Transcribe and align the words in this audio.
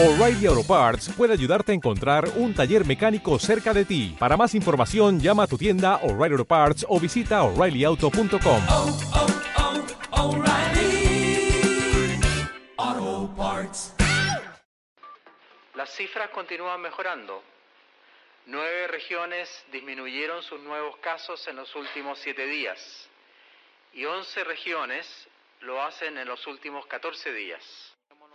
O'Reilly 0.00 0.46
Auto 0.46 0.62
Parts 0.62 1.08
puede 1.16 1.32
ayudarte 1.32 1.72
a 1.72 1.74
encontrar 1.74 2.28
un 2.36 2.54
taller 2.54 2.86
mecánico 2.86 3.36
cerca 3.40 3.74
de 3.74 3.84
ti. 3.84 4.14
Para 4.16 4.36
más 4.36 4.54
información, 4.54 5.18
llama 5.18 5.42
a 5.42 5.46
tu 5.48 5.58
tienda 5.58 5.96
O'Reilly 6.04 6.34
Auto 6.34 6.44
Parts 6.44 6.86
o 6.88 7.00
visita 7.00 7.42
oreillyauto.com. 7.42 8.62
Oh, 8.68 8.98
oh, 9.12 9.26
oh. 10.12 10.42
Las 15.74 15.90
cifras 15.96 16.30
continúan 16.30 16.80
mejorando. 16.80 17.42
Nueve 18.46 18.86
regiones 18.86 19.48
disminuyeron 19.72 20.44
sus 20.44 20.60
nuevos 20.60 20.96
casos 20.98 21.44
en 21.48 21.56
los 21.56 21.74
últimos 21.74 22.20
siete 22.20 22.46
días 22.46 23.08
y 23.92 24.04
once 24.04 24.44
regiones 24.44 25.28
lo 25.62 25.82
hacen 25.82 26.16
en 26.18 26.28
los 26.28 26.46
últimos 26.46 26.86
14 26.86 27.32
días. 27.32 27.87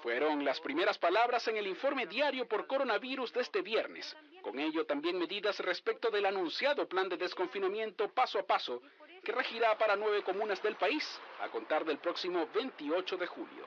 Fueron 0.04 0.43
las 0.43 0.59
primeras 0.59 0.97
palabras 0.97 1.47
en 1.47 1.55
el 1.55 1.65
informe 1.65 2.05
diario 2.05 2.45
por 2.45 2.67
coronavirus 2.67 3.31
de 3.31 3.39
este 3.39 3.62
viernes. 3.62 4.13
Con 4.41 4.59
ello 4.59 4.85
también 4.85 5.17
medidas 5.17 5.57
respecto 5.59 6.12
del 6.12 6.26
anunciado 6.26 6.89
plan 6.89 7.07
de 7.07 7.16
desconfinamiento 7.16 8.09
paso 8.09 8.38
a 8.38 8.43
paso 8.45 8.81
que 9.23 9.31
regirá 9.31 9.77
para 9.77 9.95
nueve 9.95 10.21
comunas 10.21 10.62
del 10.62 10.76
país 10.76 11.07
a 11.39 11.48
contar 11.48 11.85
del 11.85 11.99
próximo 11.99 12.49
28 12.53 13.16
de 13.16 13.27
julio. 13.27 13.66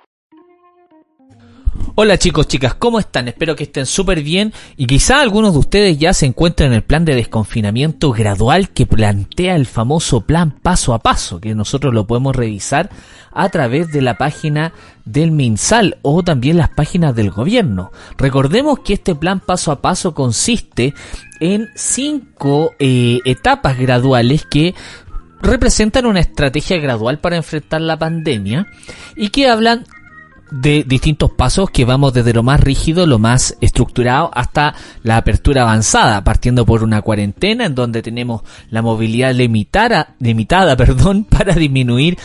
Hola 1.98 2.18
chicos, 2.18 2.46
chicas, 2.46 2.74
¿cómo 2.74 2.98
están? 2.98 3.26
Espero 3.26 3.56
que 3.56 3.62
estén 3.64 3.86
súper 3.86 4.22
bien 4.22 4.52
y 4.76 4.86
quizá 4.86 5.22
algunos 5.22 5.54
de 5.54 5.60
ustedes 5.60 5.96
ya 5.96 6.12
se 6.12 6.26
encuentren 6.26 6.68
en 6.68 6.74
el 6.74 6.82
plan 6.82 7.06
de 7.06 7.14
desconfinamiento 7.14 8.12
gradual 8.12 8.68
que 8.68 8.84
plantea 8.84 9.56
el 9.56 9.64
famoso 9.64 10.20
plan 10.20 10.50
paso 10.50 10.92
a 10.92 10.98
paso, 10.98 11.40
que 11.40 11.54
nosotros 11.54 11.94
lo 11.94 12.06
podemos 12.06 12.36
revisar 12.36 12.90
a 13.32 13.48
través 13.48 13.92
de 13.92 14.02
la 14.02 14.18
página 14.18 14.74
del 15.06 15.30
MinSal 15.30 15.96
o 16.02 16.22
también 16.22 16.58
las 16.58 16.68
páginas 16.68 17.16
del 17.16 17.30
gobierno. 17.30 17.92
Recordemos 18.18 18.80
que 18.80 18.92
este 18.92 19.14
plan 19.14 19.40
paso 19.40 19.72
a 19.72 19.80
paso 19.80 20.12
consiste 20.12 20.92
en 21.40 21.70
cinco 21.76 22.72
eh, 22.78 23.20
etapas 23.24 23.78
graduales 23.78 24.44
que 24.44 24.74
representan 25.40 26.04
una 26.04 26.20
estrategia 26.20 26.76
gradual 26.76 27.20
para 27.20 27.36
enfrentar 27.36 27.80
la 27.80 27.98
pandemia 27.98 28.66
y 29.16 29.30
que 29.30 29.48
hablan 29.48 29.86
de 30.50 30.84
distintos 30.86 31.30
pasos 31.30 31.70
que 31.70 31.84
vamos 31.84 32.12
desde 32.12 32.32
lo 32.32 32.42
más 32.42 32.60
rígido, 32.60 33.06
lo 33.06 33.18
más 33.18 33.56
estructurado, 33.60 34.30
hasta 34.34 34.74
la 35.02 35.16
apertura 35.16 35.62
avanzada, 35.62 36.22
partiendo 36.24 36.64
por 36.64 36.82
una 36.82 37.02
cuarentena 37.02 37.66
en 37.66 37.74
donde 37.74 38.02
tenemos 38.02 38.42
la 38.70 38.82
movilidad 38.82 39.34
limitada, 39.34 40.14
limitada 40.20 40.76
perdón, 40.76 41.24
para 41.24 41.54
disminuir 41.54 42.18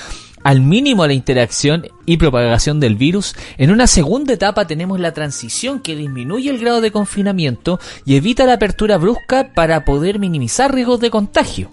al 0.44 0.62
mínimo 0.62 1.06
la 1.06 1.14
interacción 1.14 1.88
y 2.06 2.18
propagación 2.18 2.80
del 2.80 2.96
virus. 2.96 3.36
En 3.58 3.72
una 3.72 3.88
segunda 3.88 4.34
etapa 4.34 4.66
tenemos 4.66 5.00
la 5.00 5.14
transición 5.14 5.80
que 5.80 5.96
disminuye 5.96 6.50
el 6.50 6.60
grado 6.60 6.82
de 6.82 6.92
confinamiento 6.92 7.80
y 8.06 8.16
evita 8.16 8.46
la 8.46 8.54
apertura 8.54 8.98
brusca 8.98 9.54
para 9.54 9.86
poder 9.86 10.20
minimizar 10.20 10.74
riesgos 10.74 11.00
de 11.00 11.12
contagio. 11.12 11.72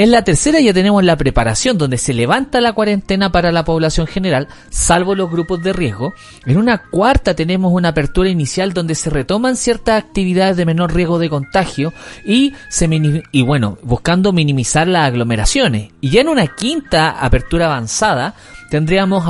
En 0.00 0.12
la 0.12 0.24
tercera 0.24 0.60
ya 0.60 0.72
tenemos 0.72 1.04
la 1.04 1.18
preparación, 1.18 1.76
donde 1.76 1.98
se 1.98 2.14
levanta 2.14 2.62
la 2.62 2.72
cuarentena 2.72 3.30
para 3.30 3.52
la 3.52 3.66
población 3.66 4.06
general, 4.06 4.48
salvo 4.70 5.14
los 5.14 5.30
grupos 5.30 5.62
de 5.62 5.74
riesgo. 5.74 6.14
En 6.46 6.56
una 6.56 6.78
cuarta 6.78 7.34
tenemos 7.34 7.70
una 7.70 7.90
apertura 7.90 8.30
inicial 8.30 8.72
donde 8.72 8.94
se 8.94 9.10
retoman 9.10 9.56
ciertas 9.56 10.02
actividades 10.02 10.56
de 10.56 10.64
menor 10.64 10.94
riesgo 10.94 11.18
de 11.18 11.28
contagio 11.28 11.92
y, 12.24 12.54
bueno, 13.42 13.76
buscando 13.82 14.32
minimizar 14.32 14.88
las 14.88 15.06
aglomeraciones. 15.06 15.90
Y 16.00 16.08
ya 16.08 16.22
en 16.22 16.30
una 16.30 16.46
quinta 16.46 17.10
apertura 17.10 17.66
avanzada 17.66 18.34
tendríamos 18.70 19.22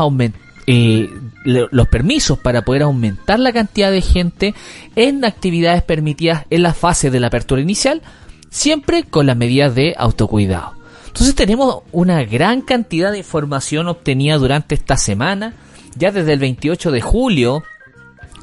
eh, 0.69 1.11
los 1.43 1.89
permisos 1.89 2.39
para 2.39 2.63
poder 2.63 2.83
aumentar 2.83 3.41
la 3.41 3.53
cantidad 3.53 3.91
de 3.91 4.03
gente 4.03 4.55
en 4.95 5.25
actividades 5.25 5.83
permitidas 5.83 6.45
en 6.49 6.63
la 6.63 6.75
fase 6.75 7.11
de 7.11 7.19
la 7.19 7.27
apertura 7.27 7.61
inicial 7.61 8.03
siempre 8.51 9.05
con 9.05 9.27
las 9.27 9.37
medidas 9.37 9.75
de 9.75 9.95
autocuidado. 9.97 10.75
Entonces 11.07 11.35
tenemos 11.35 11.83
una 11.93 12.23
gran 12.25 12.63
cantidad 12.63 13.11
de 13.11 13.19
información 13.19 13.89
obtenida 13.89 14.37
durante 14.37 14.75
esta 14.75 14.97
semana, 14.97 15.55
ya 15.97 16.13
desde 16.13 16.35
el 16.35 16.39
28 16.39 16.91
de 16.91 17.01
julio. 17.01 17.63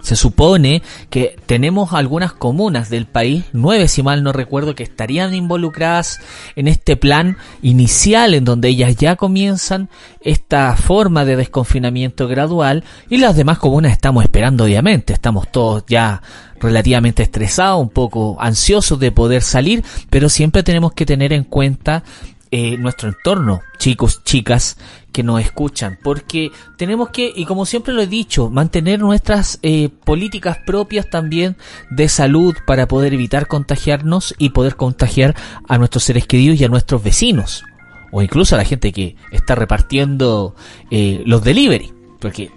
Se 0.07 0.15
supone 0.15 0.83
que 1.09 1.37
tenemos 1.47 1.91
algunas 1.91 2.31
comunas 2.31 2.89
del 2.89 3.07
país, 3.07 3.43
nueve 3.51 3.89
si 3.89 4.03
mal 4.03 4.23
no 4.23 4.31
recuerdo, 4.31 4.73
que 4.73 4.83
estarían 4.83 5.33
involucradas 5.33 6.21
en 6.55 6.69
este 6.69 6.95
plan 6.95 7.35
inicial 7.61 8.33
en 8.33 8.45
donde 8.45 8.69
ellas 8.69 8.95
ya 8.95 9.17
comienzan 9.17 9.89
esta 10.21 10.77
forma 10.77 11.25
de 11.25 11.35
desconfinamiento 11.35 12.29
gradual 12.29 12.85
y 13.09 13.17
las 13.17 13.35
demás 13.35 13.57
comunas 13.57 13.91
estamos 13.91 14.23
esperando 14.23 14.63
obviamente, 14.63 15.11
estamos 15.11 15.51
todos 15.51 15.83
ya 15.89 16.21
relativamente 16.61 17.23
estresados, 17.23 17.81
un 17.81 17.89
poco 17.89 18.37
ansiosos 18.39 18.97
de 19.01 19.11
poder 19.11 19.41
salir, 19.41 19.83
pero 20.09 20.29
siempre 20.29 20.63
tenemos 20.63 20.93
que 20.93 21.05
tener 21.05 21.33
en 21.33 21.43
cuenta 21.43 22.05
eh, 22.49 22.77
nuestro 22.77 23.09
entorno, 23.09 23.59
chicos, 23.77 24.23
chicas 24.23 24.77
que 25.17 25.23
nos 25.23 25.41
escuchan, 25.41 25.97
porque 26.03 26.51
tenemos 26.77 27.09
que, 27.09 27.33
y 27.35 27.45
como 27.45 27.65
siempre 27.65 27.91
lo 27.91 28.03
he 28.03 28.05
dicho, 28.05 28.51
mantener 28.51 28.99
nuestras 28.99 29.57
eh, 29.63 29.89
políticas 29.89 30.59
propias 30.63 31.09
también 31.09 31.57
de 31.89 32.07
salud 32.07 32.55
para 32.67 32.87
poder 32.87 33.15
evitar 33.15 33.47
contagiarnos 33.47 34.35
y 34.37 34.49
poder 34.49 34.75
contagiar 34.75 35.35
a 35.67 35.79
nuestros 35.79 36.03
seres 36.03 36.27
queridos 36.27 36.61
y 36.61 36.65
a 36.65 36.67
nuestros 36.67 37.01
vecinos, 37.01 37.63
o 38.11 38.21
incluso 38.21 38.53
a 38.53 38.59
la 38.59 38.63
gente 38.63 38.91
que 38.91 39.15
está 39.31 39.55
repartiendo 39.55 40.53
eh, 40.91 41.23
los 41.25 41.43
delivery, 41.43 41.91
porque 42.19 42.51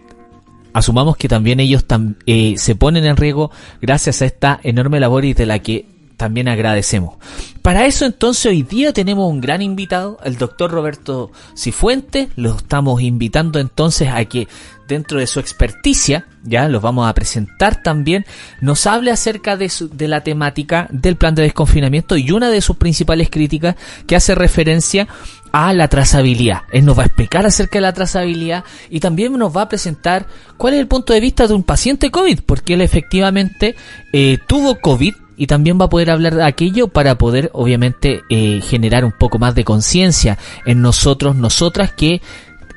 asumamos 0.75 1.17
que 1.17 1.29
también 1.29 1.61
ellos 1.61 1.87
eh, 2.27 2.57
se 2.59 2.75
ponen 2.75 3.07
en 3.07 3.17
riesgo 3.17 3.51
gracias 3.81 4.21
a 4.21 4.27
esta 4.27 4.61
enorme 4.63 5.01
labor 5.01 5.25
y 5.25 5.33
de 5.33 5.47
la 5.47 5.61
que 5.61 5.87
también 6.21 6.49
agradecemos. 6.49 7.17
Para 7.63 7.87
eso 7.87 8.05
entonces 8.05 8.45
hoy 8.45 8.63
día 8.63 8.93
tenemos 8.93 9.27
un 9.31 9.41
gran 9.41 9.63
invitado, 9.63 10.19
el 10.23 10.37
doctor 10.37 10.71
Roberto 10.71 11.33
Cifuentes, 11.57 12.29
lo 12.37 12.57
estamos 12.57 13.01
invitando 13.01 13.59
entonces 13.59 14.11
a 14.13 14.23
que 14.27 14.47
dentro 14.87 15.19
de 15.19 15.27
su 15.27 15.41
experticia, 15.41 16.27
ya 16.43 16.69
los 16.69 16.83
vamos 16.83 17.09
a 17.09 17.15
presentar 17.15 17.83
también, 17.83 18.27
nos 18.61 18.87
hable 18.87 19.13
acerca 19.13 19.57
de, 19.57 19.73
de 19.93 20.09
la 20.09 20.21
temática 20.23 20.89
del 20.91 21.17
plan 21.17 21.35
de 21.35 21.43
desconfinamiento 21.43 22.19
y 22.19 22.33
una 22.33 22.51
de 22.51 22.61
sus 22.61 22.77
principales 22.77 23.31
críticas 23.31 23.77
que 24.07 24.17
hace 24.17 24.35
referencia 24.35 25.09
a 25.53 25.73
la 25.73 25.89
trazabilidad. 25.89 26.63
Él 26.71 26.85
nos 26.85 26.99
va 26.99 27.05
a 27.05 27.07
explicar 27.07 27.47
acerca 27.47 27.79
de 27.79 27.83
la 27.83 27.95
trazabilidad 27.95 28.65
y 28.91 29.01
también 29.01 29.33
nos 29.39 29.57
va 29.57 29.63
a 29.63 29.69
presentar 29.71 30.27
cuál 30.59 30.75
es 30.75 30.81
el 30.81 30.87
punto 30.87 31.15
de 31.15 31.21
vista 31.21 31.47
de 31.47 31.55
un 31.55 31.63
paciente 31.63 32.11
COVID, 32.11 32.41
porque 32.45 32.75
él 32.75 32.83
efectivamente 32.83 33.75
eh, 34.13 34.37
tuvo 34.47 34.81
COVID 34.81 35.15
y 35.41 35.47
también 35.47 35.81
va 35.81 35.87
a 35.87 35.89
poder 35.89 36.11
hablar 36.11 36.35
de 36.35 36.45
aquello 36.45 36.89
para 36.89 37.17
poder 37.17 37.49
obviamente 37.55 38.21
eh, 38.29 38.61
generar 38.61 39.07
un 39.07 39.13
poco 39.13 39.39
más 39.39 39.55
de 39.55 39.65
conciencia 39.65 40.37
en 40.67 40.83
nosotros, 40.83 41.35
nosotras 41.35 41.95
que 41.95 42.21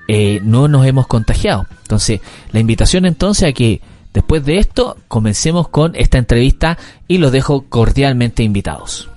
eh, 0.07 0.39
no 0.43 0.69
nos 0.69 0.87
hemos 0.87 1.05
contagiado. 1.05 1.67
Entonces, 1.81 2.21
la 2.53 2.61
invitación 2.61 3.05
entonces 3.05 3.49
a 3.49 3.51
que 3.51 3.81
después 4.13 4.45
de 4.45 4.59
esto 4.59 4.95
comencemos 5.09 5.67
con 5.67 5.93
esta 5.97 6.17
entrevista 6.17 6.77
y 7.05 7.17
los 7.17 7.33
dejo 7.33 7.65
cordialmente 7.67 8.43
invitados. 8.43 9.09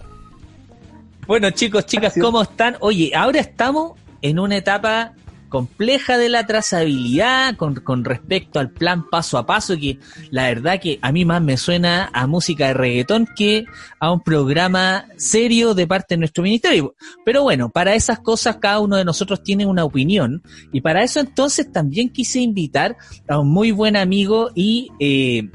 Bueno, 1.28 1.48
chicos, 1.52 1.86
chicas, 1.86 2.14
¿cómo 2.20 2.42
están? 2.42 2.76
Oye, 2.80 3.12
ahora 3.14 3.38
estamos 3.38 3.92
en 4.22 4.40
una 4.40 4.56
etapa 4.56 5.12
compleja 5.48 6.18
de 6.18 6.28
la 6.28 6.46
trazabilidad 6.46 7.56
con, 7.56 7.76
con, 7.76 8.04
respecto 8.04 8.58
al 8.58 8.70
plan 8.70 9.08
paso 9.08 9.38
a 9.38 9.46
paso 9.46 9.76
que 9.76 9.98
la 10.30 10.44
verdad 10.44 10.80
que 10.80 10.98
a 11.02 11.12
mí 11.12 11.24
más 11.24 11.42
me 11.42 11.56
suena 11.56 12.10
a 12.12 12.26
música 12.26 12.68
de 12.68 12.74
reggaetón 12.74 13.28
que 13.36 13.64
a 14.00 14.12
un 14.12 14.20
programa 14.20 15.06
serio 15.16 15.74
de 15.74 15.86
parte 15.86 16.14
de 16.14 16.18
nuestro 16.18 16.42
ministerio. 16.42 16.94
Pero 17.24 17.42
bueno, 17.42 17.70
para 17.70 17.94
esas 17.94 18.20
cosas 18.20 18.56
cada 18.56 18.80
uno 18.80 18.96
de 18.96 19.04
nosotros 19.04 19.42
tiene 19.42 19.66
una 19.66 19.84
opinión 19.84 20.42
y 20.72 20.80
para 20.80 21.02
eso 21.02 21.20
entonces 21.20 21.70
también 21.70 22.10
quise 22.10 22.40
invitar 22.40 22.96
a 23.28 23.38
un 23.38 23.48
muy 23.48 23.70
buen 23.70 23.96
amigo 23.96 24.50
y 24.54 24.90
eh, 25.00 25.50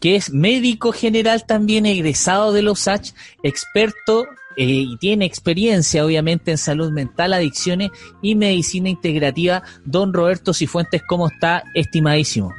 que 0.00 0.16
es 0.16 0.30
médico 0.30 0.92
general 0.92 1.46
también 1.46 1.86
egresado 1.86 2.52
de 2.52 2.60
los 2.60 2.88
H, 2.88 3.14
experto 3.42 4.26
eh, 4.56 4.64
y 4.64 4.96
tiene 4.96 5.24
experiencia 5.24 6.04
obviamente 6.04 6.50
en 6.50 6.58
salud 6.58 6.90
mental, 6.92 7.32
adicciones 7.32 7.90
y 8.22 8.34
medicina 8.34 8.88
integrativa. 8.88 9.62
Don 9.84 10.12
Roberto 10.12 10.52
Cifuentes, 10.52 11.02
¿cómo 11.06 11.28
está? 11.28 11.64
Estimadísimo. 11.74 12.52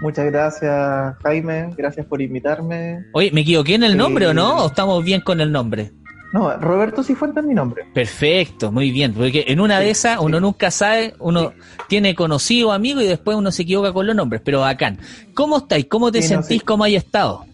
Muchas 0.00 0.26
gracias, 0.26 1.16
Jaime. 1.22 1.70
Gracias 1.76 2.06
por 2.06 2.22
invitarme. 2.22 3.04
Oye, 3.12 3.30
¿me 3.32 3.42
equivoqué 3.42 3.74
en 3.74 3.84
el 3.84 3.96
nombre 3.96 4.26
o 4.26 4.34
no? 4.34 4.64
¿O 4.64 4.66
estamos 4.68 5.04
bien 5.04 5.20
con 5.20 5.40
el 5.40 5.52
nombre? 5.52 5.92
No, 6.32 6.56
Roberto 6.58 7.02
Cifuentes 7.02 7.42
es 7.42 7.48
mi 7.48 7.54
nombre. 7.54 7.84
Perfecto, 7.92 8.70
muy 8.70 8.92
bien. 8.92 9.12
Porque 9.12 9.44
en 9.48 9.60
una 9.60 9.80
de 9.80 9.90
esas 9.90 10.18
uno 10.20 10.40
nunca 10.40 10.70
sabe, 10.70 11.14
uno 11.18 11.52
tiene 11.88 12.14
conocido 12.14 12.72
amigo 12.72 13.00
y 13.00 13.06
después 13.06 13.36
uno 13.36 13.50
se 13.50 13.62
equivoca 13.62 13.92
con 13.92 14.06
los 14.06 14.14
nombres. 14.14 14.40
Pero 14.44 14.60
bacán. 14.60 14.98
¿Cómo 15.34 15.58
estáis? 15.58 15.86
¿Cómo 15.86 16.12
te 16.12 16.22
sentís? 16.22 16.62
¿Cómo 16.62 16.84
hay 16.84 16.96
estado? 16.96 17.44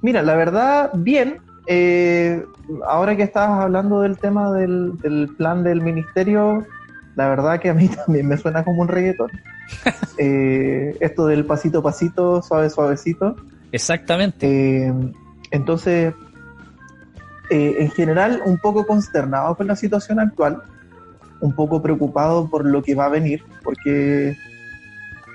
Mira, 0.00 0.22
la 0.22 0.36
verdad, 0.36 0.90
bien. 0.94 1.40
Eh, 1.66 2.44
ahora 2.86 3.16
que 3.16 3.22
estabas 3.22 3.64
hablando 3.64 4.00
del 4.00 4.18
tema 4.18 4.52
del, 4.52 4.96
del, 4.98 5.34
plan 5.36 5.62
del 5.62 5.80
ministerio, 5.80 6.64
la 7.16 7.28
verdad 7.28 7.60
que 7.60 7.70
a 7.70 7.74
mí 7.74 7.88
también 8.06 8.28
me 8.28 8.36
suena 8.36 8.64
como 8.64 8.82
un 8.82 8.88
reggaetón. 8.88 9.30
Eh, 10.18 10.96
esto 11.00 11.26
del 11.26 11.44
pasito 11.44 11.82
pasito, 11.82 12.40
suave 12.40 12.70
suavecito. 12.70 13.36
Exactamente. 13.72 14.46
Eh, 14.46 14.94
entonces, 15.50 16.14
eh, 17.50 17.76
en 17.80 17.90
general, 17.90 18.42
un 18.44 18.58
poco 18.58 18.86
consternado 18.86 19.54
con 19.56 19.66
la 19.66 19.76
situación 19.76 20.18
actual, 20.18 20.62
un 21.40 21.54
poco 21.54 21.82
preocupado 21.82 22.48
por 22.48 22.64
lo 22.64 22.82
que 22.82 22.94
va 22.94 23.06
a 23.06 23.08
venir, 23.10 23.44
porque 23.62 24.36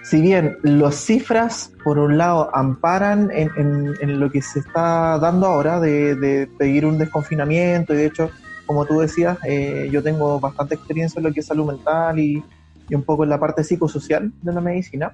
si 0.03 0.21
bien 0.21 0.57
las 0.63 0.95
cifras, 0.95 1.71
por 1.83 1.99
un 1.99 2.17
lado, 2.17 2.49
amparan 2.55 3.29
en, 3.31 3.49
en- 3.55 3.93
en 4.01 4.19
lo 4.19 4.31
que 4.31 4.41
se 4.41 4.59
está 4.59 5.17
dando 5.19 5.45
ahora 5.47 5.79
de, 5.79 6.15
de 6.15 6.47
pedir 6.57 6.85
un 6.85 6.97
desconfinamiento, 6.97 7.93
y 7.93 7.97
de 7.97 8.05
hecho, 8.07 8.29
como 8.65 8.85
tú 8.85 8.99
decías, 8.99 9.37
eh, 9.47 9.89
yo 9.91 10.01
tengo 10.01 10.39
bastante 10.39 10.75
experiencia 10.75 11.19
en 11.19 11.25
lo 11.25 11.33
que 11.33 11.41
es 11.41 11.45
salud 11.45 11.65
mental 11.67 12.17
y, 12.19 12.43
y 12.89 12.95
un 12.95 13.03
poco 13.03 13.23
en 13.23 13.29
la 13.29 13.39
parte 13.39 13.63
psicosocial 13.63 14.31
de 14.41 14.53
la 14.53 14.61
medicina 14.61 15.13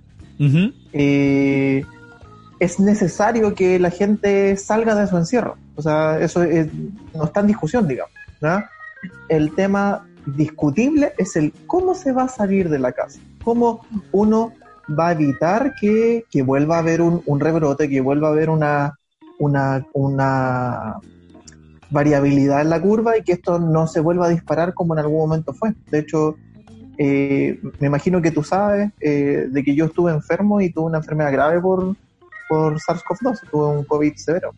eh, 0.93 1.83
es 2.59 2.79
necesario 2.79 3.53
que 3.55 3.79
la 3.79 3.89
gente 3.91 4.55
salga 4.57 4.95
de 4.95 5.07
su 5.07 5.17
encierro. 5.17 5.57
O 5.75 5.81
sea, 5.81 6.19
eso 6.19 6.43
es- 6.43 6.69
no 7.13 7.25
está 7.25 7.39
en 7.41 7.47
discusión, 7.47 7.87
digamos. 7.87 8.11
¿no? 8.41 8.63
El 9.29 9.53
tema 9.53 10.07
discutible 10.25 11.13
es 11.17 11.35
el 11.35 11.53
cómo 11.67 11.93
se 11.95 12.11
va 12.11 12.23
a 12.23 12.27
salir 12.29 12.69
de 12.69 12.79
la 12.79 12.91
casa, 12.91 13.19
cómo 13.43 13.85
uno 14.11 14.53
va 14.87 15.09
a 15.09 15.11
evitar 15.11 15.73
que, 15.75 16.25
que 16.29 16.41
vuelva 16.41 16.77
a 16.77 16.79
haber 16.79 17.01
un, 17.01 17.21
un 17.25 17.39
rebrote, 17.39 17.89
que 17.89 18.01
vuelva 18.01 18.29
a 18.29 18.31
haber 18.31 18.49
una, 18.49 18.97
una, 19.39 19.85
una 19.93 20.95
variabilidad 21.89 22.61
en 22.61 22.69
la 22.69 22.81
curva 22.81 23.17
y 23.17 23.23
que 23.23 23.33
esto 23.33 23.59
no 23.59 23.87
se 23.87 23.99
vuelva 23.99 24.27
a 24.27 24.29
disparar 24.29 24.73
como 24.73 24.93
en 24.93 24.99
algún 24.99 25.19
momento 25.19 25.53
fue. 25.53 25.73
De 25.89 25.99
hecho, 25.99 26.35
eh, 26.97 27.59
me 27.79 27.87
imagino 27.87 28.21
que 28.21 28.31
tú 28.31 28.43
sabes 28.43 28.91
eh, 28.99 29.47
de 29.49 29.63
que 29.63 29.75
yo 29.75 29.85
estuve 29.85 30.11
enfermo 30.11 30.61
y 30.61 30.71
tuve 30.71 30.85
una 30.85 30.97
enfermedad 30.97 31.31
grave 31.31 31.61
por, 31.61 31.95
por 32.49 32.79
SARS-CoV-2, 32.79 33.49
tuve 33.51 33.65
un 33.65 33.83
COVID 33.83 34.15
severo. 34.15 34.53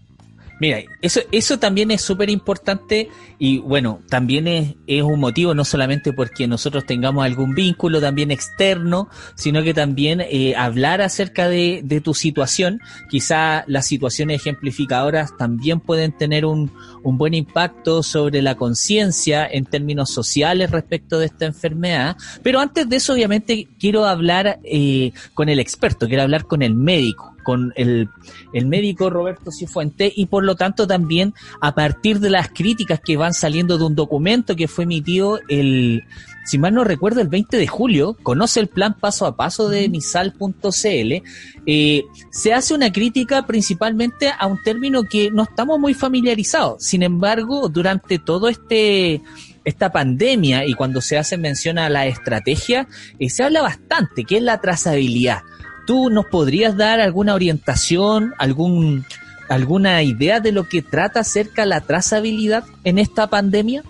Mira, 0.60 0.80
eso, 1.02 1.22
eso 1.32 1.58
también 1.58 1.92
es 1.92 2.02
súper 2.02 2.30
importante 2.30 3.10
y 3.38 3.60
bueno, 3.60 4.02
también 4.10 4.48
es, 4.48 4.76
es 4.88 5.04
un 5.04 5.20
motivo 5.20 5.54
no 5.54 5.64
solamente 5.64 6.12
porque 6.12 6.48
nosotros 6.48 6.86
tengamos 6.86 7.24
algún 7.24 7.56
vínculo 7.56 8.02
también 8.02 8.32
externo, 8.32 9.10
sino 9.36 9.64
que 9.64 9.74
también 9.74 10.22
eh, 10.22 10.56
hablar 10.56 11.02
acerca 11.02 11.48
de, 11.48 11.82
de 11.84 12.02
tu 12.02 12.14
situación. 12.14 12.82
Quizá 13.10 13.64
las 13.68 13.88
situaciones 13.88 14.42
ejemplificadoras 14.42 15.38
también 15.38 15.80
pueden 15.80 16.12
tener 16.12 16.46
un, 16.46 16.72
un 17.04 17.18
buen 17.18 17.34
impacto 17.34 18.04
sobre 18.04 18.42
la 18.42 18.56
conciencia 18.56 19.48
en 19.48 19.66
términos 19.66 20.10
sociales 20.10 20.72
respecto 20.72 21.20
de 21.20 21.28
esta 21.28 21.46
enfermedad. 21.46 22.18
Pero 22.44 22.60
antes 22.60 22.90
de 22.90 22.98
eso, 22.98 23.14
obviamente, 23.14 23.68
quiero 23.80 24.06
hablar 24.06 24.60
eh, 24.64 25.12
con 25.34 25.50
el 25.50 25.60
experto, 25.60 26.08
quiero 26.08 26.24
hablar 26.24 26.46
con 26.46 26.62
el 26.62 26.76
médico, 26.76 27.36
con 27.50 27.74
el, 27.76 28.10
el 28.54 28.68
médico 28.68 29.10
Roberto 29.10 29.50
Cifuente 29.52 30.14
y 30.16 30.28
por 30.28 30.44
lo 30.44 30.54
tanto 30.54 30.86
también 30.86 31.34
a 31.62 31.74
partir 31.74 32.20
de 32.20 32.30
las 32.30 32.50
críticas 32.50 33.00
que 33.04 33.18
van 33.18 33.34
saliendo 33.34 33.80
de 33.80 33.86
un 33.86 33.96
documento 33.96 34.56
que 34.56 34.68
fue 34.68 34.84
emitido 34.84 35.40
el, 35.50 36.04
si 36.46 36.60
mal 36.60 36.76
no 36.76 36.84
recuerdo, 36.84 37.22
el 37.22 37.28
20 37.28 37.58
de 37.58 37.66
julio, 37.66 38.16
conoce 38.22 38.60
el 38.60 38.68
plan 38.68 38.96
paso 39.00 39.26
a 39.26 39.36
paso 39.36 39.68
de 39.68 39.90
misal.cl, 39.90 41.24
eh, 41.66 42.04
se 42.30 42.54
hace 42.54 42.76
una 42.76 42.92
crítica 42.92 43.48
principalmente 43.48 44.32
a 44.38 44.46
un 44.46 44.62
término 44.62 45.02
que 45.06 45.32
no 45.32 45.42
estamos 45.42 45.80
muy 45.80 45.96
familiarizados. 45.96 46.84
Sin 46.84 47.02
embargo, 47.02 47.68
durante 47.68 48.20
todo 48.20 48.48
este 48.48 49.24
esta 49.66 49.92
pandemia 49.92 50.66
y 50.66 50.74
cuando 50.74 51.02
se 51.02 51.18
hace 51.18 51.36
mención 51.38 51.80
a 51.80 51.90
la 51.90 52.06
estrategia, 52.06 52.88
eh, 53.18 53.30
se 53.32 53.44
habla 53.44 53.64
bastante, 53.64 54.24
que 54.24 54.38
es 54.38 54.44
la 54.44 54.62
trazabilidad. 54.62 55.42
¿Tú 55.90 56.12
nos 56.12 56.28
podrías 56.28 56.78
dar 56.78 57.00
alguna 57.00 57.34
orientación, 57.34 58.36
algún, 58.38 59.06
alguna 59.50 60.04
idea 60.04 60.40
de 60.40 60.52
lo 60.52 60.70
que 60.70 60.84
trata 60.84 61.22
acerca 61.22 61.66
la 61.66 61.82
trazabilidad 61.82 62.64
en 62.84 63.00
esta 63.00 63.26
pandemia? 63.26 63.82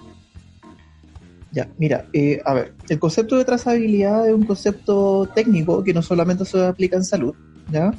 Ya, 1.52 1.68
mira, 1.78 2.06
eh, 2.14 2.40
a 2.46 2.54
ver, 2.54 2.74
el 2.88 3.00
concepto 3.00 3.38
de 3.38 3.44
trazabilidad 3.44 4.26
es 4.30 4.34
un 4.34 4.46
concepto 4.46 5.30
técnico 5.36 5.84
que 5.84 5.94
no 5.94 6.02
solamente 6.02 6.46
se 6.46 6.66
aplica 6.66 6.96
en 6.96 7.04
salud, 7.04 7.36
¿ya? 7.70 7.94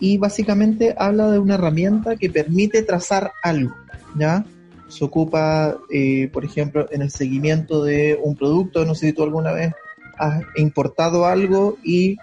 Y 0.00 0.16
básicamente 0.16 0.94
habla 0.96 1.30
de 1.30 1.38
una 1.38 1.56
herramienta 1.56 2.16
que 2.16 2.30
permite 2.30 2.82
trazar 2.82 3.32
algo, 3.42 3.74
¿ya? 4.18 4.42
Se 4.88 5.04
ocupa, 5.04 5.76
eh, 5.92 6.30
por 6.32 6.46
ejemplo, 6.46 6.88
en 6.90 7.02
el 7.02 7.10
seguimiento 7.10 7.84
de 7.84 8.18
un 8.24 8.36
producto, 8.36 8.86
no 8.86 8.94
sé 8.94 9.08
si 9.08 9.12
tú 9.12 9.22
alguna 9.22 9.52
vez 9.52 9.74
has 10.16 10.42
importado 10.56 11.26
algo 11.26 11.76
y 11.84 12.16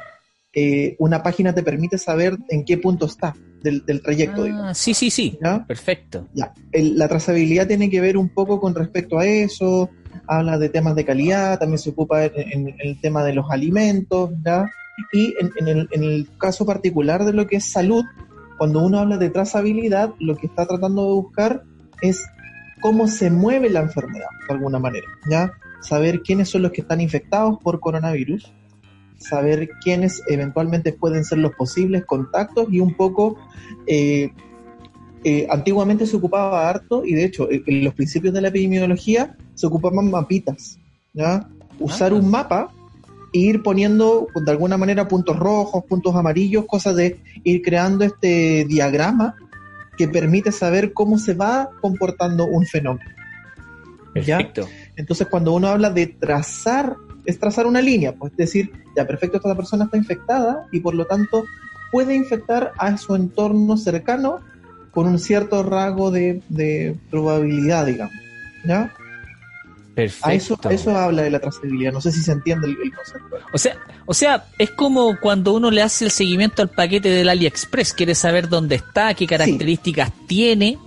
eh, 0.54 0.96
una 1.00 1.22
página 1.22 1.54
te 1.54 1.64
permite 1.64 1.98
saber 1.98 2.38
en 2.50 2.66
qué 2.66 2.78
punto 2.78 3.06
está 3.06 3.36
del, 3.62 3.86
del 3.86 4.02
trayecto, 4.02 4.44
digamos, 4.46 4.66
Ah, 4.70 4.74
sí, 4.74 4.94
sí, 4.94 5.10
sí. 5.10 5.38
¿ya? 5.44 5.66
Perfecto. 5.66 6.28
Ya, 6.34 6.54
el- 6.72 6.98
la 6.98 7.08
trazabilidad 7.08 7.68
tiene 7.68 7.90
que 7.90 8.02
ver 8.02 8.18
un 8.18 8.30
poco 8.30 8.60
con 8.60 8.74
respecto 8.74 9.20
a 9.20 9.26
eso, 9.26 9.90
habla 10.28 10.58
de 10.58 10.70
temas 10.70 10.96
de 10.96 11.06
calidad, 11.06 11.60
también 11.60 11.78
se 11.80 11.90
ocupa 11.92 12.26
en, 12.26 12.32
en- 12.36 12.68
en 12.70 12.76
el 12.80 13.00
tema 13.02 13.24
de 13.24 13.34
los 13.34 13.46
alimentos, 13.52 14.32
¿ya? 14.44 14.66
Y 15.14 15.34
en, 15.40 15.52
en 15.58 15.68
el, 15.68 15.88
en 15.92 16.04
el 16.04 16.28
caso 16.38 16.66
particular 16.66 17.26
de 17.26 17.34
lo 17.34 17.48
que 17.48 17.58
es 17.58 17.72
salud, 17.72 18.04
cuando 18.58 18.84
uno 18.84 19.00
habla 19.00 19.18
de 19.18 19.30
trazabilidad, 19.30 20.14
lo 20.20 20.36
que 20.36 20.48
está 20.48 20.66
tratando 20.66 21.06
de 21.06 21.14
buscar 21.14 21.64
es 22.02 22.26
cómo 22.82 23.08
se 23.08 23.30
mueve 23.30 23.70
la 23.70 23.82
enfermedad, 23.82 24.28
de 24.48 24.54
alguna 24.56 24.80
manera, 24.80 25.08
¿ya? 25.30 25.54
Saber 25.82 26.22
quiénes 26.22 26.50
son 26.50 26.64
los 26.64 26.72
que 26.72 26.82
están 26.82 27.00
infectados 27.02 27.58
por 27.62 27.80
coronavirus, 27.80 28.52
saber 29.20 29.70
quiénes 29.84 30.22
eventualmente 30.28 30.94
pueden 30.94 31.24
ser 31.24 31.40
los 31.40 31.54
posibles 31.54 32.06
contactos 32.06 32.68
y 32.72 32.80
un 32.80 32.94
poco 32.96 33.38
eh, 33.86 34.32
eh, 35.24 35.48
antiguamente 35.50 36.06
se 36.06 36.16
ocupaba 36.16 36.70
harto 36.70 37.04
y 37.06 37.14
de 37.14 37.26
hecho 37.26 37.48
en 37.52 37.84
los 37.84 37.94
principios 37.94 38.34
de 38.34 38.42
la 38.42 38.48
epidemiología 38.48 39.36
se 39.54 39.68
ocupaban 39.68 40.10
mapitas, 40.10 40.80
¿ya? 41.14 41.48
Usar 41.80 42.14
Ah. 42.14 42.16
un 42.16 42.30
mapa 42.30 42.72
e 43.34 43.40
ir 43.40 43.62
poniendo 43.62 44.28
de 44.34 44.52
alguna 44.52 44.78
manera 44.78 45.08
puntos 45.08 45.38
rojos, 45.38 45.84
puntos 45.84 46.16
amarillos, 46.16 46.66
cosas 46.66 46.96
de 46.96 47.20
ir 47.44 47.62
creando 47.62 48.06
este 48.06 48.66
diagrama 48.66 49.36
que 49.98 50.08
permite 50.08 50.54
saber 50.54 50.94
cómo 50.94 51.18
se 51.18 51.34
va 51.34 51.70
comportando 51.82 52.46
un 52.46 52.66
fenómeno. 52.66 53.12
¿ya? 54.16 54.38
Perfecto. 54.38 54.68
Entonces, 54.96 55.28
cuando 55.28 55.54
uno 55.54 55.68
habla 55.68 55.90
de 55.90 56.08
trazar, 56.08 56.96
es 57.26 57.40
trazar 57.40 57.68
una 57.68 57.82
línea, 57.82 58.14
pues 58.14 58.32
es 58.34 58.38
decir, 58.38 58.72
ya 58.96 59.06
perfecto, 59.06 59.38
esta 59.38 59.56
persona 59.56 59.86
está 59.86 59.98
infectada 59.98 60.68
y 60.72 60.80
por 60.80 60.96
lo 60.96 61.06
tanto 61.06 61.44
puede 61.92 62.16
infectar 62.16 62.72
a 62.78 62.98
su 62.98 63.16
entorno 63.16 63.78
cercano 63.78 64.40
con 64.92 65.08
un 65.08 65.20
cierto 65.20 65.64
rasgo 65.64 66.12
de, 66.12 66.42
de 66.50 66.96
probabilidad, 67.10 67.86
digamos. 67.86 68.16
¿Ya? 68.66 68.94
Perfecto. 69.96 70.28
A 70.30 70.34
eso, 70.34 70.60
a 70.64 70.74
eso 70.74 70.96
habla 70.96 71.24
de 71.24 71.30
la 71.30 71.40
trazabilidad. 71.40 71.92
No 71.92 72.02
sé 72.02 72.12
si 72.12 72.22
se 72.22 72.32
entiende 72.32 72.68
el, 72.68 72.78
el 72.82 72.94
concepto. 72.94 73.38
O 73.54 73.58
sea, 73.58 73.78
o 74.06 74.14
sea, 74.14 74.46
es 74.58 74.72
como 74.72 75.18
cuando 75.20 75.54
uno 75.54 75.72
le 75.72 75.82
hace 75.82 76.06
el 76.06 76.12
seguimiento 76.12 76.62
al 76.62 76.70
paquete 76.70 77.10
del 77.10 77.30
AliExpress, 77.30 77.94
quiere 77.94 78.16
saber 78.16 78.50
dónde 78.50 78.76
está, 78.76 79.14
qué 79.14 79.28
características 79.28 80.12
tiene, 80.28 80.78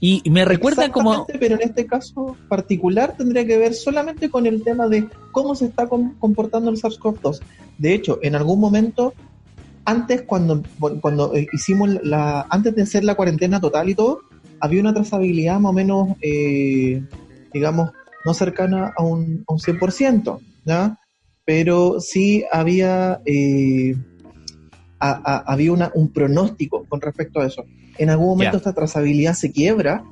y 0.00 0.30
me 0.30 0.44
recuerda 0.44 0.90
como... 0.92 1.26
Pero 1.40 1.56
en 1.56 1.62
este 1.62 1.86
caso 1.86 2.36
particular 2.48 3.16
tendría 3.16 3.46
que 3.46 3.58
ver 3.58 3.74
solamente 3.74 4.30
con 4.30 4.46
el 4.46 4.62
tema 4.62 4.88
de 4.88 5.08
cómo 5.32 5.54
se 5.54 5.66
está 5.66 5.88
com- 5.88 6.14
comportando 6.18 6.70
el 6.70 6.76
SARS-CoV-2. 6.76 7.40
De 7.78 7.94
hecho, 7.94 8.18
en 8.22 8.34
algún 8.36 8.60
momento, 8.60 9.14
antes 9.84 10.22
cuando, 10.22 10.62
cuando 11.00 11.34
eh, 11.34 11.48
hicimos 11.52 11.90
la, 12.02 12.46
antes 12.48 12.74
de 12.76 12.82
hacer 12.82 13.04
la 13.04 13.16
cuarentena 13.16 13.60
total 13.60 13.88
y 13.88 13.94
todo, 13.94 14.20
había 14.60 14.80
una 14.80 14.94
trazabilidad 14.94 15.58
más 15.58 15.70
o 15.70 15.72
menos, 15.72 16.08
eh, 16.20 17.02
digamos, 17.52 17.90
no 18.24 18.34
cercana 18.34 18.92
a 18.96 19.02
un, 19.02 19.44
a 19.48 19.52
un 19.52 19.58
100%, 19.58 20.40
¿ya? 20.64 20.98
Pero 21.44 22.00
sí 22.00 22.44
había, 22.52 23.20
eh, 23.24 23.96
había 25.00 25.72
una, 25.72 25.90
un 25.94 26.12
pronóstico 26.12 26.84
con 26.88 27.00
respecto 27.00 27.40
a 27.40 27.46
eso. 27.46 27.64
En 27.98 28.10
algún 28.10 28.28
momento 28.28 28.56
esta 28.56 28.72
trazabilidad 28.72 29.34
se 29.34 29.52
quiebra 29.52 30.04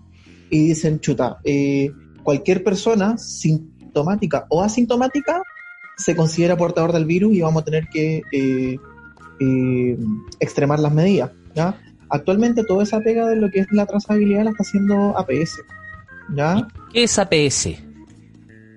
y 0.51 0.69
dicen, 0.69 1.01
chuta, 1.01 1.39
eh, 1.45 1.91
cualquier 2.23 2.63
persona 2.63 3.17
sintomática 3.19 4.47
o 4.49 4.63
asintomática 4.63 5.43
se 5.97 6.15
considera 6.15 6.57
portador 6.57 6.93
del 6.93 7.07
virus 7.07 7.35
y 7.35 7.41
vamos 7.41 7.63
a 7.63 7.65
tener 7.65 7.89
que 7.89 8.23
eh, 8.33 8.79
eh, 9.41 9.99
extremar 10.41 10.81
las 10.81 10.93
medidas. 10.93 11.31
¿ya? 11.55 11.79
Actualmente 12.11 12.65
toda 12.65 12.83
esa 12.83 13.01
pega 13.01 13.29
de 13.29 13.37
lo 13.37 13.51
que 13.51 13.61
es 13.61 13.67
la 13.71 13.87
trazabilidad 13.87 14.45
la 14.45 14.51
está 14.51 14.63
haciendo 14.63 15.17
APS. 15.19 15.59
¿ya? 16.35 16.69
¿Qué 16.93 17.05
es 17.05 17.19
APS? 17.19 17.86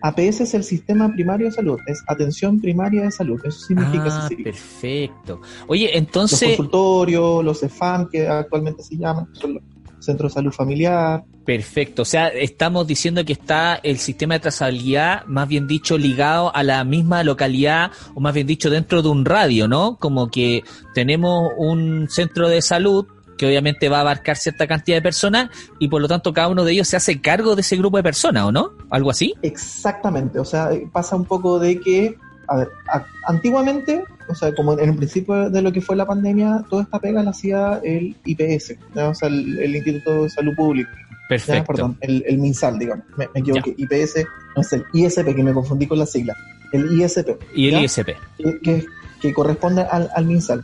APS 0.02 0.42
es 0.42 0.54
el 0.54 0.64
sistema 0.64 1.12
primario 1.12 1.48
de 1.48 1.52
salud, 1.52 1.80
es 1.88 2.04
atención 2.08 2.60
primaria 2.60 3.04
de 3.04 3.12
salud, 3.12 3.40
eso 3.44 3.60
significa 3.60 4.06
Ah, 4.10 4.30
perfecto. 4.44 5.42
Oye, 5.68 5.88
Los 5.88 5.96
entonces, 5.96 6.58
consultorios, 6.58 7.44
los 7.44 7.62
EFAM 7.64 8.10
que 8.10 8.28
actualmente 8.28 8.84
se 8.84 8.98
llaman, 8.98 9.28
son 9.34 9.56
los, 9.56 9.64
centro 10.00 10.28
de 10.28 10.34
salud 10.34 10.52
familiar. 10.52 11.24
Perfecto, 11.46 12.04
o 12.04 12.06
sea, 12.06 12.28
estamos 12.28 12.86
diciendo 12.88 13.26
que 13.26 13.34
está 13.34 13.76
el 13.76 13.98
sistema 13.98 14.36
de 14.36 14.42
trazabilidad, 14.42 15.26
más 15.26 15.48
bien 15.48 15.68
dicho, 15.68 15.98
ligado 15.98 16.56
a 16.56 16.64
la 16.64 16.84
misma 16.84 17.24
localidad, 17.24 17.92
o 18.14 18.20
más 18.20 18.34
bien 18.34 18.48
dicho, 18.48 18.70
dentro 18.70 19.02
de 19.02 19.10
un 19.10 19.26
radio, 19.26 19.68
¿no? 19.68 19.98
Como 19.98 20.30
que 20.30 20.64
tenemos 20.94 21.50
un 21.58 22.08
centro 22.10 22.50
de 22.50 22.62
salud 22.62 23.08
que 23.40 23.48
obviamente 23.48 23.88
va 23.88 23.98
a 23.98 24.02
abarcar 24.02 24.36
cierta 24.36 24.68
cantidad 24.68 24.98
de 24.98 25.02
personas 25.02 25.50
y 25.80 25.88
por 25.88 26.02
lo 26.02 26.10
tanto 26.10 26.34
cada 26.34 26.50
uno 26.50 26.66
de 26.66 26.74
ellos 26.74 26.90
se 26.90 26.98
hace 26.98 27.22
cargo 27.22 27.56
de 27.56 27.62
ese 27.62 27.78
grupo 27.78 27.96
de 27.96 28.04
personas, 28.04 28.44
¿o 28.44 28.52
no? 28.52 28.74
¿Algo 28.90 29.10
así? 29.10 29.34
Exactamente, 29.42 30.40
o 30.40 30.46
sea, 30.46 30.70
pasa 30.92 31.16
un 31.16 31.24
poco 31.24 31.58
de 31.58 31.80
que, 31.80 32.16
a 32.50 32.58
ver, 32.58 32.68
a- 32.92 33.06
antiguamente, 33.28 34.04
o 34.28 34.36
sea, 34.36 34.54
como 34.54 34.78
en 34.78 34.90
el 34.90 34.96
principio 34.98 35.50
de 35.50 35.62
lo 35.62 35.72
que 35.72 35.80
fue 35.82 35.96
la 35.96 36.06
pandemia, 36.06 36.66
toda 36.70 36.84
esta 36.84 37.00
pega 37.00 37.24
la 37.24 37.32
hacía 37.32 37.80
el 37.84 38.14
IPS, 38.26 38.76
o 38.96 39.14
sea, 39.16 39.30
el, 39.30 39.58
el 39.58 39.76
Instituto 39.78 40.24
de 40.24 40.30
Salud 40.30 40.54
Pública. 40.56 40.90
Perfecto. 41.30 41.74
perdón, 41.74 41.98
el, 42.02 42.24
el 42.28 42.40
MinSal, 42.40 42.78
digamos, 42.78 43.06
me, 43.16 43.28
me 43.34 43.40
equivoqué. 43.40 43.74
IPS, 43.78 44.26
no 44.56 44.62
es 44.64 44.74
el 44.74 44.84
ISP, 44.94 45.34
que 45.36 45.44
me 45.44 45.54
confundí 45.54 45.86
con 45.88 46.00
la 46.00 46.06
sigla. 46.08 46.36
El 46.74 47.00
ISP. 47.00 47.30
Y 47.56 47.70
el. 47.70 47.84
ISP. 47.86 48.10
que, 48.38 48.60
que- 48.62 48.86
que 49.22 49.34
corresponde 49.34 49.82
al, 49.84 50.10
al 50.16 50.26
MinSal. 50.26 50.64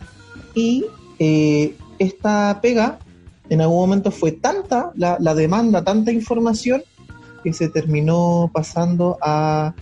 Y 0.56 0.86
eh, 1.20 1.76
esta 2.00 2.60
pega, 2.62 3.00
en 3.50 3.62
algún 3.62 3.78
momento 3.78 4.12
fue 4.12 4.32
tanta 4.32 4.92
la, 4.96 5.18
la 5.20 5.36
demanda, 5.36 5.84
tanta 5.84 6.12
información, 6.12 6.84
que 7.44 7.54
se 7.54 7.70
terminó 7.70 8.50
pasando 8.52 9.18
a, 9.22 9.74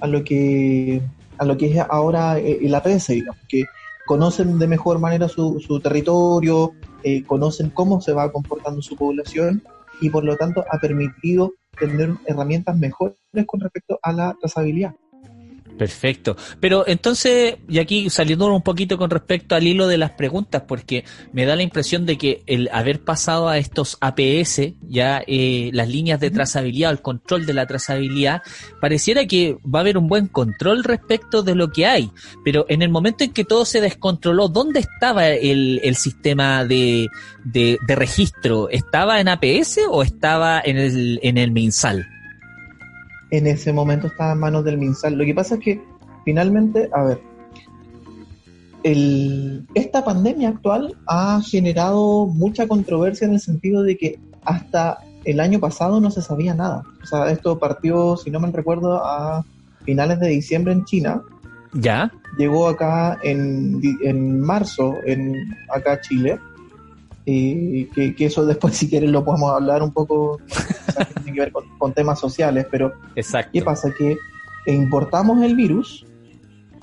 a 0.00 0.06
lo 0.08 0.24
que 0.24 1.00
a 1.38 1.44
lo 1.44 1.56
que 1.56 1.66
es 1.66 1.84
ahora 1.88 2.38
eh, 2.38 2.58
el 2.62 2.74
APS, 2.74 3.08
digamos, 3.08 3.40
que 3.48 3.64
conocen 4.06 4.58
de 4.58 4.66
mejor 4.66 4.98
manera 4.98 5.28
su, 5.28 5.60
su 5.60 5.80
territorio, 5.80 6.72
eh, 7.02 7.24
conocen 7.24 7.70
cómo 7.70 8.00
se 8.00 8.12
va 8.12 8.30
comportando 8.30 8.82
su 8.82 8.96
población 8.96 9.62
y 10.00 10.10
por 10.10 10.24
lo 10.24 10.36
tanto 10.36 10.64
ha 10.70 10.78
permitido 10.78 11.52
tener 11.78 12.14
herramientas 12.26 12.76
mejores 12.76 13.16
con 13.46 13.60
respecto 13.60 13.98
a 14.02 14.12
la 14.12 14.36
trazabilidad. 14.40 14.94
Perfecto. 15.78 16.36
Pero 16.60 16.86
entonces, 16.86 17.56
y 17.68 17.78
aquí 17.78 18.10
saliendo 18.10 18.52
un 18.54 18.62
poquito 18.62 18.98
con 18.98 19.10
respecto 19.10 19.54
al 19.54 19.66
hilo 19.66 19.86
de 19.86 19.98
las 19.98 20.12
preguntas, 20.12 20.62
porque 20.66 21.04
me 21.32 21.44
da 21.44 21.56
la 21.56 21.62
impresión 21.62 22.06
de 22.06 22.18
que 22.18 22.42
el 22.46 22.68
haber 22.72 23.00
pasado 23.00 23.48
a 23.48 23.58
estos 23.58 23.96
APS, 24.00 24.72
ya 24.82 25.22
eh, 25.26 25.70
las 25.72 25.88
líneas 25.88 26.20
de 26.20 26.30
trazabilidad 26.30 26.90
o 26.90 26.92
el 26.92 27.02
control 27.02 27.46
de 27.46 27.54
la 27.54 27.66
trazabilidad, 27.66 28.42
pareciera 28.80 29.26
que 29.26 29.56
va 29.64 29.80
a 29.80 29.82
haber 29.82 29.98
un 29.98 30.08
buen 30.08 30.28
control 30.28 30.84
respecto 30.84 31.42
de 31.42 31.54
lo 31.54 31.70
que 31.70 31.86
hay. 31.86 32.10
Pero 32.44 32.66
en 32.68 32.82
el 32.82 32.90
momento 32.90 33.24
en 33.24 33.32
que 33.32 33.44
todo 33.44 33.64
se 33.64 33.80
descontroló, 33.80 34.48
¿dónde 34.48 34.80
estaba 34.80 35.28
el, 35.28 35.80
el 35.82 35.96
sistema 35.96 36.64
de, 36.64 37.08
de, 37.44 37.78
de 37.86 37.94
registro? 37.96 38.68
¿Estaba 38.68 39.20
en 39.20 39.28
APS 39.28 39.80
o 39.90 40.02
estaba 40.02 40.60
en 40.64 40.76
el, 40.76 41.20
en 41.22 41.38
el 41.38 41.50
MinSal? 41.50 42.06
En 43.32 43.46
ese 43.46 43.72
momento 43.72 44.06
estaba 44.06 44.32
en 44.32 44.38
manos 44.38 44.64
del 44.64 44.78
MinSal. 44.78 45.14
Lo 45.14 45.24
que 45.24 45.34
pasa 45.34 45.54
es 45.54 45.60
que 45.60 45.80
finalmente, 46.24 46.90
a 46.92 47.02
ver, 47.02 47.22
el, 48.84 49.66
esta 49.74 50.04
pandemia 50.04 50.50
actual 50.50 50.94
ha 51.06 51.40
generado 51.40 52.26
mucha 52.26 52.68
controversia 52.68 53.26
en 53.26 53.32
el 53.32 53.40
sentido 53.40 53.82
de 53.82 53.96
que 53.96 54.20
hasta 54.44 54.98
el 55.24 55.40
año 55.40 55.60
pasado 55.60 55.98
no 55.98 56.10
se 56.10 56.20
sabía 56.20 56.54
nada. 56.54 56.82
O 57.02 57.06
sea, 57.06 57.30
esto 57.30 57.58
partió, 57.58 58.18
si 58.18 58.30
no 58.30 58.38
me 58.38 58.50
recuerdo, 58.50 59.02
a 59.02 59.44
finales 59.84 60.20
de 60.20 60.28
diciembre 60.28 60.74
en 60.74 60.84
China. 60.84 61.22
¿Ya? 61.72 62.12
Llegó 62.36 62.68
acá 62.68 63.18
en, 63.22 63.80
en 64.04 64.40
marzo, 64.40 64.96
en 65.06 65.34
acá 65.74 66.02
Chile. 66.02 66.38
Y 67.24 67.84
que, 67.86 68.14
que 68.16 68.26
eso 68.26 68.44
después, 68.44 68.76
si 68.78 68.88
quieren, 68.88 69.12
lo 69.12 69.24
podemos 69.24 69.52
hablar 69.52 69.82
un 69.82 69.92
poco, 69.92 70.38
que 70.98 71.04
tiene 71.22 71.32
que 71.34 71.40
ver 71.40 71.52
con- 71.52 71.78
con 71.78 71.92
temas 71.92 72.18
sociales, 72.18 72.66
pero 72.70 72.92
Exacto. 73.14 73.50
¿Qué 73.52 73.62
pasa? 73.62 73.90
Que 73.96 74.16
importamos 74.66 75.42
el 75.42 75.54
virus 75.56 76.04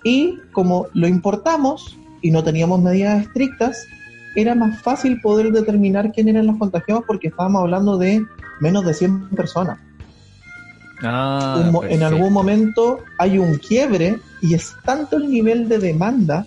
y 0.03 0.37
como 0.53 0.87
lo 0.93 1.07
importamos 1.07 1.97
y 2.21 2.31
no 2.31 2.43
teníamos 2.43 2.81
medidas 2.81 3.21
estrictas, 3.21 3.85
era 4.35 4.53
más 4.55 4.81
fácil 4.81 5.19
poder 5.21 5.51
determinar 5.51 6.11
quién 6.13 6.29
eran 6.29 6.47
los 6.47 6.57
contagiados 6.57 7.03
porque 7.07 7.29
estábamos 7.29 7.61
hablando 7.63 7.97
de 7.97 8.23
menos 8.61 8.85
de 8.85 8.93
100 8.93 9.29
personas. 9.31 9.79
Ah, 11.01 11.63
en 11.65 11.71
perfecto. 11.73 12.05
algún 12.05 12.33
momento 12.33 12.99
hay 13.17 13.37
un 13.39 13.57
quiebre 13.57 14.19
y 14.41 14.53
es 14.53 14.73
tanto 14.83 15.15
el 15.17 15.29
nivel 15.29 15.69
de 15.69 15.79
demanda, 15.79 16.45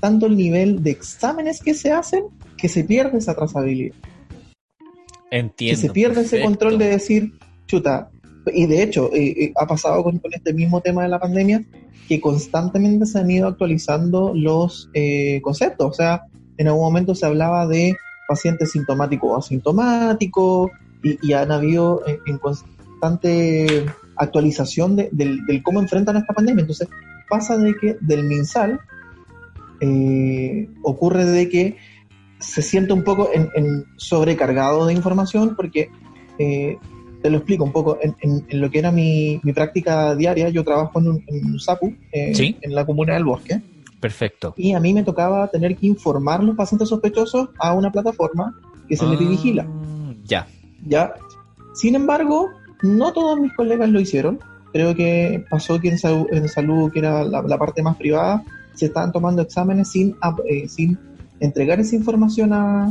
tanto 0.00 0.26
el 0.26 0.36
nivel 0.36 0.82
de 0.82 0.90
exámenes 0.92 1.60
que 1.62 1.74
se 1.74 1.92
hacen, 1.92 2.24
que 2.62 2.68
se 2.68 2.84
pierde 2.84 3.18
esa 3.18 3.34
trazabilidad. 3.34 3.94
Entiendo. 5.30 5.80
que 5.80 5.86
se 5.88 5.92
pierde 5.92 6.20
ese 6.22 6.42
control 6.42 6.78
de 6.78 6.86
decir, 6.88 7.32
chuta, 7.66 8.10
y 8.54 8.66
de 8.66 8.82
hecho 8.82 9.10
eh, 9.12 9.34
eh, 9.46 9.52
ha 9.56 9.66
pasado 9.66 10.02
con, 10.04 10.18
con 10.18 10.32
este 10.32 10.52
mismo 10.52 10.80
tema 10.80 11.02
de 11.02 11.08
la 11.08 11.18
pandemia, 11.18 11.64
que 12.08 12.20
constantemente 12.20 13.04
se 13.06 13.18
han 13.18 13.30
ido 13.30 13.48
actualizando 13.48 14.32
los 14.34 14.88
eh, 14.94 15.40
conceptos, 15.42 15.90
o 15.90 15.92
sea, 15.92 16.22
en 16.56 16.68
algún 16.68 16.82
momento 16.82 17.14
se 17.14 17.26
hablaba 17.26 17.66
de 17.66 17.96
paciente 18.28 18.66
sintomático 18.66 19.28
o 19.28 19.36
asintomático, 19.38 20.70
y, 21.02 21.18
y 21.26 21.32
han 21.32 21.50
habido 21.50 22.02
en, 22.06 22.18
en 22.26 22.38
constante 22.38 23.86
actualización 24.16 24.94
de- 24.96 25.08
del, 25.12 25.44
del 25.46 25.62
cómo 25.64 25.80
enfrentan 25.80 26.16
esta 26.16 26.32
pandemia. 26.34 26.60
Entonces, 26.60 26.88
pasa 27.28 27.56
de 27.56 27.74
que 27.74 27.96
del 28.00 28.22
MinSal 28.24 28.78
ocurre 30.82 31.24
de 31.24 31.48
que 31.48 31.76
se 32.42 32.60
siente 32.62 32.92
un 32.92 33.02
poco 33.04 33.30
en, 33.32 33.48
en 33.54 33.84
sobrecargado 33.96 34.86
de 34.86 34.92
información 34.94 35.54
porque 35.56 35.90
eh, 36.38 36.76
te 37.22 37.30
lo 37.30 37.38
explico 37.38 37.64
un 37.64 37.72
poco 37.72 37.98
en, 38.02 38.44
lo 38.60 38.70
que 38.70 38.78
era 38.80 38.90
mi, 38.90 39.40
mi 39.42 39.52
práctica 39.52 40.14
diaria 40.14 40.48
yo 40.48 40.64
trabajo 40.64 40.98
en 41.00 41.08
un, 41.08 41.60
SAPU 41.60 41.94
eh, 42.12 42.34
Sí. 42.34 42.56
en 42.60 42.74
la 42.74 42.84
comuna 42.84 43.14
del 43.14 43.24
bosque 43.24 43.62
Perfecto. 44.00 44.54
y 44.56 44.72
a 44.72 44.80
mí 44.80 44.92
me 44.92 45.04
tocaba 45.04 45.48
tener 45.48 45.76
que 45.76 45.86
informar 45.86 46.42
los 46.42 46.56
pacientes 46.56 46.88
sospechosos 46.88 47.50
a 47.58 47.72
una 47.74 47.90
plataforma 47.92 48.58
que 48.88 48.96
se 48.96 49.04
Ah, 49.04 49.16
vigila 49.18 49.66
Ya. 50.24 50.46
¿ya? 50.84 51.14
Sin 51.74 51.94
embargo, 51.94 52.50
no 52.82 53.12
todos 53.12 53.38
mis 53.38 53.52
colegas 53.54 53.88
lo 53.88 54.00
hicieron. 54.00 54.40
Creo 54.72 54.94
que 54.94 55.44
pasó 55.48 55.78
que 55.80 55.88
en, 55.88 55.98
salud, 55.98 56.26
en 56.32 56.48
salud 56.48 56.90
que 56.90 56.98
era 56.98 57.22
la, 57.24 57.42
la 57.42 57.58
parte 57.58 57.82
más 57.82 57.96
privada, 57.96 58.42
se 58.74 58.86
estaban 58.86 59.12
tomando 59.12 59.42
exámenes 59.42 59.88
sin, 59.88 60.16
eh, 60.48 60.66
sin 60.68 60.98
entregar 61.44 61.80
esa 61.80 61.96
información 61.96 62.52
a, 62.52 62.88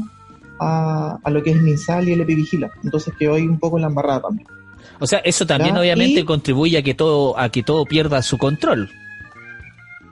a, 0.60 1.18
a 1.24 1.30
lo 1.32 1.42
que 1.44 1.52
es 1.52 1.62
MinSal 1.62 2.08
y 2.08 2.14
el 2.14 2.22
Epivigila. 2.22 2.70
Entonces 2.84 3.14
quedó 3.18 3.34
ahí 3.36 3.44
un 3.48 3.60
poco 3.60 3.78
en 3.78 3.84
la 3.84 3.88
embarrada 3.88 4.22
también. 4.22 4.48
O 5.00 5.08
sea, 5.08 5.20
eso 5.20 5.46
también 5.48 5.76
obviamente 5.78 6.20
y- 6.22 6.26
contribuye 6.26 6.78
a 6.78 6.84
que 6.84 6.94
todo 6.94 7.38
a 7.40 7.50
que 7.50 7.64
todo 7.64 7.86
pierda 7.86 8.22
su 8.22 8.38
control. 8.38 8.90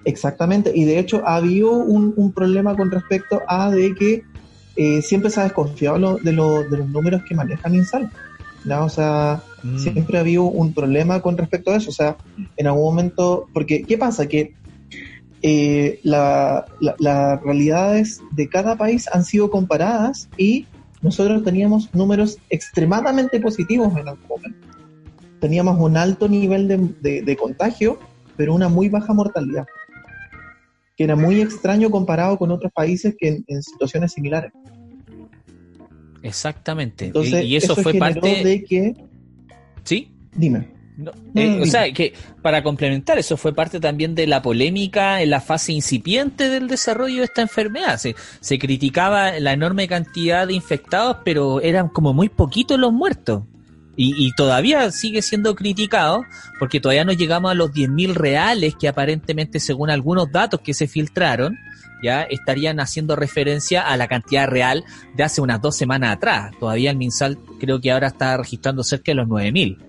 Exactamente, 0.05 0.71
y 0.73 0.85
de 0.85 0.97
hecho 0.97 1.21
ha 1.27 1.35
habido 1.35 1.71
un, 1.71 2.13
un 2.15 2.31
problema 2.31 2.75
con 2.75 2.89
respecto 2.89 3.41
a 3.47 3.69
de 3.69 3.93
que 3.93 4.23
eh, 4.75 5.01
siempre 5.01 5.29
se 5.29 5.41
ha 5.41 5.43
desconfiado 5.43 5.99
lo- 5.99 6.17
de, 6.17 6.31
lo- 6.31 6.63
de 6.63 6.77
los 6.77 6.87
números 6.89 7.21
que 7.27 7.35
maneja 7.35 7.69
MinSal. 7.69 8.09
O 8.81 8.89
sea, 8.89 9.41
Mm. 9.61 9.77
siempre 9.77 10.17
ha 10.17 10.21
habido 10.21 10.43
un 10.43 10.73
problema 10.73 11.21
con 11.21 11.37
respecto 11.37 11.71
a 11.71 11.75
eso. 11.75 11.89
O 11.89 11.93
sea, 11.93 12.15
en 12.55 12.65
algún 12.67 12.83
momento, 12.83 13.49
porque 13.53 13.85
¿qué 13.85 13.97
pasa? 13.97 14.25
Que 14.25 14.53
eh, 15.41 15.99
la- 16.03 16.65
la- 16.81 16.95
las 16.99 17.41
realidades 17.41 18.21
de 18.31 18.49
cada 18.49 18.75
país 18.75 19.07
han 19.13 19.23
sido 19.23 19.49
comparadas 19.49 20.29
y 20.37 20.67
nosotros 21.01 21.43
teníamos 21.43 21.93
números 21.93 22.37
extremadamente 22.49 23.39
positivos 23.39 23.91
en 23.97 24.07
algún 24.09 24.27
momento. 24.27 24.67
Teníamos 25.39 25.79
un 25.79 25.95
alto 25.95 26.27
nivel 26.27 26.67
de, 26.67 26.89
de- 27.01 27.21
de 27.21 27.37
contagio, 27.37 27.97
pero 28.35 28.53
una 28.53 28.67
muy 28.67 28.89
baja 28.89 29.13
mortalidad, 29.13 29.65
que 30.97 31.05
era 31.05 31.15
muy 31.15 31.39
extraño 31.39 31.89
comparado 31.89 32.37
con 32.37 32.51
otros 32.51 32.71
países 32.73 33.15
que 33.17 33.29
en, 33.29 33.45
en 33.47 33.63
situaciones 33.63 34.11
similares. 34.11 34.51
Exactamente. 36.21 37.05
Entonces, 37.05 37.43
y, 37.43 37.47
y 37.47 37.55
eso, 37.55 37.75
fue 37.75 37.93
generó 37.93 38.21
parte. 38.21 38.43
de 38.43 38.63
que, 38.65 38.93
Sí. 39.83 40.11
dime, 40.35 40.67
No, 40.99 41.11
No, 41.33 41.41
eh, 41.41 41.61
o 41.61 41.65
sea, 41.65 41.91
que 41.93 42.13
para 42.41 42.61
complementar, 42.61 43.17
eso 43.17 43.37
fue 43.37 43.53
parte 43.53 43.79
también 43.79 44.15
de 44.15 44.27
la 44.27 44.41
polémica 44.41 45.21
en 45.21 45.29
la 45.29 45.39
fase 45.39 45.71
incipiente 45.71 46.49
del 46.49 46.67
desarrollo 46.67 47.19
de 47.19 47.23
esta 47.23 47.41
enfermedad. 47.41 47.97
Se, 47.97 48.15
se 48.41 48.59
criticaba 48.59 49.39
la 49.39 49.53
enorme 49.53 49.87
cantidad 49.87 50.45
de 50.45 50.53
infectados, 50.53 51.17
pero 51.23 51.61
eran 51.61 51.87
como 51.87 52.13
muy 52.13 52.27
poquitos 52.27 52.77
los 52.77 52.91
muertos. 52.91 53.43
Y, 53.95 54.27
y 54.27 54.31
todavía 54.33 54.91
sigue 54.91 55.21
siendo 55.21 55.55
criticado 55.55 56.23
porque 56.57 56.79
todavía 56.79 57.03
no 57.03 57.11
llegamos 57.11 57.51
a 57.51 57.53
los 57.53 57.71
10.000 57.71 58.13
reales 58.13 58.75
que 58.75 58.87
aparentemente, 58.87 59.59
según 59.59 59.89
algunos 59.89 60.31
datos 60.31 60.61
que 60.61 60.73
se 60.73 60.87
filtraron, 60.87 61.57
ya 62.01 62.23
estarían 62.23 62.79
haciendo 62.79 63.15
referencia 63.15 63.81
a 63.81 63.97
la 63.97 64.07
cantidad 64.07 64.47
real 64.47 64.83
de 65.15 65.23
hace 65.23 65.41
unas 65.41 65.61
dos 65.61 65.75
semanas 65.75 66.15
atrás. 66.15 66.51
Todavía 66.59 66.91
el 66.91 66.97
MinSal 66.97 67.37
creo 67.59 67.79
que 67.81 67.91
ahora 67.91 68.07
está 68.07 68.37
registrando 68.37 68.83
cerca 68.83 69.11
de 69.11 69.15
los 69.15 69.27
9.000. 69.27 69.88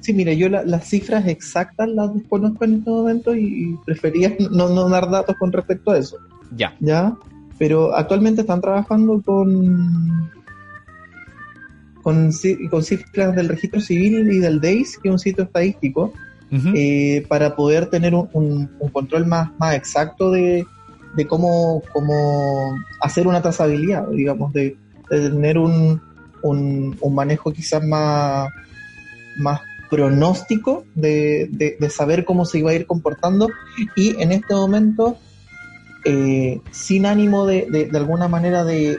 Sí, 0.00 0.12
mire, 0.14 0.36
yo 0.36 0.48
la- 0.48 0.64
las 0.64 0.88
cifras 0.88 1.26
exactas 1.28 1.88
las 1.88 2.14
desconozco 2.14 2.64
en 2.64 2.74
este 2.76 2.90
momento 2.90 3.34
y 3.34 3.76
prefería 3.84 4.34
no, 4.50 4.68
no 4.70 4.88
dar 4.88 5.10
datos 5.10 5.36
con 5.38 5.52
respecto 5.52 5.90
a 5.92 5.98
eso, 5.98 6.16
Ya. 6.56 6.74
¿ya? 6.80 7.14
Pero 7.58 7.94
actualmente 7.94 8.40
están 8.40 8.60
trabajando 8.62 9.20
con, 9.20 10.30
con, 12.02 12.30
con 12.70 12.82
cifras 12.82 13.36
del 13.36 13.48
registro 13.48 13.80
civil 13.80 14.32
y 14.32 14.38
del 14.38 14.60
DEIS, 14.60 14.98
que 14.98 15.08
es 15.08 15.12
un 15.12 15.18
sitio 15.18 15.44
estadístico, 15.44 16.12
eh, 16.74 17.24
para 17.28 17.54
poder 17.54 17.86
tener 17.90 18.12
un, 18.14 18.28
un- 18.32 18.68
un 18.80 18.88
control 18.90 19.24
más, 19.26 19.50
más 19.58 19.74
exacto 19.76 20.30
de, 20.32 20.66
de 21.14 21.26
cómo, 21.26 21.82
cómo 21.92 22.74
hacer 23.02 23.28
una 23.28 23.40
trazabilidad, 23.42 24.08
digamos, 24.08 24.52
de, 24.52 24.76
de 25.10 25.30
tener 25.30 25.58
un, 25.58 26.00
un, 26.42 26.96
un 27.00 27.14
manejo 27.14 27.52
quizás 27.52 27.84
más, 27.84 28.48
más 29.38 29.60
pronóstico 29.90 30.84
de, 30.94 31.48
de- 31.50 31.76
de 31.78 31.90
saber 31.90 32.24
cómo 32.24 32.44
se 32.44 32.58
iba 32.60 32.70
a 32.70 32.74
ir 32.74 32.86
comportando 32.86 33.48
y 33.96 34.20
en 34.22 34.32
este 34.32 34.54
momento 34.54 35.16
eh, 36.04 36.60
sin 36.70 37.04
ánimo 37.06 37.44
de, 37.46 37.66
de- 37.70 37.98
alguna 37.98 38.28
manera 38.28 38.64
de 38.64 38.98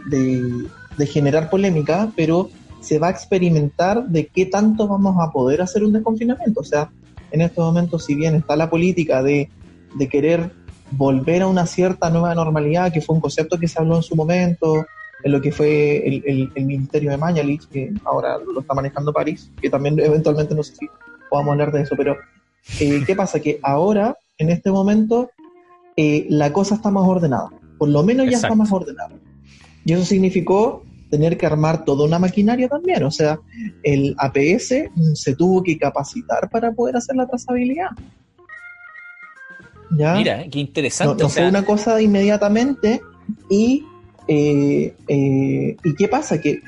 generar 1.07 1.49
polémica, 1.49 2.11
pero 2.15 2.49
se 2.81 2.99
va 2.99 3.07
a 3.07 3.11
experimentar 3.11 4.07
de 4.07 4.27
qué 4.27 4.45
tanto 4.45 4.87
vamos 4.87 5.15
a 5.19 5.31
poder 5.31 5.61
hacer 5.61 5.83
un 5.83 5.93
desconfinamiento. 5.93 6.59
O 6.61 6.63
sea, 6.63 6.91
en 7.31 7.41
estos 7.41 7.63
momentos, 7.63 8.03
si 8.05 8.15
bien 8.15 8.35
está 8.35 8.55
la 8.55 8.69
política 8.69 9.23
de, 9.23 9.49
de 9.95 10.07
querer 10.09 10.51
volver 10.91 11.43
a 11.43 11.47
una 11.47 11.65
cierta 11.65 12.09
nueva 12.09 12.35
normalidad, 12.35 12.91
que 12.91 13.01
fue 13.01 13.15
un 13.15 13.21
concepto 13.21 13.57
que 13.57 13.67
se 13.67 13.79
habló 13.79 13.95
en 13.95 14.03
su 14.03 14.15
momento, 14.15 14.85
en 15.23 15.31
lo 15.31 15.41
que 15.41 15.51
fue 15.51 15.97
el, 16.07 16.23
el- 16.25 16.51
el 16.55 16.65
Ministerio 16.65 17.11
de 17.11 17.17
Mañalich, 17.17 17.67
que 17.67 17.91
ahora 18.05 18.37
lo 18.37 18.61
está 18.61 18.73
manejando 18.73 19.13
París, 19.13 19.51
que 19.61 19.69
también 19.69 19.99
eventualmente 19.99 20.55
no 20.55 20.63
sé 20.63 20.75
si 20.75 20.87
podamos 21.29 21.51
hablar 21.53 21.71
de 21.71 21.81
eso, 21.81 21.95
pero 21.95 22.17
eh, 22.79 23.03
¿qué 23.05 23.15
pasa? 23.15 23.39
Que 23.39 23.59
ahora, 23.63 24.15
en 24.37 24.49
este 24.49 24.71
momento, 24.71 25.29
eh, 25.97 26.25
la 26.29 26.51
cosa 26.53 26.75
está 26.75 26.89
más 26.91 27.07
ordenada. 27.07 27.49
Por 27.77 27.89
lo 27.89 28.03
menos 28.03 28.25
ya 28.25 28.33
está 28.37 28.47
Exacto. 28.47 28.55
más 28.57 28.71
ordenada. 28.71 29.15
Y 29.85 29.93
eso 29.93 30.05
significó 30.05 30.83
tener 31.09 31.37
que 31.37 31.45
armar 31.45 31.83
toda 31.83 32.05
una 32.05 32.19
maquinaria 32.19 32.69
también. 32.69 33.03
O 33.03 33.11
sea, 33.11 33.39
el 33.83 34.15
APS 34.17 34.73
se 35.15 35.35
tuvo 35.35 35.61
que 35.63 35.77
capacitar 35.77 36.49
para 36.49 36.71
poder 36.71 36.95
hacer 36.97 37.15
la 37.15 37.27
trazabilidad. 37.27 37.89
¿Ya? 39.97 40.13
Mira, 40.15 40.43
qué 40.43 40.59
no, 40.59 40.61
interesante. 40.61 41.21
no 41.23 41.27
o 41.27 41.29
sea, 41.29 41.43
fue 41.43 41.49
una 41.49 41.65
cosa 41.65 41.95
de 41.95 42.03
inmediatamente 42.03 43.01
y 43.49 43.83
eh, 44.27 44.93
eh, 45.07 45.77
y 45.83 45.95
qué 45.95 46.07
pasa 46.07 46.39
que 46.39 46.61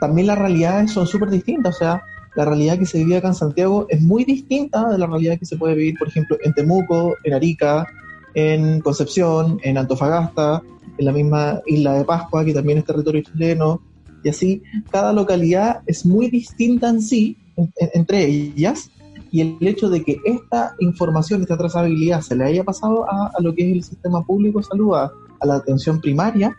también 0.00 0.26
las 0.26 0.38
realidades 0.38 0.92
son 0.92 1.06
súper 1.06 1.30
distintas 1.30 1.76
o 1.76 1.78
sea 1.78 2.02
la 2.34 2.44
realidad 2.44 2.78
que 2.78 2.84
se 2.86 2.98
vivía 2.98 3.18
acá 3.18 3.28
en 3.28 3.34
Santiago 3.34 3.86
es 3.88 4.02
muy 4.02 4.24
distinta 4.24 4.90
de 4.90 4.98
la 4.98 5.06
realidad 5.06 5.38
que 5.38 5.46
se 5.46 5.56
puede 5.56 5.74
vivir 5.74 5.94
por 5.98 6.08
ejemplo 6.08 6.36
en 6.42 6.52
Temuco 6.52 7.14
en 7.24 7.34
Arica 7.34 7.86
en 8.34 8.80
Concepción 8.80 9.58
en 9.62 9.78
Antofagasta 9.78 10.62
en 10.98 11.04
la 11.04 11.12
misma 11.12 11.60
isla 11.66 11.94
de 11.94 12.04
Pascua 12.04 12.44
que 12.44 12.52
también 12.52 12.78
es 12.78 12.84
territorio 12.84 13.22
chileno 13.22 13.80
y 14.22 14.28
así 14.28 14.62
cada 14.90 15.12
localidad 15.12 15.80
es 15.86 16.04
muy 16.04 16.28
distinta 16.28 16.88
en 16.88 17.00
sí 17.00 17.36
en- 17.56 17.72
en- 17.76 17.90
entre 17.94 18.24
ellas 18.24 18.90
y 19.32 19.40
el 19.40 19.56
hecho 19.60 19.88
de 19.88 20.02
que 20.04 20.18
esta 20.24 20.74
información, 20.78 21.42
esta 21.42 21.56
trazabilidad 21.56 22.20
se 22.20 22.36
le 22.36 22.44
haya 22.44 22.64
pasado 22.64 23.04
a, 23.10 23.32
lo 23.40 23.54
que 23.54 23.68
es 23.68 23.76
el 23.76 23.82
sistema 23.82 24.22
público 24.22 24.60
de 24.60 24.64
salud, 24.64 24.94
a 24.94 25.10
la 25.44 25.56
atención 25.56 26.00
primaria, 26.00 26.56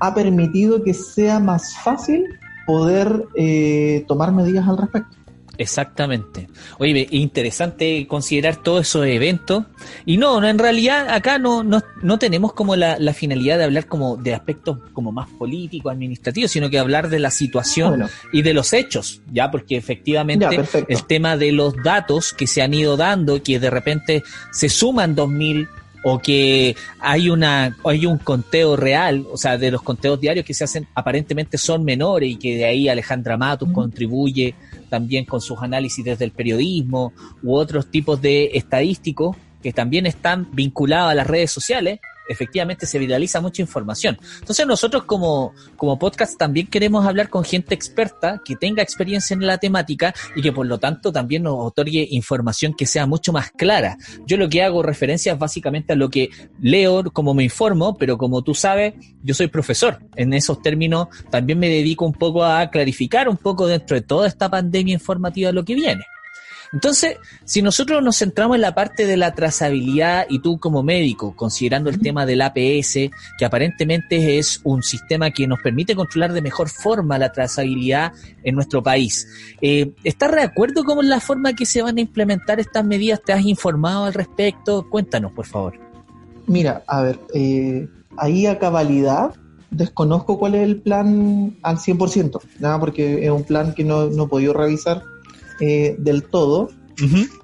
ha 0.00 0.14
permitido 0.14 0.82
que 0.82 0.94
sea 0.94 1.38
más 1.38 1.76
fácil 1.76 2.24
poder 2.66 3.26
eh, 3.34 4.04
tomar 4.08 4.32
medidas 4.32 4.66
al 4.68 4.78
respecto. 4.78 5.16
Exactamente. 5.60 6.48
Oye, 6.78 7.06
interesante 7.10 8.06
considerar 8.06 8.56
todos 8.56 8.88
esos 8.88 9.04
eventos. 9.04 9.64
Y 10.06 10.16
no, 10.16 10.40
no, 10.40 10.48
en 10.48 10.58
realidad 10.58 11.10
acá 11.10 11.38
no, 11.38 11.62
no, 11.62 11.82
no 12.00 12.18
tenemos 12.18 12.54
como 12.54 12.76
la, 12.76 12.98
la 12.98 13.12
finalidad 13.12 13.58
de 13.58 13.64
hablar 13.64 13.86
como 13.86 14.16
de 14.16 14.32
aspectos 14.32 14.78
como 14.94 15.12
más 15.12 15.28
políticos, 15.28 15.92
administrativos, 15.92 16.50
sino 16.50 16.70
que 16.70 16.78
hablar 16.78 17.10
de 17.10 17.18
la 17.18 17.30
situación 17.30 17.90
Bueno, 17.90 18.08
y 18.32 18.40
de 18.40 18.54
los 18.54 18.72
hechos, 18.72 19.20
ya, 19.30 19.50
porque 19.50 19.76
efectivamente 19.76 20.46
ya, 20.50 20.84
el 20.88 21.04
tema 21.04 21.36
de 21.36 21.52
los 21.52 21.74
datos 21.82 22.32
que 22.32 22.46
se 22.46 22.62
han 22.62 22.72
ido 22.72 22.96
dando, 22.96 23.42
que 23.42 23.60
de 23.60 23.68
repente 23.68 24.22
se 24.52 24.70
suman 24.70 25.14
2000 25.14 25.68
o 26.02 26.18
que 26.18 26.76
hay 26.98 27.30
una 27.30 27.76
hay 27.84 28.06
un 28.06 28.18
conteo 28.18 28.76
real, 28.76 29.26
o 29.30 29.36
sea, 29.36 29.58
de 29.58 29.70
los 29.70 29.82
conteos 29.82 30.20
diarios 30.20 30.44
que 30.46 30.54
se 30.54 30.64
hacen 30.64 30.86
aparentemente 30.94 31.58
son 31.58 31.84
menores 31.84 32.30
y 32.30 32.36
que 32.36 32.56
de 32.56 32.64
ahí 32.64 32.88
Alejandra 32.88 33.36
Matus 33.36 33.70
contribuye 33.72 34.54
también 34.88 35.24
con 35.24 35.40
sus 35.40 35.60
análisis 35.60 36.04
desde 36.04 36.24
el 36.24 36.32
periodismo 36.32 37.12
u 37.42 37.54
otros 37.54 37.90
tipos 37.90 38.20
de 38.20 38.50
estadísticos 38.54 39.36
que 39.62 39.72
también 39.72 40.06
están 40.06 40.48
vinculados 40.52 41.12
a 41.12 41.14
las 41.14 41.26
redes 41.26 41.50
sociales, 41.50 42.00
efectivamente 42.28 42.86
se 42.86 42.98
viraliza 42.98 43.40
mucha 43.40 43.62
información. 43.62 44.18
Entonces 44.38 44.66
nosotros 44.66 45.04
como, 45.04 45.54
como 45.76 45.98
podcast 45.98 46.38
también 46.38 46.66
queremos 46.66 47.06
hablar 47.06 47.28
con 47.28 47.44
gente 47.44 47.74
experta 47.74 48.40
que 48.44 48.56
tenga 48.56 48.82
experiencia 48.82 49.34
en 49.34 49.46
la 49.46 49.58
temática 49.58 50.14
y 50.36 50.42
que 50.42 50.52
por 50.52 50.66
lo 50.66 50.78
tanto 50.78 51.12
también 51.12 51.42
nos 51.42 51.54
otorgue 51.58 52.06
información 52.10 52.74
que 52.74 52.86
sea 52.86 53.06
mucho 53.06 53.32
más 53.32 53.50
clara. 53.50 53.96
Yo 54.26 54.36
lo 54.36 54.48
que 54.48 54.62
hago 54.62 54.82
referencia 54.82 55.32
es 55.32 55.38
básicamente 55.38 55.92
a 55.92 55.96
lo 55.96 56.08
que 56.08 56.30
leo, 56.60 57.04
como 57.12 57.34
me 57.34 57.44
informo, 57.44 57.96
pero 57.96 58.16
como 58.16 58.42
tú 58.42 58.54
sabes, 58.54 58.94
yo 59.22 59.34
soy 59.34 59.48
profesor. 59.48 59.98
En 60.16 60.32
esos 60.32 60.62
términos 60.62 61.08
también 61.30 61.58
me 61.58 61.68
dedico 61.68 62.04
un 62.04 62.12
poco 62.12 62.44
a 62.44 62.70
clarificar 62.70 63.28
un 63.28 63.36
poco 63.36 63.66
dentro 63.66 63.96
de 63.96 64.02
toda 64.02 64.28
esta 64.28 64.48
pandemia 64.48 64.94
informativa 64.94 65.52
lo 65.52 65.64
que 65.64 65.74
viene. 65.74 66.04
Entonces, 66.72 67.16
si 67.44 67.62
nosotros 67.62 68.02
nos 68.02 68.18
centramos 68.18 68.54
en 68.54 68.60
la 68.60 68.74
parte 68.74 69.04
de 69.06 69.16
la 69.16 69.34
trazabilidad 69.34 70.26
y 70.28 70.38
tú 70.38 70.58
como 70.58 70.82
médico, 70.82 71.34
considerando 71.34 71.90
el 71.90 72.00
tema 72.00 72.26
del 72.26 72.42
APS, 72.42 73.10
que 73.38 73.44
aparentemente 73.44 74.38
es 74.38 74.60
un 74.62 74.82
sistema 74.82 75.30
que 75.30 75.48
nos 75.48 75.60
permite 75.60 75.96
controlar 75.96 76.32
de 76.32 76.42
mejor 76.42 76.68
forma 76.68 77.18
la 77.18 77.32
trazabilidad 77.32 78.12
en 78.44 78.54
nuestro 78.54 78.82
país, 78.82 79.26
eh, 79.60 79.92
¿estás 80.04 80.30
de 80.32 80.42
acuerdo 80.42 80.84
con 80.84 81.08
la 81.08 81.18
forma 81.18 81.54
que 81.54 81.66
se 81.66 81.82
van 81.82 81.98
a 81.98 82.00
implementar 82.00 82.60
estas 82.60 82.84
medidas? 82.84 83.20
¿Te 83.24 83.32
has 83.32 83.44
informado 83.44 84.04
al 84.04 84.14
respecto? 84.14 84.88
Cuéntanos, 84.88 85.32
por 85.32 85.46
favor. 85.46 85.74
Mira, 86.46 86.84
a 86.86 87.02
ver, 87.02 87.18
eh, 87.34 87.88
ahí 88.16 88.46
a 88.46 88.58
cabalidad 88.58 89.34
desconozco 89.70 90.38
cuál 90.38 90.54
es 90.54 90.62
el 90.62 90.80
plan 90.80 91.56
al 91.62 91.78
100%, 91.78 92.40
nada, 92.58 92.78
porque 92.78 93.24
es 93.24 93.30
un 93.30 93.44
plan 93.44 93.74
que 93.74 93.84
no, 93.84 94.06
no 94.06 94.24
he 94.24 94.28
podido 94.28 94.52
revisar 94.52 95.02
eh, 95.60 95.96
del 95.98 96.24
todo. 96.24 96.70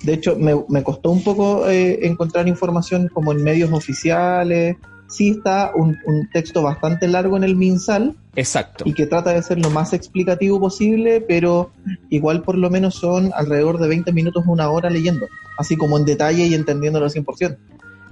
De 0.02 0.12
hecho, 0.12 0.36
me, 0.36 0.54
me 0.68 0.82
costó 0.82 1.10
un 1.10 1.24
poco 1.24 1.66
eh, 1.68 2.06
encontrar 2.06 2.46
información 2.46 3.08
como 3.08 3.32
en 3.32 3.42
medios 3.42 3.72
oficiales. 3.72 4.76
Sí 5.08 5.30
está 5.30 5.72
un, 5.74 5.96
un 6.04 6.28
texto 6.30 6.62
bastante 6.62 7.08
largo 7.08 7.36
en 7.36 7.44
el 7.44 7.56
MinSal 7.56 8.16
Exacto. 8.34 8.84
y 8.86 8.92
que 8.92 9.06
trata 9.06 9.32
de 9.32 9.42
ser 9.42 9.58
lo 9.58 9.70
más 9.70 9.92
explicativo 9.92 10.60
posible, 10.60 11.22
pero 11.22 11.70
igual 12.10 12.42
por 12.42 12.58
lo 12.58 12.68
menos 12.70 12.96
son 12.96 13.30
alrededor 13.34 13.78
de 13.78 13.88
20 13.88 14.12
minutos, 14.12 14.44
una 14.46 14.68
hora 14.68 14.90
leyendo, 14.90 15.26
así 15.58 15.76
como 15.76 15.96
en 15.96 16.04
detalle 16.04 16.46
y 16.46 16.54
entendiéndolo 16.54 17.06
al 17.06 17.12
100%. 17.12 17.56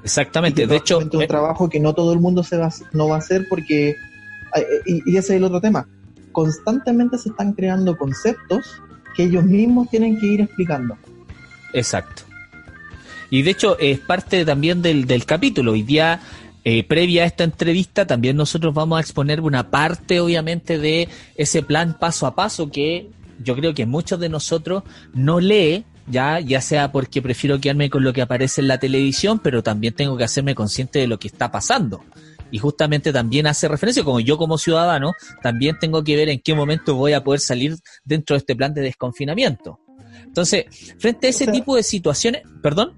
Exactamente. 0.03 0.67
De 0.67 0.77
hecho, 0.77 1.01
es 1.01 1.12
un 1.12 1.23
eh, 1.23 1.27
trabajo 1.27 1.69
que 1.69 1.81
no 1.81 1.95
todo 1.95 2.12
el 2.12 2.21
mundo 2.21 2.43
se 2.45 2.57
va, 2.57 2.71
no 2.93 3.09
va 3.09 3.17
a 3.17 3.19
hacer 3.19 3.47
porque, 3.51 3.90
eh, 3.90 4.67
y, 4.87 5.12
y 5.12 5.17
ese 5.17 5.35
es 5.35 5.38
el 5.38 5.45
otro 5.45 5.61
tema, 5.61 5.88
constantemente 6.33 7.19
se 7.19 7.31
están 7.31 7.53
creando 7.53 7.97
conceptos 7.97 8.81
que 9.16 9.24
ellos 9.24 9.44
mismos 9.44 9.88
tienen 9.90 10.18
que 10.18 10.27
ir 10.27 10.40
explicando. 10.40 10.96
Exacto. 11.72 12.22
Y 13.31 13.42
de 13.42 13.50
hecho 13.50 13.79
es 13.79 13.98
parte 13.98 14.44
también 14.44 14.83
del, 14.83 15.07
del 15.07 15.24
capítulo. 15.24 15.72
Hoy 15.72 15.83
día, 15.83 16.20
eh, 16.64 16.85
previa 16.85 17.24
a 17.24 17.27
esta 17.27 17.44
entrevista, 17.44 18.07
también 18.07 18.37
nosotros 18.37 18.72
vamos 18.72 18.98
a 18.98 19.00
exponer 19.00 19.40
una 19.40 19.70
parte, 19.70 20.20
obviamente, 20.20 20.79
de 20.79 21.09
ese 21.37 21.62
plan 21.62 21.98
paso 21.98 22.27
a 22.27 22.35
paso 22.35 22.70
que 22.70 23.09
yo 23.42 23.57
creo 23.57 23.74
que 23.74 23.87
muchos 23.87 24.20
de 24.20 24.29
nosotros 24.29 24.85
no 25.12 25.40
lee, 25.40 25.85
ya, 26.07 26.38
ya 26.40 26.61
sea 26.61 26.92
porque 26.92 27.22
prefiero 27.22 27.61
quedarme 27.61 27.90
con 27.90 28.05
lo 28.05 28.12
que 28.12 28.22
aparece 28.22 28.61
en 28.61 28.68
la 28.68 28.79
televisión, 28.79 29.40
pero 29.42 29.62
también 29.62 29.94
tengo 29.94 30.16
que 30.16 30.24
hacerme 30.24 30.55
consciente 30.55 31.00
de 31.00 31.07
lo 31.07 31.18
que 31.18 31.29
está 31.29 31.50
pasando. 31.50 32.05
Y 32.50 32.59
justamente 32.59 33.12
también 33.12 33.46
hace 33.46 33.66
referencia, 33.68 34.04
como 34.04 34.20
yo 34.20 34.37
como 34.38 34.59
ciudadano, 34.59 35.12
también 35.42 35.76
tengo 35.80 36.04
que 36.04 36.16
ver 36.16 36.28
en 36.28 36.40
qué 36.40 36.54
momento 36.54 36.94
voy 36.94 37.12
a 37.12 37.24
poder 37.24 37.40
salir 37.40 37.76
dentro 38.04 38.35
de 38.35 38.38
este 38.38 38.54
plan 38.54 38.72
de 38.74 38.83
desconfinamiento. 38.83 39.80
Entonces, 40.24 40.66
frente 40.98 41.26
a 41.26 41.30
ese 41.30 41.44
O 41.44 41.46
sea- 41.46 41.52
tipo 41.52 41.76
de 41.76 41.83
situaciones, 41.83 42.42
perdón, 42.62 42.92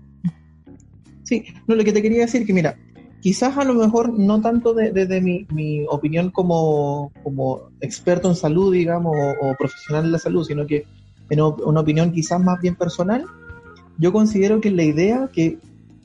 Sí, 1.25 1.45
no, 1.67 1.75
lo 1.75 1.83
que 1.83 1.93
te 1.93 2.03
quería 2.03 2.21
decir 2.21 2.47
que 2.47 2.53
mira, 2.53 2.79
quizás 3.21 3.57
a 3.57 3.65
lo 3.65 3.75
mejor 3.75 4.17
no 4.17 4.41
tanto 4.41 4.73
desde 4.75 4.93
de, 4.93 5.07
de 5.07 5.21
mi, 5.21 5.45
mi 5.51 5.85
opinión 5.89 6.31
como, 6.31 7.11
como 7.25 7.63
experto 7.81 8.29
en 8.29 8.37
salud, 8.37 8.73
digamos, 8.73 9.13
o, 9.17 9.49
o 9.51 9.55
profesional 9.57 10.05
de 10.05 10.11
la 10.11 10.19
salud, 10.21 10.45
sino 10.45 10.67
que 10.69 10.85
en 11.29 11.41
una 11.41 11.81
opinión 11.81 12.13
quizás 12.13 12.41
más 12.41 12.61
bien 12.61 12.77
personal, 12.77 13.25
yo 13.99 14.13
considero 14.13 14.61
que 14.61 14.71
la 14.71 14.85
idea 14.85 15.29
que, 15.33 15.59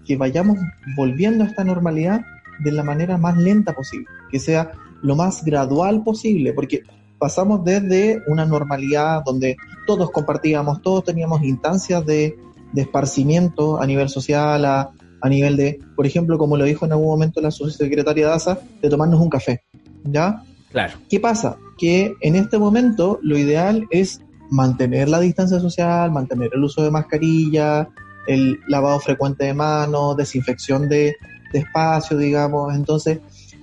que 0.08 0.17
vayamos 0.17 0.58
volviendo 0.97 1.43
a 1.43 1.47
esta 1.47 1.63
normalidad 1.63 2.21
de 2.63 2.71
la 2.71 2.84
manera 2.84 3.17
más 3.17 3.38
lenta 3.38 3.74
posible, 3.74 4.08
que 4.30 4.39
sea 4.39 4.71
lo 5.02 5.15
más 5.15 5.43
gradual 5.43 6.04
posible, 6.04 6.54
porque 6.54 6.84
pasamos 7.17 7.63
desde 7.63 8.21
una 8.28 8.45
normalidad 8.45 9.24
donde 9.26 9.58
todos 9.86 10.12
compartíamos, 10.12 10.82
todos 10.82 11.04
teníamos 11.04 11.43
instancias 11.43 12.06
de, 12.06 12.38
de 12.74 12.82
esparcimiento 12.82 13.82
a 13.82 13.86
nivel 13.86 14.10
social, 14.10 14.65
a, 14.65 14.91
a 15.21 15.30
nivel 15.30 15.56
de, 15.58 15.80
por 15.95 16.06
ejemplo, 16.06 16.38
como 16.38 16.58
lo 16.58 16.65
dijo 16.65 16.86
en 16.86 16.93
algún 16.93 17.08
momento 17.08 17.41
la 17.41 17.52
subsecretaria 17.52 18.28
Daza, 18.28 18.60
de 18.82 18.89
tomarnos 18.89 19.19
un 19.19 19.30
café, 19.30 19.63
¿ya? 20.04 20.43
Claro. 20.71 20.93
¿Qué 21.10 21.19
pasa? 21.19 21.58
Que 21.78 22.15
en 22.21 22.36
este 22.36 22.58
momento 22.58 23.19
lo 23.21 23.38
ideal 23.38 23.88
es 23.91 24.21
mantener 24.50 25.10
la 25.10 25.19
distancia 25.19 25.60
social, 25.60 26.12
mantener 26.12 26.50
el 26.54 26.63
uso 26.63 26.84
de 26.84 26.91
mascarilla, 26.91 27.89
el 28.28 28.60
lavado 28.67 29.00
frecuente 29.00 29.45
de 29.45 29.54
manos, 29.54 30.17
desinfección 30.17 30.89
de, 30.89 31.15
de 31.52 31.60
espacio, 31.60 32.18
digamos. 32.18 32.74
Entonces, 32.76 33.20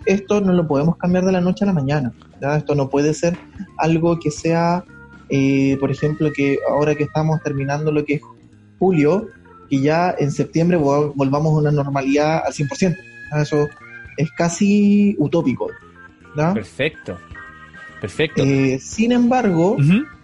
esto 0.07 0.41
no 0.41 0.53
lo 0.53 0.67
podemos 0.67 0.97
cambiar 0.97 1.25
de 1.25 1.33
la 1.33 1.41
noche 1.41 1.65
a 1.65 1.67
la 1.69 1.73
mañana. 1.73 2.13
¿ya? 2.41 2.57
Esto 2.57 2.75
no 2.75 2.89
puede 2.89 3.15
ser 3.15 3.37
algo 3.77 4.19
que 4.19 4.31
sea, 4.31 4.85
eh, 5.29 5.77
por 5.81 5.91
ejemplo, 5.91 6.31
que 6.35 6.59
ahora 6.71 6.95
que 6.95 7.05
estamos 7.05 7.43
terminando 7.43 7.93
lo 7.93 8.05
que 8.05 8.15
es 8.15 8.21
julio, 8.79 9.29
que 9.69 9.81
ya 9.81 10.15
en 10.19 10.31
septiembre 10.33 10.79
vol- 10.79 11.13
volvamos 11.15 11.53
a 11.53 11.59
una 11.59 11.71
normalidad 11.71 12.43
al 12.47 12.53
100%. 12.53 12.97
¿ya? 13.33 13.43
Eso 13.43 13.69
es 14.17 14.31
casi 14.33 15.15
utópico. 15.19 15.69
¿ya? 16.37 16.55
Perfecto. 16.55 17.19
Perfecto. 18.01 18.45
Eh, 18.45 18.79
sin 18.81 19.11
embargo, 19.11 19.77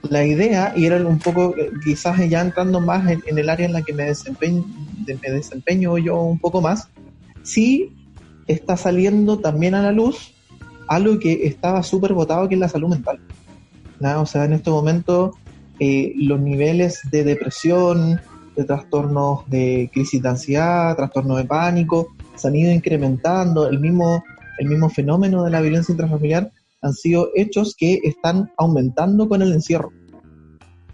la 0.09 0.25
idea, 0.25 0.73
y 0.77 0.87
era 0.87 1.05
un 1.05 1.19
poco, 1.19 1.57
eh, 1.57 1.73
quizás 1.85 2.17
ya 2.29 2.41
entrando 2.41 2.81
más 2.81 3.11
en, 3.11 3.21
en 3.27 3.37
el 3.37 3.49
área 3.51 3.67
en 3.67 3.73
la 3.73 3.83
que 3.83 3.93
me 3.93 4.05
desempeño, 4.05 4.65
de- 5.05 5.19
me 5.21 5.31
desempeño 5.35 5.99
yo 5.99 6.21
un 6.23 6.39
poco 6.39 6.61
más, 6.61 6.89
sí 7.45 7.95
está 8.49 8.77
saliendo 8.77 9.39
también 9.39 9.75
a 9.75 9.83
la 9.83 9.93
luz 9.93 10.35
algo 10.89 11.19
que 11.19 11.47
estaba 11.47 11.83
súper 11.83 12.13
votado, 12.13 12.49
que 12.49 12.55
es 12.55 12.61
la 12.61 12.69
salud 12.69 12.89
mental. 12.89 13.21
¿ya? 14.01 14.21
O 14.21 14.27
sea, 14.27 14.45
en 14.45 14.55
este 14.55 14.71
momento 14.71 15.35
eh, 15.79 16.13
los 16.17 16.41
niveles 16.41 17.01
de 17.11 17.25
depresión, 17.25 18.21
de 18.57 18.65
trastornos 18.65 19.49
de 19.49 19.91
crisis 19.93 20.23
de 20.23 20.29
ansiedad, 20.29 20.97
trastornos 20.97 21.39
de 21.39 21.45
pánico, 21.45 22.09
se 22.35 22.49
han 22.49 22.57
ido 22.57 22.73
incrementando. 22.73 23.69
El 23.69 23.81
mismo, 23.81 24.23
el 24.59 24.69
mismo 24.69 24.89
fenómeno 24.91 25.43
de 25.45 25.51
la 25.51 25.61
violencia 25.61 25.93
intrafamiliar 25.93 26.51
han 26.83 26.93
sido 26.93 27.31
hechos 27.35 27.75
que 27.77 28.01
están 28.05 28.53
aumentando 28.57 29.29
con 29.29 29.43
el 29.43 29.53
encierro. 29.53 29.91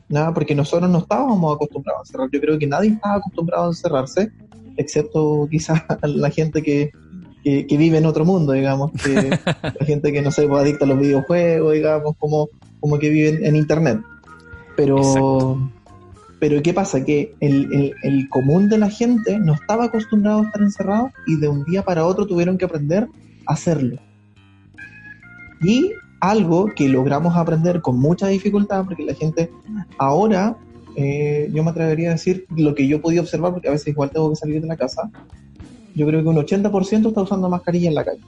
Nada, 0.08 0.32
porque 0.32 0.54
nosotros 0.54 0.90
no 0.90 0.98
estábamos 0.98 1.54
acostumbrados 1.54 2.00
a 2.00 2.02
encerrar. 2.02 2.28
Yo 2.32 2.40
creo 2.40 2.58
que 2.58 2.66
nadie 2.66 2.90
estaba 2.90 3.16
acostumbrado 3.16 3.64
a 3.64 3.68
encerrarse, 3.68 4.32
excepto 4.76 5.48
quizás 5.50 5.82
la 6.02 6.30
gente 6.30 6.62
que, 6.62 6.90
que, 7.42 7.66
que 7.66 7.76
vive 7.76 7.98
en 7.98 8.06
otro 8.06 8.24
mundo, 8.24 8.52
digamos, 8.52 8.92
que 8.92 9.14
la 9.44 9.86
gente 9.86 10.12
que 10.12 10.22
no 10.22 10.30
sé, 10.30 10.46
pues, 10.46 10.60
adicta 10.62 10.84
a 10.84 10.88
los 10.88 10.98
videojuegos, 10.98 11.74
digamos, 11.74 12.16
como, 12.18 12.48
como 12.80 12.98
que 12.98 13.10
viven 13.10 13.44
en 13.44 13.56
internet. 13.56 14.00
Pero, 14.76 14.98
Exacto. 14.98 15.70
pero 16.38 16.62
¿qué 16.62 16.72
pasa? 16.72 17.04
Que 17.04 17.34
el, 17.40 17.72
el, 17.72 17.94
el 18.02 18.28
común 18.28 18.68
de 18.68 18.78
la 18.78 18.90
gente 18.90 19.38
no 19.38 19.54
estaba 19.54 19.86
acostumbrado 19.86 20.40
a 20.40 20.46
estar 20.46 20.62
encerrado 20.62 21.10
y 21.26 21.36
de 21.36 21.48
un 21.48 21.64
día 21.64 21.82
para 21.82 22.06
otro 22.06 22.26
tuvieron 22.26 22.56
que 22.56 22.64
aprender 22.64 23.08
a 23.46 23.52
hacerlo. 23.52 23.98
Y 25.62 25.92
algo 26.20 26.66
que 26.74 26.88
logramos 26.88 27.36
aprender 27.36 27.80
con 27.80 27.98
mucha 27.98 28.28
dificultad, 28.28 28.84
porque 28.84 29.04
la 29.04 29.14
gente 29.14 29.50
ahora, 29.98 30.56
eh, 30.96 31.50
yo 31.52 31.62
me 31.64 31.70
atrevería 31.70 32.08
a 32.10 32.12
decir 32.12 32.46
lo 32.56 32.74
que 32.74 32.86
yo 32.86 33.00
podido 33.00 33.22
observar, 33.22 33.52
porque 33.52 33.68
a 33.68 33.72
veces 33.72 33.88
igual 33.88 34.10
tengo 34.10 34.30
que 34.30 34.36
salir 34.36 34.60
de 34.60 34.66
la 34.68 34.76
casa, 34.76 35.10
yo 35.94 36.06
creo 36.06 36.22
que 36.22 36.28
un 36.28 36.36
80% 36.36 37.08
está 37.08 37.22
usando 37.22 37.48
mascarilla 37.48 37.88
en 37.88 37.94
la 37.94 38.04
calle. 38.04 38.20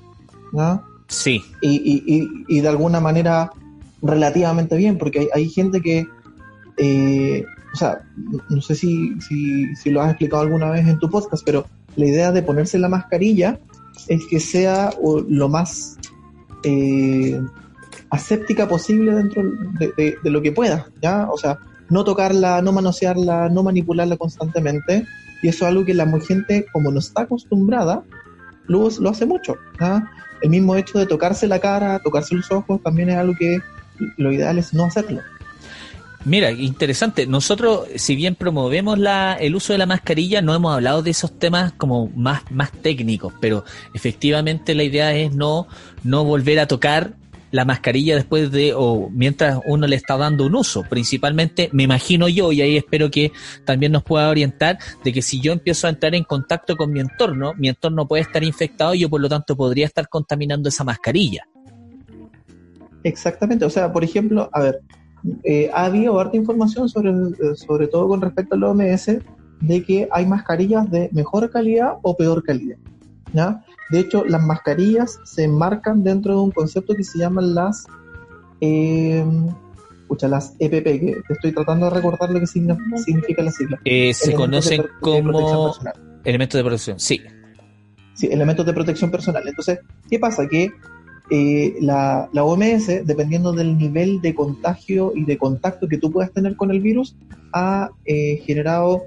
¿no? 0.53 0.83
Sí. 1.09 1.43
y, 1.61 1.71
y, 1.71 2.03
y, 2.07 2.29
y 2.49 2.61
de 2.61 2.69
alguna 2.69 3.01
manera 3.01 3.51
relativamente 4.03 4.77
bien, 4.77 4.99
porque 4.99 5.21
hay, 5.21 5.29
hay 5.35 5.49
gente 5.49 5.81
que, 5.81 6.07
eh, 6.77 7.45
o 7.73 7.77
sea, 7.77 8.03
no 8.49 8.61
sé 8.61 8.75
si, 8.75 9.19
si, 9.21 9.75
si 9.77 9.91
lo 9.91 10.03
has 10.03 10.11
explicado 10.11 10.43
alguna 10.43 10.71
vez 10.71 10.87
en 10.87 10.99
tu 10.99 11.09
podcast, 11.09 11.43
pero 11.45 11.67
la 11.97 12.07
idea 12.07 12.33
de 12.33 12.43
ponerse 12.43 12.79
la 12.79 12.89
mascarilla 12.89 13.59
es 14.09 14.23
que 14.27 14.41
sea 14.41 14.91
lo 15.29 15.49
más 15.49 15.99
eh, 16.65 17.41
aséptica 18.11 18.69
posible 18.69 19.15
dentro 19.15 19.43
de, 19.79 19.93
de- 19.97 20.15
de 20.23 20.31
lo 20.31 20.43
que 20.43 20.53
pueda, 20.53 20.87
¿ya? 21.01 21.29
O 21.31 21.37
sea, 21.39 21.59
no 21.93 22.05
tocarla, 22.05 22.63
no 22.63 22.73
manosearla, 22.73 23.51
no 23.51 23.63
manipularla 23.63 24.17
constantemente, 24.17 25.07
y 25.43 25.49
eso 25.49 25.67
es 25.67 25.71
algo 25.71 25.85
que 25.85 25.93
la 25.93 26.07
gente, 26.27 26.65
como 26.73 26.91
no 26.91 26.99
está 26.99 27.23
acostumbrada, 27.23 28.03
lo, 28.67 28.89
lo 28.99 29.11
hace 29.11 29.27
mucho, 29.27 29.57
¿ya? 29.79 30.11
El 30.41 30.49
mismo 30.49 30.75
hecho 30.75 30.99
de 30.99 31.05
tocarse 31.05 31.47
la 31.47 31.59
cara, 31.59 31.99
tocarse 31.99 32.35
los 32.35 32.51
ojos, 32.51 32.83
también 32.83 33.11
es 33.11 33.17
algo 33.17 33.35
que 33.39 33.61
lo 34.17 34.33
ideal 34.33 34.57
es 34.57 34.73
no 34.73 34.87
hacerlo. 34.87 35.21
Mira, 36.25 36.51
interesante. 36.51 37.27
Nosotros, 37.27 37.89
si 37.97 38.17
bien 38.17 38.37
promovemos 38.37 38.99
la, 38.99 39.35
el 39.35 39.55
uso 39.55 39.75
de 39.75 39.79
la 39.79 39.87
mascarilla, 39.87 40.41
no 40.41 40.55
hemos 40.55 40.73
hablado 40.73 41.03
de 41.03 41.11
esos 41.11 41.39
temas 41.39 41.73
como 41.73 42.09
más, 42.17 42.51
más 42.51 42.73
técnicos, 42.73 43.35
pero 43.39 43.65
efectivamente 43.93 44.75
la 44.75 44.85
idea 44.85 45.15
es 45.15 45.35
no, 45.35 45.67
no 46.05 46.25
volver 46.25 46.59
a 46.59 46.67
tocar 46.67 47.17
la 47.53 47.65
mascarilla 47.65 48.17
después 48.17 48.51
de 48.51 48.73
o 48.75 49.09
mientras 49.13 49.61
uno 49.67 49.87
le 49.87 49.95
está 49.95 50.17
dando 50.17 50.47
un 50.47 50.57
uso. 50.57 50.83
Principalmente, 50.89 51.69
me 51.73 51.85
imagino 51.85 52.29
yo, 52.29 52.51
y 52.51 52.63
ahí 52.63 52.77
espero 52.77 53.11
que 53.11 53.31
también 53.65 53.93
nos 53.93 54.03
pueda 54.03 54.29
orientar, 54.29 54.79
de 55.05 55.13
que 55.13 55.23
si 55.23 55.41
yo 55.41 55.53
empiezo 55.53 55.87
a 55.87 55.91
entrar 55.91 56.15
en 56.15 56.25
contacto 56.25 56.77
con 56.77 56.91
mi 56.93 57.01
entorno, 57.01 57.53
mi 57.57 57.69
entorno 57.69 58.09
puede 58.09 58.23
estar 58.23 58.43
infectado 58.43 58.95
y 58.95 59.01
yo 59.01 59.11
por 59.11 59.21
lo 59.21 59.29
tanto 59.29 59.57
podría 59.57 59.87
estar 59.87 60.09
contaminando 60.09 60.69
esa 60.69 60.83
mascarilla. 60.83 61.47
Exactamente, 63.05 63.65
o 63.65 63.71
sea, 63.71 63.93
por 63.93 64.03
ejemplo, 64.03 64.49
a 64.53 64.61
ver, 64.61 64.81
eh, 65.45 65.71
ha 65.73 65.85
habido 65.85 66.19
harta 66.19 66.37
información 66.37 66.89
sobre, 66.89 67.11
eh, 67.11 67.55
sobre 67.55 67.87
todo 67.87 68.09
con 68.09 68.21
respecto 68.21 68.55
al 68.55 68.65
OMS, 68.65 69.19
de 69.61 69.85
que 69.85 70.09
hay 70.11 70.27
mascarillas 70.27 70.91
de 70.91 71.09
mejor 71.13 71.51
calidad 71.51 71.95
o 72.03 72.17
peor 72.17 72.43
calidad. 72.43 72.79
¿ya? 73.33 73.65
De 73.93 74.01
hecho, 74.01 74.25
las 74.25 74.43
mascarillas 74.43 75.21
se 75.25 75.45
enmarcan 75.45 76.03
dentro 76.03 76.35
de 76.35 76.41
un 76.41 76.51
concepto 76.51 76.95
que 76.95 77.05
se 77.05 77.19
llaman 77.19 77.55
las, 77.55 77.87
eh, 78.61 79.25
escucha, 80.03 80.29
las 80.29 80.55
EPP, 80.59 80.85
que 81.01 81.17
te 81.27 81.33
estoy 81.35 81.53
tratando 81.53 81.87
de 81.87 81.95
recordar 81.97 82.31
lo 82.31 82.41
que 82.41 82.47
signi- 82.47 82.77
significa 83.05 83.43
la 83.43 83.51
sigla. 83.53 83.79
Eh, 83.85 84.13
se 84.15 84.35
conocen 84.35 84.83
de 84.83 84.89
como 85.01 85.67
personal. 85.71 85.95
elementos 86.25 86.59
de 86.59 86.63
protección. 86.65 86.99
Sí, 86.99 87.21
Sí, 88.15 88.29
elementos 88.31 88.65
de 88.67 88.75
protección 88.75 89.11
personal. 89.11 89.43
Entonces, 89.49 89.79
¿qué 90.11 90.19
pasa? 90.19 90.47
Que 90.47 90.71
eh, 91.31 91.75
la, 91.81 92.29
la 92.33 92.45
OMS, 92.45 93.07
dependiendo 93.07 93.53
del 93.55 93.79
nivel 93.79 94.21
de 94.21 94.35
contagio 94.35 95.13
y 95.17 95.25
de 95.25 95.39
contacto 95.39 95.89
que 95.89 95.97
tú 95.97 96.13
puedas 96.13 96.31
tener 96.31 96.55
con 96.57 96.71
el 96.71 96.81
virus, 96.81 97.17
ha 97.55 97.89
eh, 98.05 98.43
generado 98.45 99.03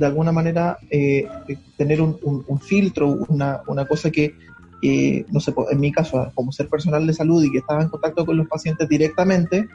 de 0.00 0.06
alguna 0.06 0.32
manera 0.32 0.78
eh, 0.90 1.28
tener 1.76 2.00
un, 2.00 2.18
un- 2.22 2.42
un 2.48 2.60
filtro, 2.60 3.06
una, 3.28 3.60
una 3.66 3.84
cosa 3.86 4.10
que, 4.10 4.34
eh, 4.82 5.24
no 5.30 5.38
sé, 5.40 5.52
en 5.70 5.78
mi 5.78 5.92
caso, 5.92 6.32
como 6.34 6.50
ser 6.52 6.68
personal 6.68 7.06
de 7.06 7.12
salud 7.12 7.44
y 7.44 7.52
que 7.52 7.58
estaba 7.58 7.82
en 7.82 7.88
contacto 7.90 8.24
con 8.24 8.36
los 8.36 8.48
pacientes 8.48 8.88
directamente, 8.88 9.68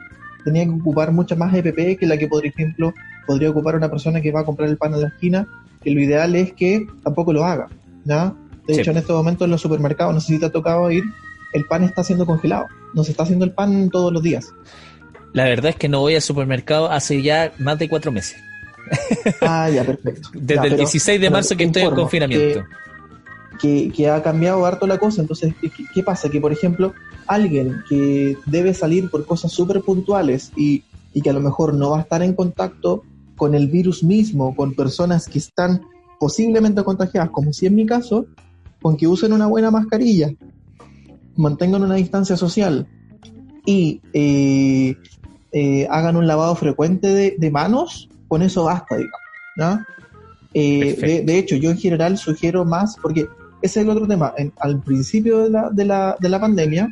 tenía 0.44 0.64
que 0.64 0.70
ocupar 0.70 1.12
mucha 1.12 1.36
más 1.36 1.54
EPP 1.54 1.98
que 1.98 2.06
la 2.06 2.18
que, 2.18 2.26
por 2.28 2.44
ejemplo, 2.44 2.92
podría 3.26 3.50
ocupar 3.50 3.76
una 3.76 3.88
persona 3.88 4.20
que 4.20 4.32
va 4.32 4.40
a 4.40 4.44
comprar 4.44 4.68
el 4.68 4.76
pan 4.76 4.94
en 4.94 5.02
la 5.02 5.08
esquina, 5.08 5.46
que 5.82 5.90
lo 5.92 6.00
ideal 6.00 6.34
es 6.34 6.52
que 6.52 6.84
tampoco 7.04 7.32
lo 7.32 7.44
haga. 7.44 7.68
¿ya? 8.04 8.34
De 8.66 8.74
Sí. 8.74 8.80
hecho, 8.80 8.90
en 8.90 8.96
estos 8.96 9.16
momentos 9.16 9.44
en 9.44 9.52
los 9.52 9.60
supermercados, 9.60 10.12
no 10.12 10.20
sé 10.20 10.32
si 10.34 10.38
te 10.40 10.46
ha 10.46 10.50
tocado 10.50 10.90
ir, 10.90 11.04
el 11.52 11.64
pan 11.66 11.84
está 11.84 12.02
siendo 12.02 12.26
congelado. 12.26 12.66
No 12.94 13.04
se 13.04 13.12
está 13.12 13.22
haciendo 13.22 13.44
el 13.44 13.52
pan 13.52 13.90
todos 13.90 14.12
los 14.12 14.22
días. 14.22 14.48
La 15.32 15.44
verdad 15.44 15.70
es 15.70 15.76
que 15.76 15.88
no 15.88 16.00
voy 16.00 16.14
al 16.16 16.22
supermercado 16.22 16.90
hace 16.90 17.22
ya 17.22 17.52
más 17.58 17.78
de 17.78 17.88
cuatro 17.88 18.10
meses. 18.10 18.38
Ah, 19.40 19.68
ya, 19.70 19.84
perfecto. 19.84 20.28
Desde 20.32 20.54
Ya, 20.54 20.62
el 20.62 20.68
pero- 20.70 20.76
16 20.78 21.20
de 21.20 21.30
marzo 21.30 21.56
que 21.56 21.64
estoy 21.64 21.82
en 21.82 21.94
confinamiento. 21.94 22.64
Que, 23.60 23.90
que 23.94 24.10
ha 24.10 24.22
cambiado 24.22 24.64
harto 24.66 24.86
la 24.86 24.98
cosa. 24.98 25.22
Entonces, 25.22 25.54
¿qué, 25.60 25.70
qué- 25.70 25.84
qué 25.94 26.02
pasa? 26.02 26.28
Que, 26.28 26.40
por 26.40 26.52
ejemplo, 26.52 26.92
alguien 27.26 27.82
que 27.88 28.36
debe 28.46 28.74
salir 28.74 29.10
por 29.10 29.24
cosas 29.24 29.50
súper 29.52 29.80
puntuales 29.82 30.52
y, 30.56 30.84
y 31.14 31.22
que 31.22 31.30
a 31.30 31.32
lo 31.32 31.40
mejor 31.40 31.72
no 31.74 31.90
va 31.90 31.98
a 31.98 32.02
estar 32.02 32.22
en 32.22 32.34
contacto 32.34 33.02
con 33.36 33.54
el 33.54 33.68
virus 33.68 34.02
mismo, 34.04 34.54
con 34.54 34.74
personas 34.74 35.26
que 35.26 35.38
están 35.38 35.82
posiblemente 36.20 36.82
contagiadas, 36.84 37.30
como 37.30 37.52
si 37.52 37.66
en 37.66 37.74
mi 37.74 37.84
caso, 37.86 38.26
con 38.80 38.96
que 38.96 39.06
usen 39.06 39.32
una 39.32 39.46
buena 39.46 39.70
mascarilla, 39.70 40.30
mantengan 41.36 41.82
una 41.82 41.96
distancia 41.96 42.36
social 42.36 42.86
y 43.66 44.00
eh, 44.12 44.96
eh, 45.52 45.86
hagan 45.90 46.16
un 46.16 46.26
lavado 46.26 46.54
frecuente 46.56 47.08
de, 47.08 47.36
de 47.38 47.50
manos, 47.50 48.08
con 48.28 48.42
eso 48.42 48.64
basta, 48.64 48.96
digamos. 48.96 49.20
¿no? 49.56 49.84
Eh, 50.54 51.22
de, 51.24 51.38
hecho, 51.38 51.56
yo 51.56 51.70
en 51.70 51.78
general 51.78 52.16
sugiero 52.16 52.64
más, 52.64 52.96
porque 53.02 53.26
ese 53.62 53.80
es 53.80 53.84
el 53.84 53.90
otro 53.90 54.06
tema. 54.06 54.32
En- 54.36 54.52
al 54.60 54.80
principio 54.82 55.44
de 55.44 55.50
la, 55.50 55.70
de, 55.70 55.84
la, 55.84 56.16
de 56.18 56.28
la 56.28 56.40
pandemia, 56.40 56.88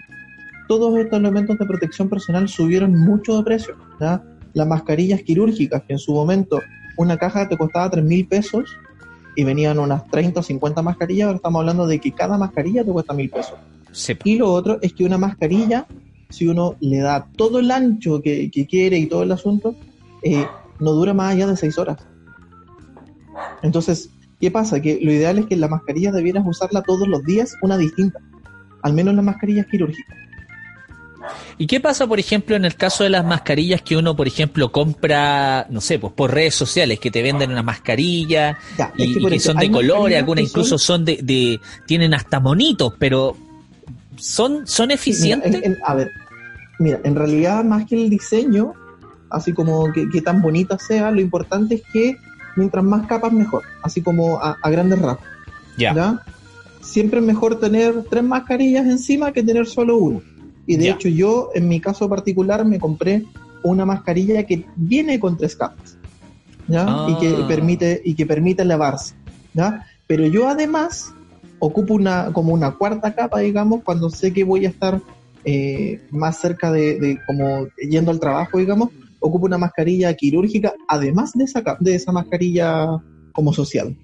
todos 0.69 0.97
estos 0.99 1.19
elementos 1.19 1.59
de 1.59 1.67
protección 1.67 2.09
personal 2.09 2.49
subieron 2.49 2.99
mucho 2.99 3.39
de 3.39 3.45
precio. 3.45 3.77
¿ya? 4.01 4.23
Las 4.53 4.67
mascarillas 4.67 5.23
quirúrgicas, 5.23 5.83
que 5.83 5.95
en 5.95 5.99
su 5.99 6.13
momento 6.13 6.61
una 6.97 7.17
caja 7.17 7.49
te 7.49 7.57
costaba 7.57 7.91
3 7.91 8.05
mil 8.05 8.27
pesos 8.27 8.77
y 9.37 9.45
venían 9.45 9.79
unas 9.79 10.07
30 10.09 10.41
o 10.41 10.43
50 10.43 10.83
mascarillas, 10.83 11.27
ahora 11.27 11.37
estamos 11.37 11.61
hablando 11.61 11.87
de 11.87 11.99
que 11.99 12.13
cada 12.13 12.39
mascarilla 12.39 12.85
te 12.85 12.93
cuesta 12.93 13.15
mil 13.15 13.31
pesos. 13.31 13.55
Sí. 13.91 14.17
Y 14.25 14.37
lo 14.37 14.53
otro 14.53 14.79
es 14.81 14.93
que 14.93 15.05
una 15.05 15.19
mascarilla, 15.19 15.87
si 16.29 16.47
uno 16.47 16.77
le 16.81 16.99
da 16.99 17.27
todo 17.37 17.59
el 17.59 17.71
ancho 17.71 18.21
que, 18.23 18.51
que 18.51 18.67
quiere 18.67 18.99
y 18.99 19.07
todo 19.07 19.23
el 19.23 19.33
asunto, 19.33 19.75
eh, 20.23 20.47
no 20.81 20.93
dura 20.93 21.15
más 21.15 21.33
allá 21.33 21.47
de 21.47 21.57
seis 21.57 21.79
horas. 21.79 21.99
Entonces, 23.63 24.11
¿qué 24.41 24.51
pasa? 24.51 24.81
Que 24.81 24.99
lo 25.03 25.13
ideal 25.13 25.39
es 25.39 25.47
que 25.47 25.57
la 25.57 25.69
mascarilla 25.69 26.13
debieras 26.13 26.45
usarla 26.47 26.83
todos 26.83 27.09
los 27.09 27.25
días, 27.25 27.55
una 27.63 27.77
distinta. 27.77 28.19
Al 28.83 28.93
menos 28.93 29.15
las 29.15 29.25
mascarillas 29.25 29.67
quirúrgicas. 29.71 30.17
¿Y 31.57 31.67
qué 31.67 31.81
pasa, 31.81 32.07
por 32.07 32.19
ejemplo, 32.19 32.55
en 32.55 32.67
el 32.67 32.75
caso 32.77 33.03
de 33.05 33.09
las 33.11 33.25
mascarillas 33.25 33.81
que 33.81 33.97
uno, 33.97 34.15
por 34.15 34.27
ejemplo, 34.27 34.71
compra, 34.71 35.67
no 35.71 35.81
sé, 35.81 35.99
pues 35.99 36.13
por 36.13 36.35
redes 36.35 36.55
sociales, 36.55 37.01
que 37.01 37.11
te 37.11 37.23
venden 37.23 37.51
una 37.51 37.63
mascarilla 37.63 38.59
Ya, 38.77 38.93
y, 38.97 39.13
es 39.19 39.27
que 39.31 39.37
y 39.37 39.41
son 39.41 39.57
de 39.57 39.71
colores, 39.71 39.93
mascarillas 39.95 40.19
algunas 40.19 40.45
incluso 40.45 40.77
son 40.79 41.05
de, 41.07 41.21
de, 41.23 41.61
tienen 41.87 42.13
hasta 42.13 42.41
monitos, 42.41 42.93
pero 42.99 43.37
¿son, 44.17 44.67
son 44.67 44.89
Mira, 44.89 44.95
eficientes? 44.97 45.55
en- 45.55 45.65
en- 45.65 45.79
a 45.85 45.95
ver, 45.95 46.11
mira, 46.79 47.01
en 47.05 47.15
realidad 47.15 47.65
más 47.65 47.87
que 47.87 48.03
el 48.03 48.11
diseño, 48.11 48.75
así 49.35 49.53
como 49.53 49.93
que, 49.93 50.09
que 50.09 50.23
tan 50.23 50.41
bonita 50.41 50.79
sea, 50.79 51.11
lo 51.11 51.21
importante 51.21 51.77
es 51.77 51.83
que 51.93 52.17
mientras 52.57 52.85
más 52.85 53.07
capas 53.07 53.33
mejor, 53.33 53.63
así 53.83 54.01
como 54.01 54.39
a, 54.41 54.57
a 54.63 54.71
grandes 54.71 54.99
rasgos. 55.01 55.27
ya. 55.77 55.95
¿ya? 55.95 56.23
Siempre 56.81 57.21
es 57.21 57.25
mejor 57.25 57.59
tener 57.59 58.05
tres 58.11 58.23
mascarillas 58.23 58.87
encima 58.87 59.33
que 59.33 59.43
tener 59.43 59.67
solo 59.67 59.97
una. 59.97 60.21
Y 60.67 60.77
de 60.77 60.91
hecho 60.91 61.09
yo, 61.09 61.51
en 61.55 61.69
mi 61.69 61.81
caso 61.81 62.09
particular, 62.09 62.65
me 62.65 62.79
compré 62.79 63.25
una 63.63 63.85
mascarilla 63.85 64.45
que 64.45 64.67
viene 64.77 65.19
con 65.19 65.37
tres 65.37 65.57
capas, 65.57 65.97
¿ya? 66.69 66.85
Ah. 66.87 67.07
Y 67.11 67.19
que 67.19 67.45
permite 67.49 68.01
y 68.05 68.15
que 68.15 68.27
permite 68.27 68.65
lavarse, 68.65 69.15
¿ya? 69.55 69.87
Pero 70.07 70.27
yo 70.27 70.49
además 70.49 71.13
ocupo 71.59 71.95
una 71.95 72.33
como 72.33 72.53
una 72.53 72.73
cuarta 72.73 73.15
capa, 73.15 73.41
digamos, 73.41 73.83
cuando 73.83 74.11
sé 74.11 74.33
que 74.33 74.45
voy 74.45 74.67
a 74.67 74.69
estar 74.69 75.01
eh, 75.45 76.03
más 76.11 76.39
cerca 76.39 76.71
de, 76.71 76.99
de 76.99 77.19
como 77.27 77.67
yendo 77.77 78.11
al 78.11 78.21
trabajo, 78.21 78.59
digamos, 78.59 78.91
ocupo 79.25 79.47
una 79.47 79.59
mascarilla 79.59 80.13
quirúrgica, 80.15 80.75
además 80.87 81.33
de 81.33 81.45
esa 81.45 81.63
de 81.81 81.95
esa 81.95 82.13
mascarilla 82.13 83.03
como 83.33 83.53
social. 83.53 83.97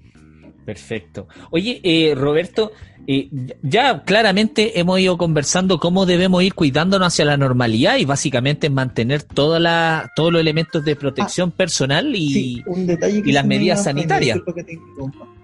Perfecto. 0.65 1.27
Oye, 1.51 1.79
eh, 1.83 2.13
Roberto, 2.15 2.71
eh, 3.07 3.29
ya 3.63 4.03
claramente 4.03 4.79
hemos 4.79 4.99
ido 4.99 5.17
conversando 5.17 5.79
cómo 5.79 6.05
debemos 6.05 6.43
ir 6.43 6.53
cuidándonos 6.53 7.07
hacia 7.07 7.25
la 7.25 7.37
normalidad 7.37 7.97
y 7.97 8.05
básicamente 8.05 8.69
mantener 8.69 9.23
toda 9.23 9.59
la, 9.59 10.11
todos 10.15 10.31
los 10.31 10.39
elementos 10.39 10.83
de 10.85 10.95
protección 10.95 11.51
personal 11.51 12.15
y, 12.15 12.27
Ah, 12.27 12.33
Sí, 12.33 12.63
un 12.67 12.87
detalle 12.87 13.23
que 13.23 13.29
y 13.29 13.33
las 13.33 13.45
medidas 13.45 13.83
sanitarias. 13.83 14.39
que 14.55 14.63
te 14.63 14.79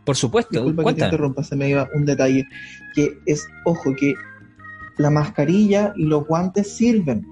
por 0.04 0.16
supuesto, 0.16 0.52
disculpa 0.52 0.86
que 0.86 0.94
te 0.94 1.06
interrumpa, 1.06 1.44
se 1.44 1.56
me 1.56 1.70
iba 1.70 1.90
un 1.94 2.06
detalle, 2.06 2.48
que 2.96 3.18
es, 3.26 3.48
ojo, 3.66 3.94
que 3.96 4.14
la 4.98 5.10
mascarilla 5.10 5.94
y 5.96 6.06
los 6.06 6.26
guantes 6.26 6.76
sirven, 6.76 7.28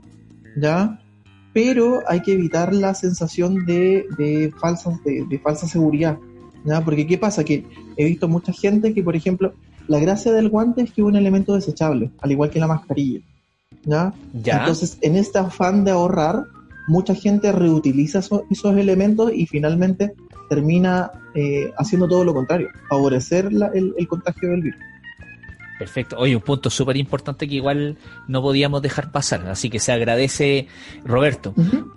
¿ya? 0.58 0.99
Pero 1.55 2.01
hay 2.07 2.19
que 2.21 2.33
evitar 2.33 2.73
la 2.73 2.93
sensación 2.93 3.65
de, 3.65 4.05
de, 4.17 4.53
falsas, 4.59 5.01
de, 5.05 5.25
de 5.29 5.39
falsa 5.39 5.67
seguridad, 5.67 6.17
¿ya? 6.65 6.83
Porque 6.83 7.07
¿qué 7.07 7.17
pasa? 7.17 7.45
Que 7.45 7.63
he 7.95 8.03
visto 8.05 8.27
mucha 8.27 8.51
gente 8.51 8.93
que, 8.93 9.01
por 9.01 9.15
ejemplo, 9.15 9.53
la 9.87 9.99
gracia 9.99 10.33
del 10.33 10.49
guante 10.49 10.81
es 10.81 10.91
que 10.91 10.99
es 11.01 11.07
un 11.07 11.15
elemento 11.15 11.53
desechable, 11.55 12.11
al 12.21 12.31
igual 12.31 12.49
que 12.49 12.59
la 12.59 12.67
mascarilla, 12.67 13.21
¿ya? 13.85 14.13
Ya. 14.43 14.59
Entonces, 14.59 14.97
en 15.01 15.15
este 15.15 15.39
afán 15.39 15.85
de 15.85 15.91
ahorrar, 15.91 16.43
mucha 16.89 17.15
gente 17.15 17.51
reutiliza 17.53 18.19
eso- 18.19 18.43
esos 18.51 18.75
elementos 18.77 19.31
y 19.33 19.45
finalmente 19.47 20.13
termina 20.49 21.09
eh, 21.37 21.71
haciendo 21.77 22.07
todo 22.07 22.23
lo 22.25 22.33
contrario, 22.33 22.67
favorecer 22.89 23.51
la- 23.53 23.67
el, 23.73 23.93
el 23.97 24.07
contagio 24.07 24.49
del 24.49 24.61
virus. 24.61 24.79
Perfecto. 25.77 26.17
Oye, 26.17 26.35
un 26.35 26.41
punto 26.41 26.69
súper 26.69 26.95
importante 26.95 27.47
que 27.47 27.55
igual 27.55 27.97
no 28.27 28.41
podíamos 28.41 28.81
dejar 28.81 29.11
pasar, 29.11 29.45
así 29.47 29.69
que 29.69 29.79
se 29.79 29.91
agradece, 29.91 30.67
Roberto. 31.03 31.53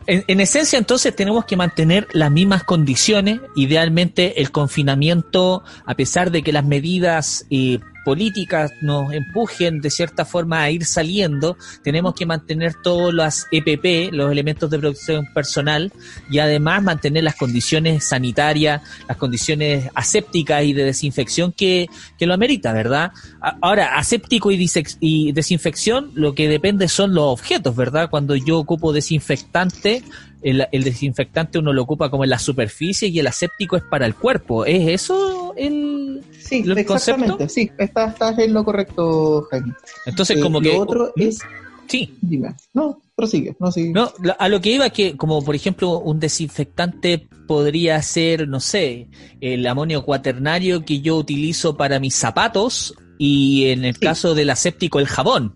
En, 0.07 0.25
en 0.27 0.41
esencia, 0.41 0.79
entonces, 0.79 1.15
tenemos 1.15 1.45
que 1.45 1.57
mantener 1.57 2.09
las 2.13 2.31
mismas 2.31 2.65
condiciones. 2.65 3.41
Idealmente, 3.55 4.41
el 4.41 4.51
confinamiento, 4.51 5.63
a 5.87 5.95
pesar 5.95 6.33
de 6.33 6.43
que 6.43 6.53
las 6.53 6.65
medidas 6.65 7.47
eh, 7.51 7.79
políticas 8.09 8.73
nos 8.81 9.13
empujen 9.13 9.83
de 9.83 9.91
cierta 9.91 10.25
forma 10.25 10.63
a 10.63 10.71
ir 10.71 10.87
saliendo, 10.87 11.59
tenemos 11.83 12.15
que 12.15 12.25
mantener 12.25 12.73
todas 12.83 13.13
las 13.13 13.47
EPP, 13.53 14.15
los 14.15 14.33
elementos 14.33 14.71
de 14.71 14.79
protección 14.79 15.27
personal, 15.35 15.93
y 16.31 16.39
además 16.39 16.83
mantener 16.83 17.23
las 17.23 17.35
condiciones 17.35 18.05
sanitarias, 18.05 18.81
las 19.07 19.19
condiciones 19.19 19.91
asépticas 19.95 20.65
y 20.65 20.73
de 20.73 20.85
desinfección 20.85 21.53
que, 21.53 21.91
que 22.19 22.25
lo 22.25 22.33
amerita, 22.33 22.73
¿verdad? 22.73 23.13
Ahora, 23.61 23.99
aséptico 23.99 24.51
y 24.51 25.33
desinfección, 25.33 26.11
lo 26.15 26.35
que 26.35 26.49
depende 26.49 26.89
son 26.89 27.13
los 27.13 27.25
objetos, 27.25 27.77
¿verdad? 27.77 28.09
Cuando 28.09 28.37
yo 28.37 28.59
ocupo 28.59 28.95
desinfectante, 28.95 30.03
el, 30.41 30.67
el 30.73 30.85
desinfectante 30.85 31.59
uno 31.59 31.75
lo 31.75 31.83
ocupa 31.83 32.11
como 32.11 32.25
en 32.25 32.31
la 32.31 32.39
superficie 32.39 33.09
y 33.09 33.19
el 33.19 33.27
aséptico 33.27 33.77
es 33.77 33.83
para 33.83 34.07
el 34.07 34.15
cuerpo. 34.15 34.65
¿Es 34.65 34.89
eso 34.89 35.48
el...? 35.57 36.23
Sí, 36.39 36.63
¿El 36.65 36.79
exactamente, 36.79 37.33
concepto? 37.33 37.49
sí, 37.53 37.71
estás, 37.79 38.13
estás 38.13 38.39
en 38.39 38.53
lo 38.55 38.65
correcto, 38.65 39.47
Jaime. 39.51 39.75
Entonces, 40.07 40.37
Eh, 40.37 40.41
como 40.41 40.61
lo 40.61 40.71
que... 40.71 40.77
otro 40.79 41.13
es, 41.17 41.41
Sí, 41.87 42.19
dime, 42.21 42.55
no, 42.75 43.01
prosigue, 43.17 43.57
no, 43.59 43.73
sí. 43.73 43.91
No, 43.95 44.13
a 44.39 44.49
lo 44.51 44.61
que 44.61 44.73
iba 44.73 44.91
que, 44.91 45.17
como 45.17 45.43
por 45.43 45.55
ejemplo, 45.55 45.99
un 46.01 46.21
desinfectante 46.21 47.27
podría 47.47 48.03
ser, 48.03 48.47
no 48.47 48.61
sé, 48.61 49.09
el 49.41 49.67
amonio 49.67 50.05
cuaternario 50.05 50.85
que 50.85 51.01
yo 51.01 51.17
utilizo 51.17 51.79
para 51.79 51.99
mis 51.99 52.15
zapatos 52.15 52.95
y 53.17 53.69
en 53.71 53.87
el 53.87 53.95
Sí. 53.95 54.01
caso 54.01 54.35
del 54.35 54.51
aséptico 54.51 54.99
el 54.99 55.07
jabón. 55.07 55.55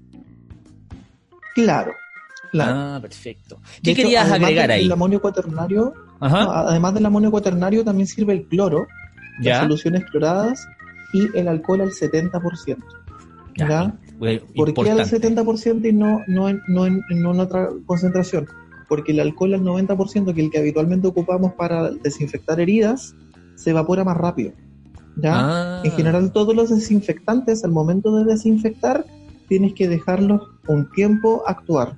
Claro, 1.54 1.92
claro. 2.50 2.72
Ah, 2.74 2.98
perfecto. 3.02 3.60
¿Qué 3.82 3.90
hecho, 3.90 4.02
querías 4.02 4.22
además 4.24 4.40
agregar 4.48 4.68
del- 4.68 4.76
ahí? 4.76 4.82
del 4.84 4.92
amonio 4.92 5.20
cuaternario, 5.20 5.92
Ajá, 6.20 6.44
no, 6.44 6.50
además 6.50 6.94
del 6.94 7.04
amonio 7.06 7.30
cuaternario 7.30 7.84
también 7.84 8.06
sirve 8.06 8.32
el 8.32 8.46
cloro, 8.48 8.86
las 9.38 9.44
ya. 9.44 9.60
soluciones 9.62 10.04
cloradas 10.06 10.66
y 11.12 11.36
el 11.36 11.48
alcohol 11.48 11.82
al 11.82 11.90
70%. 11.90 12.76
ya. 13.56 13.68
¿ya? 13.68 13.94
¿Por 14.54 14.72
qué 14.72 14.90
al 14.90 15.00
importante. 15.00 15.20
70% 15.20 15.88
y 15.88 15.92
no, 15.92 16.20
no, 16.28 16.48
en, 16.48 16.60
no, 16.68 16.86
en, 16.86 17.02
no 17.10 17.32
en 17.34 17.40
otra 17.40 17.70
concentración? 17.86 18.46
Porque 18.88 19.12
el 19.12 19.20
alcohol 19.20 19.54
al 19.54 19.62
90%, 19.62 20.34
que 20.34 20.40
el 20.40 20.50
que 20.50 20.58
habitualmente 20.58 21.08
ocupamos 21.08 21.54
para 21.54 21.90
desinfectar 21.90 22.60
heridas, 22.60 23.14
se 23.56 23.70
evapora 23.70 24.04
más 24.04 24.16
rápido. 24.16 24.52
¿ya? 25.16 25.32
Ah, 25.34 25.80
En 25.84 25.92
general, 25.92 26.32
todos 26.32 26.54
los 26.54 26.70
desinfectantes, 26.70 27.64
al 27.64 27.72
momento 27.72 28.16
de 28.16 28.24
desinfectar, 28.24 29.04
tienes 29.48 29.74
que 29.74 29.88
dejarlos 29.88 30.42
un 30.68 30.90
tiempo 30.92 31.42
actuar. 31.46 31.96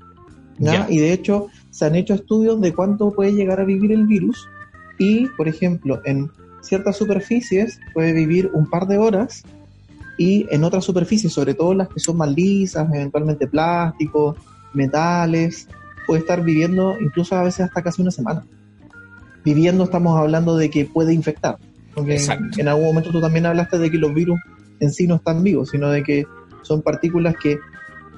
Ya. 0.59 0.87
Y 0.89 0.99
de 0.99 1.13
hecho, 1.13 1.49
se 1.71 1.85
han 1.85 1.97
hecho 1.97 2.15
estudios 2.15 2.61
de 2.61 2.73
cuánto 2.73 3.11
puede 3.13 3.33
llegar 3.33 3.61
a 3.61 3.65
vivir 3.65 3.93
el 3.93 4.07
virus. 4.07 4.49
Y, 4.99 5.27
por 5.37 5.49
ejemplo, 5.49 6.01
en 6.05 6.31
ciertas 6.65 6.97
superficies 6.97 7.79
puede 7.93 8.13
vivir 8.13 8.51
un 8.53 8.69
par 8.69 8.87
de 8.87 8.99
horas 8.99 9.43
y 10.19 10.47
en 10.51 10.65
otras 10.65 10.85
superficies, 10.85 11.33
sobre 11.33 11.55
todo 11.55 11.75
las 11.75 11.89
que 11.89 12.01
son 12.01 12.17
más 12.17 12.31
lisas, 12.31 12.89
eventualmente 12.93 13.47
plásticos, 13.47 14.37
metales, 14.73 15.69
puede 16.07 16.21
estar 16.21 16.43
viviendo 16.43 16.97
incluso 17.01 17.35
a 17.37 17.43
veces 17.43 17.61
hasta 17.67 17.83
casi 17.83 18.03
una 18.03 18.11
semana. 18.11 18.45
Viviendo 19.45 19.85
estamos 19.85 20.19
hablando 20.19 20.57
de 20.57 20.71
que 20.71 20.85
puede 20.87 21.13
infectar. 21.13 21.59
Porque 21.95 22.13
en, 22.13 22.19
Exacto. 22.19 22.61
en 22.61 22.69
algún 22.69 22.87
momento 22.87 23.11
tú 23.11 23.21
también 23.21 23.47
hablaste 23.47 23.79
de 23.79 23.91
que 23.91 23.99
los 23.99 24.13
virus 24.15 24.39
en 24.81 24.91
sí 24.93 25.07
no 25.07 25.17
están 25.17 25.43
vivos, 25.43 25.71
sino 25.71 25.91
de 25.91 26.03
que 26.03 26.27
son 26.63 26.83
partículas 26.83 27.37
que 27.41 27.59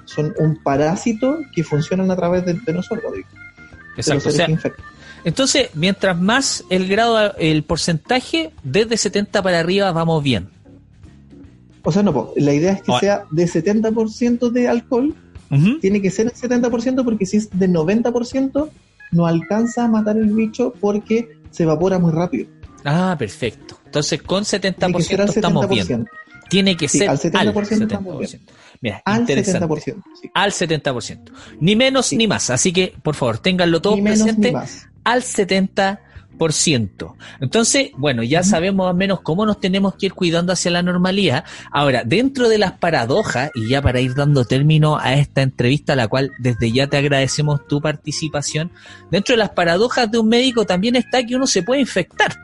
son 0.05 0.33
un 0.39 0.63
parásito 0.63 1.39
que 1.55 1.65
funcionan 1.65 2.11
a 2.11 2.17
través 2.17 2.45
de, 2.47 2.55
de 2.55 2.73
nosotros. 2.73 3.13
de- 3.13 3.19
de 3.19 3.25
los 3.97 4.09
exacto. 4.09 4.19
O 4.19 4.21
seres 4.33 4.37
sea, 4.37 4.47
que 4.47 4.53
infectan. 4.53 4.85
Entonces, 5.27 5.69
mientras 5.75 6.19
más 6.19 6.65
el 6.71 6.87
grado, 6.89 7.35
el 7.37 7.62
porcentaje, 7.65 8.53
desde 8.62 8.97
70 8.97 9.43
para 9.43 9.59
arriba 9.61 9.93
vamos 9.93 10.23
bien. 10.23 10.49
O 11.83 11.93
sea, 11.93 12.03
no, 12.03 12.12
po, 12.12 12.33
la 12.37 12.55
idea 12.55 12.73
es 12.73 12.83
que 12.83 12.93
sea 12.99 13.25
de 13.31 13.45
70% 13.47 14.51
de 14.51 14.69
alcohol, 14.69 15.15
tiene 15.81 16.01
que 16.01 16.11
ser 16.11 16.27
el 16.27 16.33
70% 16.33 17.05
porque 17.05 17.27
si 17.27 17.37
es 17.37 17.51
de 17.51 17.69
90% 17.69 18.69
no 19.12 19.27
alcanza 19.27 19.85
a 19.85 19.89
matar 19.89 20.17
el 20.17 20.33
bicho 20.33 20.73
porque 20.81 21.29
se 21.51 21.62
evapora 21.62 21.99
muy 21.99 22.12
rápido. 22.12 22.49
Ah, 22.85 23.15
perfecto. 23.19 23.79
Entonces, 23.85 24.23
con 24.23 24.45
70% 24.45 24.77
Tiene 24.79 24.95
que 24.97 25.03
ser 25.03 25.21
al 25.21 25.29
estamos 25.29 25.69
bien. 25.69 25.87
70%. 25.87 26.07
Tiene 26.49 26.77
que 26.77 26.89
Sí, 26.89 26.99
ser 26.99 27.11
al 27.11 27.19
70% 27.19 27.83
estamos 27.83 28.19
bien. 28.19 28.41
Mira, 28.81 29.03
Al 29.05 29.21
interesante. 29.21 29.67
70%. 29.67 30.03
sí. 30.21 30.31
Al 30.35 30.53
70%. 30.53 31.33
Ni 31.61 31.75
menos 31.77 32.07
Sí. 32.07 32.17
ni 32.17 32.27
más. 32.29 32.51
Así 32.51 32.73
que, 32.73 32.95
por 33.03 33.15
favor, 33.17 33.39
ténganlo 33.39 33.81
todo 33.83 33.97
Ni 33.97 34.03
menos 34.03 34.23
presente 34.23 34.49
ni 34.49 34.55
más. 34.55 34.89
Al 35.07 35.23
70%. 35.23 37.14
Entonces, 37.40 37.90
bueno, 37.97 38.23
ya 38.25 38.42
sabemos 38.42 38.87
más 38.87 38.92
o 38.92 38.97
menos 38.97 39.21
cómo 39.21 39.47
nos 39.47 39.61
tenemos 39.61 39.95
que 39.95 40.07
ir 40.07 40.14
cuidando 40.14 40.53
hacia 40.53 40.73
la 40.73 40.83
normalidad. 40.83 41.45
Ahora, 41.71 42.03
dentro 42.05 42.49
de 42.49 42.59
las 42.59 42.73
paradojas, 42.73 43.53
y 43.55 43.69
ya 43.69 43.81
para 43.81 44.01
ir 44.01 44.14
dando 44.14 44.45
término 44.45 44.99
a 44.99 45.14
esta 45.14 45.42
entrevista, 45.42 45.92
a 45.92 45.97
la 45.97 46.09
cual 46.09 46.33
desde 46.38 46.73
ya 46.73 46.88
te 46.88 46.97
agradecemos 46.97 47.66
tu 47.69 47.81
participación, 47.81 48.73
dentro 49.11 49.35
de 49.35 49.38
las 49.38 49.51
paradojas 49.51 50.11
de 50.11 50.19
un 50.19 50.29
médico 50.29 50.66
también 50.66 50.97
está 50.97 51.25
que 51.25 51.37
uno 51.37 51.47
se 51.47 51.62
puede 51.62 51.81
infectar. 51.81 52.37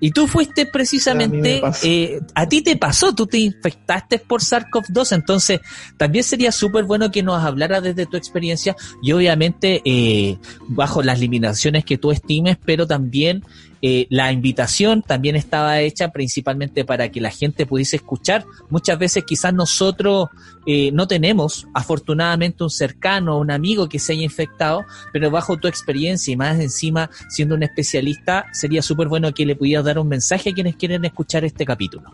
Y 0.00 0.10
tú 0.12 0.26
fuiste 0.26 0.62
A 0.62 0.72
precisamente, 0.72 1.54
me 1.56 1.60
pasó. 1.60 1.86
eh, 1.86 2.20
a 2.34 2.48
ti 2.48 2.62
te 2.62 2.76
pasó, 2.76 3.14
tú 3.14 3.26
te 3.26 3.38
infectaste 3.38 4.18
por 4.18 4.40
SARS-CoV-2, 4.40 5.12
entonces 5.14 5.60
también 5.96 6.24
sería 6.24 6.52
súper 6.52 6.84
bueno 6.84 7.10
que 7.10 7.22
nos 7.22 7.42
hablara 7.42 7.80
desde 7.80 8.06
tu 8.06 8.16
experiencia 8.16 8.74
y 9.02 9.12
obviamente 9.12 9.82
eh, 9.84 10.38
bajo 10.68 11.02
las 11.02 11.20
limitaciones 11.20 11.84
que 11.84 11.98
tú 11.98 12.10
estimes, 12.10 12.56
pero 12.64 12.86
también 12.86 13.44
eh, 13.82 14.06
la 14.10 14.30
invitación 14.32 15.02
también 15.02 15.36
estaba 15.36 15.80
hecha 15.80 16.10
principalmente 16.10 16.84
para 16.84 17.10
que 17.10 17.20
la 17.20 17.30
gente 17.30 17.66
pudiese 17.66 17.96
escuchar. 17.96 18.44
Muchas 18.68 18.98
veces 18.98 19.24
quizás 19.24 19.54
nosotros 19.54 20.28
eh, 20.66 20.92
no 20.92 21.06
tenemos 21.06 21.66
afortunadamente 21.72 22.62
un 22.62 22.70
cercano, 22.70 23.38
un 23.38 23.50
amigo 23.50 23.88
que 23.88 23.98
se 23.98 24.12
haya 24.12 24.22
infectado, 24.22 24.84
pero 25.12 25.30
bajo 25.30 25.56
tu 25.56 25.68
experiencia 25.68 26.32
y 26.32 26.36
más 26.36 26.60
encima 26.60 27.10
siendo 27.28 27.54
un 27.54 27.62
especialista, 27.62 28.46
sería 28.52 28.82
súper 28.82 29.08
bueno 29.08 29.32
que 29.32 29.46
le 29.46 29.56
pudieras 29.56 29.84
dar 29.84 29.98
un 29.98 30.08
mensaje 30.08 30.50
a 30.50 30.52
quienes 30.52 30.76
quieren 30.76 31.04
escuchar 31.04 31.44
este 31.44 31.64
capítulo. 31.64 32.10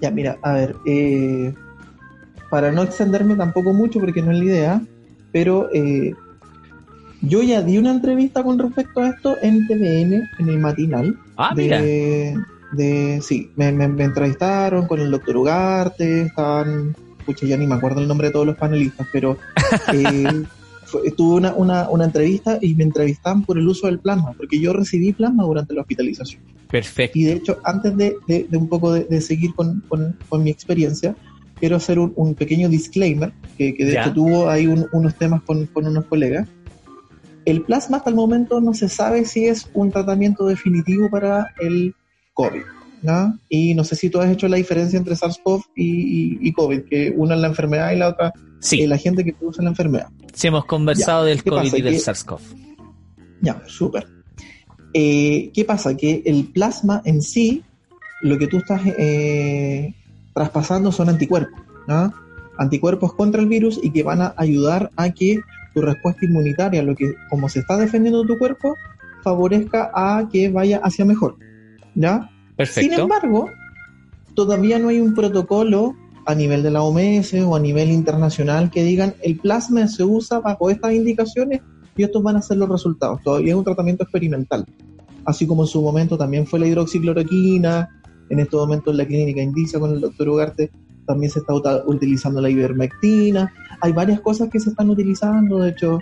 Ya, 0.00 0.10
mira, 0.10 0.36
a 0.42 0.52
ver, 0.54 0.76
eh, 0.84 1.54
para 2.50 2.72
no 2.72 2.82
extenderme 2.82 3.36
tampoco 3.36 3.72
mucho 3.72 4.00
porque 4.00 4.20
no 4.20 4.32
es 4.32 4.38
la 4.38 4.44
idea, 4.44 4.82
pero 5.30 5.70
eh, 5.72 6.12
yo 7.22 7.42
ya 7.42 7.62
di 7.62 7.78
una 7.78 7.90
entrevista 7.92 8.42
con 8.42 8.58
respecto 8.58 9.00
a 9.00 9.08
esto 9.10 9.36
en 9.42 9.66
TVN, 9.66 10.28
en 10.38 10.48
el 10.48 10.58
matinal. 10.58 11.16
Ah, 11.36 11.54
de, 11.54 11.62
mira. 11.62 11.80
de- 12.72 13.20
sí, 13.22 13.50
me, 13.56 13.70
me- 13.72 13.88
me 13.88 14.04
entrevistaron 14.04 14.86
con 14.86 15.00
el 15.00 15.10
doctor 15.10 15.36
Ugarte, 15.36 16.22
estaban, 16.22 16.94
pucha, 17.26 17.46
ya 17.46 17.56
ni 17.56 17.66
me 17.66 17.74
acuerdo 17.74 18.00
el 18.00 18.08
nombre 18.08 18.28
de 18.28 18.32
todos 18.32 18.46
los 18.46 18.56
panelistas, 18.56 19.06
pero 19.12 19.36
eh, 19.92 20.42
fue- 20.86 21.10
tuve 21.12 21.36
una, 21.36 21.54
una, 21.54 21.88
una 21.90 22.04
entrevista 22.06 22.58
y 22.60 22.74
me 22.74 22.84
entrevistaban 22.84 23.44
por 23.44 23.58
el 23.58 23.68
uso 23.68 23.86
del 23.86 23.98
plasma, 23.98 24.32
porque 24.36 24.58
yo 24.58 24.72
recibí 24.72 25.12
plasma 25.12 25.44
durante 25.44 25.74
la 25.74 25.82
hospitalización. 25.82 26.40
Perfecto. 26.70 27.18
Y 27.18 27.24
de 27.24 27.32
hecho, 27.34 27.58
antes 27.64 27.96
de, 27.96 28.16
de- 28.26 28.46
de 28.48 28.56
un 28.56 28.68
poco 28.68 28.92
de, 28.92 29.20
seguir 29.20 29.54
con, 29.54 29.82
con- 29.88 30.16
con 30.28 30.42
mi 30.42 30.50
experiencia, 30.50 31.14
quiero 31.60 31.76
hacer 31.76 31.98
un, 31.98 32.12
un 32.16 32.34
pequeño 32.34 32.68
disclaimer, 32.68 33.32
que, 33.58 33.74
que 33.74 33.84
de 33.84 33.92
Ya. 33.92 34.00
hecho 34.02 34.12
tuvo 34.14 34.48
ahí 34.48 34.66
un- 34.66 34.86
unos 34.92 35.14
temas 35.16 35.42
con, 35.42 35.66
con 35.66 35.86
unos 35.86 36.06
colegas. 36.06 36.48
El 37.44 37.62
plasma 37.62 37.98
hasta 37.98 38.10
el 38.10 38.16
momento 38.16 38.60
no 38.60 38.72
se 38.74 38.88
sabe 38.88 39.24
si 39.24 39.46
es 39.46 39.68
un 39.74 39.90
tratamiento 39.90 40.46
definitivo 40.46 41.10
para 41.10 41.48
el 41.60 41.94
COVID. 42.34 42.62
¿no? 43.02 43.36
Y 43.48 43.74
no 43.74 43.82
sé 43.82 43.96
si 43.96 44.10
tú 44.10 44.20
has 44.20 44.30
hecho 44.30 44.46
la 44.46 44.58
diferencia 44.58 44.96
entre 44.96 45.16
SARS-CoV 45.16 45.62
y, 45.74 45.84
y- 45.86 46.38
y 46.40 46.52
COVID, 46.52 46.82
que 46.84 47.12
una 47.16 47.34
es 47.34 47.40
la 47.40 47.48
enfermedad 47.48 47.90
y 47.92 47.96
la 47.96 48.08
otra 48.10 48.32
Sí, 48.60 48.80
es 48.82 48.88
la 48.88 48.96
gente 48.96 49.24
que 49.24 49.32
produce 49.32 49.60
la 49.60 49.70
enfermedad. 49.70 50.06
sí 50.32 50.46
hemos 50.46 50.64
conversado 50.66 51.24
del 51.24 51.42
¿Qué 51.42 51.50
COVID 51.50 51.62
pasa? 51.64 51.78
y 51.78 51.82
del 51.82 51.96
SARS-CoV. 51.96 52.40
Ya, 53.40 53.60
súper. 53.66 54.06
Eh, 54.94 55.50
¿Qué 55.52 55.64
pasa? 55.64 55.96
Que 55.96 56.22
el 56.26 56.44
plasma 56.52 57.02
en 57.04 57.22
sí, 57.22 57.64
lo 58.20 58.38
que 58.38 58.46
tú 58.46 58.58
estás 58.58 58.82
eh, 58.98 59.92
traspasando 60.32 60.92
son 60.92 61.08
anticuerpos, 61.08 61.60
¿no? 61.88 62.14
Anticuerpos 62.56 63.14
contra 63.14 63.40
el 63.40 63.48
virus 63.48 63.80
y 63.82 63.90
que 63.90 64.04
van 64.04 64.20
a 64.22 64.32
ayudar 64.36 64.92
a 64.96 65.10
que 65.10 65.40
tu 65.74 65.80
respuesta 65.80 66.24
inmunitaria, 66.24 66.82
lo 66.82 66.94
que 66.94 67.14
como 67.30 67.48
se 67.48 67.60
está 67.60 67.76
defendiendo 67.76 68.24
tu 68.24 68.38
cuerpo, 68.38 68.76
favorezca 69.22 69.90
a 69.94 70.28
que 70.30 70.48
vaya 70.48 70.80
hacia 70.82 71.04
mejor, 71.04 71.36
¿ya? 71.94 72.20
Sin 72.20 72.56
Perfecto. 72.56 73.02
embargo, 73.02 73.50
todavía 74.34 74.78
no 74.78 74.88
hay 74.88 75.00
un 75.00 75.14
protocolo 75.14 75.94
a 76.24 76.34
nivel 76.34 76.62
de 76.62 76.70
la 76.70 76.82
OMS 76.82 77.34
o 77.34 77.56
a 77.56 77.60
nivel 77.60 77.90
internacional 77.90 78.70
que 78.70 78.84
digan 78.84 79.14
el 79.22 79.38
plasma 79.38 79.88
se 79.88 80.04
usa 80.04 80.40
bajo 80.40 80.70
estas 80.70 80.92
indicaciones 80.92 81.60
y 81.96 82.02
estos 82.02 82.22
van 82.22 82.36
a 82.36 82.42
ser 82.42 82.58
los 82.58 82.68
resultados. 82.68 83.20
Todavía 83.22 83.52
es 83.52 83.58
un 83.58 83.64
tratamiento 83.64 84.04
experimental. 84.04 84.64
Así 85.24 85.46
como 85.46 85.62
en 85.62 85.68
su 85.68 85.82
momento 85.82 86.16
también 86.16 86.46
fue 86.46 86.58
la 86.58 86.66
hidroxicloroquina, 86.66 88.02
en 88.28 88.38
estos 88.38 88.60
momentos 88.60 88.94
la 88.94 89.06
clínica 89.06 89.42
indica 89.42 89.78
con 89.78 89.92
el 89.92 90.00
doctor 90.00 90.28
Ugarte 90.28 90.70
también 91.06 91.30
se 91.30 91.40
está 91.40 91.54
utilizando 91.86 92.40
la 92.40 92.48
ivermectina. 92.48 93.52
Hay 93.82 93.92
varias 93.92 94.20
cosas 94.20 94.48
que 94.48 94.58
se 94.60 94.70
están 94.70 94.88
utilizando, 94.88 95.58
de 95.58 95.70
hecho, 95.70 95.98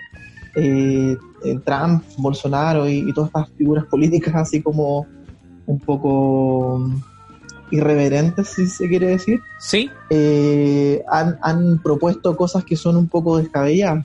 eh, 0.54 1.16
eh, 1.44 1.58
Trump, 1.64 2.04
Bolsonaro 2.18 2.88
y, 2.88 2.98
y 3.08 3.12
todas 3.12 3.28
estas 3.28 3.48
figuras 3.56 3.84
políticas 3.86 4.34
así 4.36 4.60
como 4.62 5.06
un 5.66 5.78
poco 5.80 6.88
irreverentes, 7.70 8.48
si 8.48 8.66
se 8.66 8.88
quiere 8.88 9.06
decir, 9.06 9.40
Sí. 9.58 9.88
eh, 10.10 11.02
han, 11.10 11.38
han 11.42 11.78
propuesto 11.78 12.36
cosas 12.36 12.64
que 12.64 12.76
son 12.76 12.96
un 12.96 13.08
poco 13.08 13.38
descabelladas. 13.38 14.04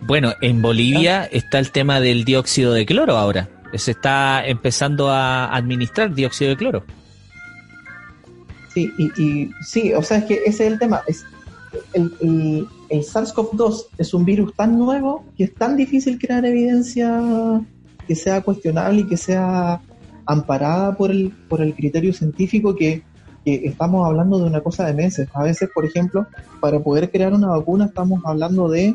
Bueno, 0.00 0.32
en 0.40 0.62
Bolivia 0.62 1.24
está 1.26 1.58
el 1.58 1.70
tema 1.70 2.00
del 2.00 2.24
dióxido 2.24 2.72
de 2.72 2.86
cloro 2.86 3.16
ahora. 3.18 3.48
Se 3.74 3.90
está 3.92 4.44
empezando 4.46 5.10
a 5.10 5.54
administrar 5.54 6.14
dióxido 6.14 6.50
de 6.50 6.56
cloro. 6.56 6.84
Sí, 8.74 8.90
y, 8.98 9.22
y 9.22 9.50
sí, 9.62 9.92
o 9.94 10.02
sea, 10.02 10.18
es 10.18 10.24
que 10.24 10.34
ese 10.46 10.66
es 10.66 10.72
el 10.72 10.78
tema. 10.78 11.02
Es 11.06 11.24
el, 11.92 12.12
el- 12.20 12.66
el 12.92 13.04
SARS-CoV-2 13.04 13.86
es 13.96 14.12
un 14.12 14.26
virus 14.26 14.54
tan 14.54 14.78
nuevo 14.78 15.24
que 15.34 15.44
es 15.44 15.54
tan 15.54 15.78
difícil 15.78 16.18
crear 16.18 16.44
evidencia 16.44 17.62
que 18.06 18.14
sea 18.14 18.42
cuestionable 18.42 19.00
y 19.00 19.06
que 19.06 19.16
sea 19.16 19.80
amparada 20.26 20.94
por 20.94 21.10
el, 21.10 21.30
por 21.48 21.62
el 21.62 21.74
criterio 21.74 22.12
científico 22.12 22.76
que, 22.76 23.02
que 23.46 23.54
estamos 23.64 24.06
hablando 24.06 24.38
de 24.38 24.44
una 24.44 24.60
cosa 24.60 24.84
de 24.84 24.92
meses. 24.92 25.26
A 25.32 25.42
veces, 25.42 25.70
por 25.74 25.86
ejemplo, 25.86 26.26
para 26.60 26.80
poder 26.80 27.10
crear 27.10 27.32
una 27.32 27.48
vacuna 27.48 27.86
estamos 27.86 28.20
hablando 28.26 28.68
de 28.68 28.94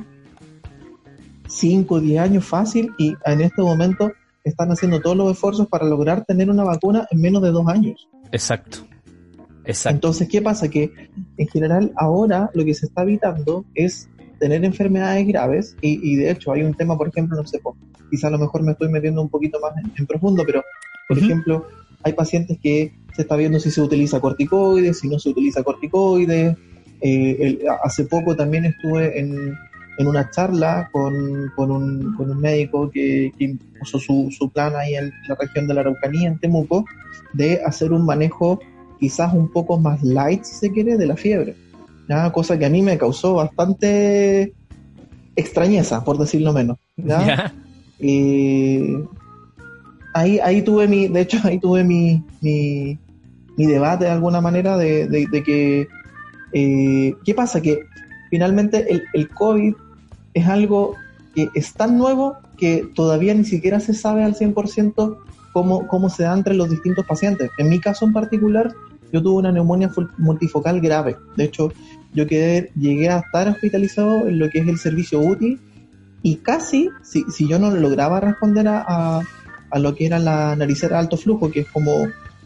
5 1.47 1.95
o 1.95 1.99
10 1.99 2.21
años 2.21 2.45
fácil 2.45 2.93
y 2.99 3.15
en 3.25 3.41
este 3.41 3.63
momento 3.63 4.11
están 4.43 4.69
haciendo 4.69 5.01
todos 5.01 5.17
los 5.17 5.31
esfuerzos 5.31 5.67
para 5.67 5.87
lograr 5.87 6.23
tener 6.23 6.51
una 6.51 6.63
vacuna 6.63 7.07
en 7.09 7.19
menos 7.19 7.41
de 7.41 7.49
dos 7.49 7.67
años. 7.67 8.07
Exacto. 8.31 8.85
Exacto. 9.67 9.95
Entonces, 9.95 10.27
¿qué 10.29 10.41
pasa? 10.41 10.69
Que 10.69 10.91
en 11.37 11.47
general 11.47 11.91
ahora 11.95 12.49
lo 12.53 12.63
que 12.65 12.73
se 12.73 12.85
está 12.87 13.03
evitando 13.03 13.65
es 13.75 14.09
tener 14.39 14.63
enfermedades 14.63 15.27
graves 15.27 15.75
y, 15.81 15.99
y 16.11 16.15
de 16.15 16.31
hecho 16.31 16.51
hay 16.51 16.63
un 16.63 16.73
tema, 16.73 16.97
por 16.97 17.07
ejemplo, 17.09 17.35
no 17.35 17.45
sé, 17.47 17.59
quizá 18.09 18.27
a 18.27 18.31
lo 18.31 18.37
mejor 18.37 18.63
me 18.63 18.71
estoy 18.73 18.89
metiendo 18.89 19.21
un 19.21 19.29
poquito 19.29 19.59
más 19.59 19.73
en, 19.83 19.91
en 19.97 20.05
profundo, 20.05 20.43
pero 20.45 20.63
por 21.07 21.17
ejemplo, 21.17 21.67
hay 22.03 22.13
pacientes 22.13 22.57
que 22.61 22.93
se 23.15 23.23
está 23.23 23.35
viendo 23.35 23.59
si 23.59 23.71
se 23.71 23.81
utiliza 23.81 24.19
corticoides, 24.19 24.99
si 24.99 25.07
no 25.09 25.19
se 25.19 25.29
utiliza 25.29 25.63
corticoides. 25.63 26.55
Eh, 27.01 27.37
el- 27.39 27.59
hace 27.83 28.05
poco 28.05 28.35
también 28.35 28.65
estuve 28.65 29.19
en, 29.19 29.53
en 29.97 30.07
una 30.07 30.29
charla 30.29 30.89
con, 30.91 31.51
con 31.55 31.71
un, 31.71 32.15
con 32.15 32.29
un 32.29 32.39
médico 32.39 32.89
que, 32.91 33.31
que 33.37 33.55
puso 33.79 33.99
su, 33.99 34.29
su 34.31 34.49
plan 34.51 34.75
ahí 34.75 34.95
en 34.95 35.11
la 35.27 35.35
región 35.35 35.67
de 35.67 35.73
la 35.73 35.81
Araucanía, 35.81 36.27
en 36.29 36.37
Temuco, 36.39 36.85
de 37.33 37.61
hacer 37.65 37.91
un 37.91 38.05
manejo 38.05 38.59
quizás 38.99 39.33
un 39.33 39.49
poco 39.51 39.79
más 39.79 40.01
light, 40.03 40.43
si 40.43 40.55
se 40.55 40.71
quiere, 40.71 40.97
de 40.97 41.05
la 41.05 41.15
fiebre. 41.15 41.55
¿ya? 42.09 42.31
Cosa 42.31 42.57
que 42.57 42.65
a 42.65 42.69
mí 42.69 42.81
me 42.81 42.97
causó 42.97 43.33
bastante 43.35 44.53
extrañeza, 45.35 46.03
por 46.03 46.17
decirlo 46.17 46.53
menos. 46.53 46.77
Eh, 47.99 49.03
ahí, 50.13 50.39
ahí 50.39 50.61
tuve 50.61 50.87
mi, 50.87 51.07
de 51.07 51.21
hecho, 51.21 51.37
ahí 51.43 51.59
tuve 51.59 51.83
mi, 51.83 52.23
mi, 52.41 52.97
mi 53.55 53.65
debate 53.65 54.05
de 54.05 54.11
alguna 54.11 54.41
manera 54.41 54.77
de, 54.77 55.07
de- 55.07 55.27
de 55.31 55.43
que, 55.43 55.87
eh, 56.53 57.13
¿qué 57.25 57.33
pasa? 57.33 57.61
Que 57.61 57.79
finalmente 58.29 58.91
el, 58.91 59.03
el 59.13 59.29
COVID 59.29 59.73
es 60.33 60.47
algo 60.47 60.95
que 61.35 61.49
es 61.53 61.73
tan 61.73 61.97
nuevo 61.97 62.35
que 62.57 62.87
todavía 62.95 63.33
ni 63.33 63.43
siquiera 63.43 63.79
se 63.79 63.93
sabe 63.93 64.23
al 64.23 64.35
100% 64.35 65.17
cómo, 65.57 65.87
cómo 65.87 66.07
se 66.09 66.21
da 66.21 66.33
entre 66.35 66.53
los 66.53 66.69
distintos 66.69 67.03
pacientes. 67.07 67.49
En 67.57 67.67
mi 67.69 67.79
caso 67.79 68.05
en 68.05 68.13
particular, 68.13 68.71
yo 69.11 69.23
tuve 69.23 69.39
una 69.39 69.51
neumonía 69.51 69.89
multifocal 70.19 70.79
grave. 70.81 71.15
De 71.35 71.45
hecho, 71.45 71.71
yo 72.13 72.27
quedé, 72.27 72.69
llegué 72.75 73.09
a 73.09 73.17
estar 73.19 73.47
hospitalizado 73.49 74.27
en 74.27 74.37
lo 74.37 74.49
que 74.51 74.59
es 74.59 74.67
el 74.67 74.77
servicio 74.77 75.19
UTI 75.19 75.57
y 76.21 76.35
casi, 76.35 76.89
si, 77.01 77.23
si 77.31 77.47
yo 77.47 77.57
no 77.57 77.71
lograba 77.71 78.19
responder 78.19 78.67
a, 78.67 78.85
a, 78.87 79.21
a 79.71 79.79
lo 79.79 79.95
que 79.95 80.05
era 80.05 80.19
la 80.19 80.55
naricera 80.55 80.97
de 80.97 80.99
alto 80.99 81.17
flujo, 81.17 81.49
que 81.49 81.61
es 81.61 81.67
como 81.69 81.91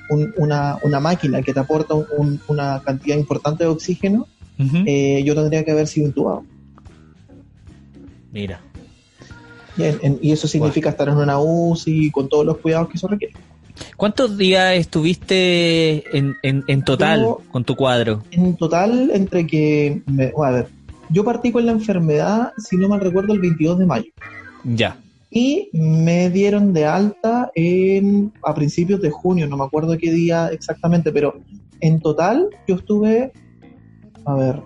un- 0.10 0.34
una, 0.38 0.78
una 0.84 1.02
máquina 1.02 1.42
que 1.42 1.52
te 1.54 1.60
aporta 1.60 1.94
un- 1.96 2.06
un- 2.18 2.40
una 2.48 2.82
cantidad 2.86 3.18
importante 3.18 3.66
de 3.66 3.70
oxígeno, 3.72 4.26
Ujú. 4.58 4.78
eh, 4.86 5.22
yo 5.26 5.36
tendría 5.36 5.66
que 5.66 5.72
haber 5.72 5.88
sido 5.88 6.08
intubado. 6.08 6.44
Mira. 8.32 8.62
Y, 9.82 9.86
en- 9.86 10.00
en- 10.02 10.20
y 10.22 10.32
eso 10.32 10.48
significa 10.48 10.90
estar 10.90 11.10
en 11.10 11.18
una 11.18 11.40
UCI 11.40 12.12
con 12.12 12.30
todos 12.30 12.46
los 12.46 12.58
cuidados 12.58 12.88
que 12.90 12.98
eso 12.98 13.08
requiere. 13.08 13.34
¿Cuántos 13.98 14.38
días 14.38 14.76
estuviste 14.76 16.04
en, 16.16 16.82
total 16.84 17.22
Yo- 17.22 17.42
con 17.52 17.64
tu 17.64 17.76
cuadro? 17.76 18.22
En 18.32 18.56
total, 18.56 19.12
entre 19.14 19.48
que, 19.48 20.02
me- 20.06 20.32
a 20.44 20.52
ver, 20.52 20.68
yo 21.10 21.24
partí 21.24 21.52
con 21.52 21.66
la 21.66 21.72
enfermedad, 21.72 22.52
si 22.58 22.78
no 22.78 22.88
mal 22.88 23.00
recuerdo, 23.02 23.34
el 23.34 23.40
22 23.40 23.80
de 23.80 23.86
mayo. 23.86 24.12
Ya. 24.64 24.98
Y 25.32 25.70
me 25.74 26.30
dieron 26.30 26.74
de 26.74 26.86
alta 26.86 27.52
en, 27.56 28.32
a 28.44 28.54
principios 28.54 29.02
de 29.02 29.10
junio, 29.10 29.48
no 29.48 29.58
me 29.58 29.64
acuerdo 29.64 29.98
qué 29.98 30.12
día 30.12 30.50
exactamente, 30.52 31.12
pero 31.12 31.36
en 31.80 32.00
total 32.02 32.50
yo 32.68 32.76
estuve, 32.76 33.32
a 34.26 34.34
ver, 34.36 34.62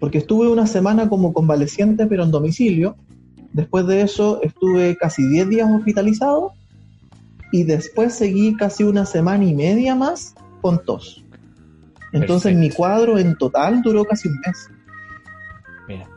porque 0.00 0.18
estuve 0.18 0.48
una 0.48 0.66
semana 0.66 1.08
como 1.08 1.32
convaleciente, 1.32 2.06
pero 2.06 2.24
en 2.24 2.30
domicilio. 2.30 2.96
Después 3.52 3.86
de 3.86 4.02
eso 4.02 4.40
estuve 4.42 4.96
casi 4.96 5.26
10 5.26 5.48
días 5.48 5.70
hospitalizado 5.70 6.52
y 7.52 7.64
después 7.64 8.14
seguí 8.14 8.54
casi 8.56 8.84
una 8.84 9.06
semana 9.06 9.44
y 9.44 9.54
media 9.54 9.94
más 9.94 10.34
con 10.60 10.84
tos. 10.84 11.24
Entonces 12.12 12.52
Perfecto. 12.52 12.60
mi 12.60 12.70
cuadro 12.70 13.18
en 13.18 13.36
total 13.36 13.82
duró 13.82 14.04
casi 14.04 14.28
un 14.28 14.38
mes. 14.46 14.70
Mira. 15.86 16.08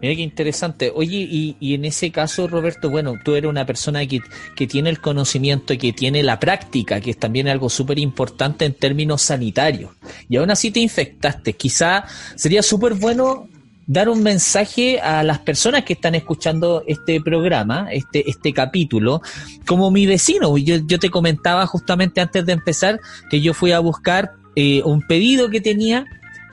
Mira 0.00 0.14
qué 0.14 0.22
interesante. 0.22 0.92
Oye, 0.94 1.18
y, 1.18 1.56
y, 1.60 1.74
en 1.74 1.84
ese 1.84 2.10
caso, 2.10 2.48
Roberto, 2.48 2.88
bueno, 2.88 3.14
tú 3.22 3.34
eres 3.34 3.50
una 3.50 3.66
persona 3.66 4.06
que, 4.06 4.20
que 4.56 4.66
tiene 4.66 4.88
el 4.88 5.00
conocimiento, 5.00 5.76
que 5.76 5.92
tiene 5.92 6.22
la 6.22 6.40
práctica, 6.40 7.00
que 7.00 7.10
es 7.10 7.18
también 7.18 7.48
algo 7.48 7.68
súper 7.68 7.98
importante 7.98 8.64
en 8.64 8.72
términos 8.72 9.20
sanitarios. 9.22 9.90
Y 10.28 10.36
aún 10.36 10.50
así 10.50 10.70
te 10.70 10.80
infectaste. 10.80 11.52
Quizá 11.52 12.04
sería 12.34 12.62
súper 12.62 12.94
bueno 12.94 13.46
dar 13.86 14.08
un 14.08 14.22
mensaje 14.22 15.00
a 15.00 15.22
las 15.22 15.40
personas 15.40 15.84
que 15.84 15.94
están 15.94 16.14
escuchando 16.14 16.84
este 16.86 17.20
programa, 17.20 17.88
este, 17.90 18.28
este 18.30 18.52
capítulo, 18.52 19.20
como 19.66 19.90
mi 19.90 20.06
vecino. 20.06 20.56
Yo, 20.58 20.76
yo 20.76 20.98
te 20.98 21.10
comentaba 21.10 21.66
justamente 21.66 22.20
antes 22.20 22.46
de 22.46 22.52
empezar 22.52 23.00
que 23.30 23.40
yo 23.40 23.52
fui 23.54 23.72
a 23.72 23.80
buscar 23.80 24.32
eh, 24.54 24.82
un 24.84 25.02
pedido 25.02 25.50
que 25.50 25.60
tenía 25.60 26.06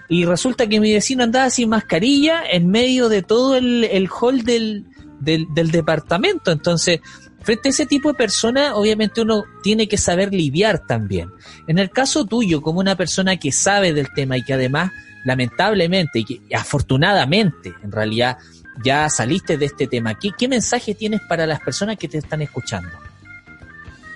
y 0.09 0.25
resulta 0.25 0.67
que 0.67 0.79
mi 0.79 0.93
vecino 0.93 1.23
andaba 1.23 1.49
sin 1.49 1.69
mascarilla 1.69 2.41
en 2.49 2.69
medio 2.69 3.09
de 3.09 3.21
todo 3.23 3.55
el, 3.55 3.83
el 3.83 4.09
hall 4.09 4.43
del, 4.43 4.85
del, 5.19 5.47
del 5.53 5.71
departamento. 5.71 6.51
Entonces, 6.51 7.01
frente 7.47 7.69
a 7.69 7.71
ese 7.71 7.85
tipo 7.85 8.09
de 8.09 8.13
personas, 8.13 8.73
obviamente 8.75 9.21
uno 9.21 9.45
tiene 9.63 9.87
que 9.87 9.97
saber 9.97 10.33
lidiar 10.33 10.79
también. 10.79 11.31
En 11.65 11.79
el 11.79 11.89
caso 11.89 12.25
tuyo, 12.25 12.61
como 12.61 12.81
una 12.81 12.97
persona 12.97 13.37
que 13.37 13.53
sabe 13.53 13.93
del 13.93 14.11
tema 14.13 14.35
y 14.35 14.43
que 14.43 14.55
además, 14.55 14.91
lamentablemente 15.23 16.19
y, 16.19 16.41
afortunadamente, 16.53 17.73
en 17.81 17.93
realidad, 17.93 18.37
ya 18.83 19.09
saliste 19.09 19.57
de 19.57 19.67
este 19.67 19.87
tema, 19.87 20.15
¿qué, 20.15 20.31
¿qué, 20.37 20.49
mensaje 20.49 20.93
tienes 20.93 21.21
para 21.21 21.47
las 21.47 21.61
personas 21.61 21.95
que 21.95 22.09
te 22.09 22.17
están 22.17 22.41
escuchando? 22.41 22.89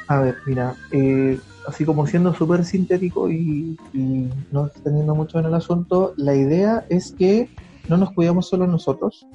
A 0.08 0.20
ver, 0.20 0.36
mira, 0.46 0.76
eh, 0.92 1.40
así 1.70 1.86
como 1.86 2.06
siendo 2.08 2.36
súper 2.36 2.66
sintético 2.66 3.30
y, 3.30 3.80
y, 3.94 4.28
no 4.52 4.66
extendiendo 4.66 5.16
mucho 5.16 5.40
en 5.40 5.46
el 5.46 5.54
asunto, 5.54 6.14
la 6.18 6.36
idea 6.36 6.86
es 6.90 7.14
que 7.14 7.50
no 7.88 7.96
nos 7.96 8.12
cuidemos 8.12 8.50
solo 8.50 8.68
nosotros, 8.68 9.26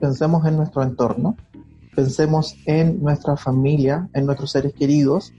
pensemos 0.00 0.44
en 0.46 0.56
nuestro 0.56 0.82
entorno, 0.82 1.36
pensemos 1.96 2.54
en 2.66 3.02
nuestra 3.02 3.36
familia, 3.36 4.08
en 4.12 4.26
nuestros 4.26 4.52
seres 4.52 4.74
queridos, 4.74 5.32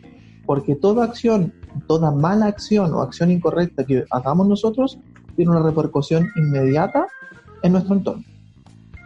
porque 0.46 0.76
toda 0.76 1.06
acción, 1.06 1.54
toda 1.88 2.12
mala 2.12 2.48
acción 2.48 2.94
o 2.94 3.02
acción 3.02 3.32
incorrecta 3.32 3.86
que 3.86 4.04
hagamos 4.10 4.48
nosotros 4.48 4.98
tiene 5.36 5.52
una 5.52 5.62
repercusión 5.62 6.28
inmediata 6.36 7.08
en 7.62 7.72
nuestro 7.74 7.96
entorno. 7.96 8.24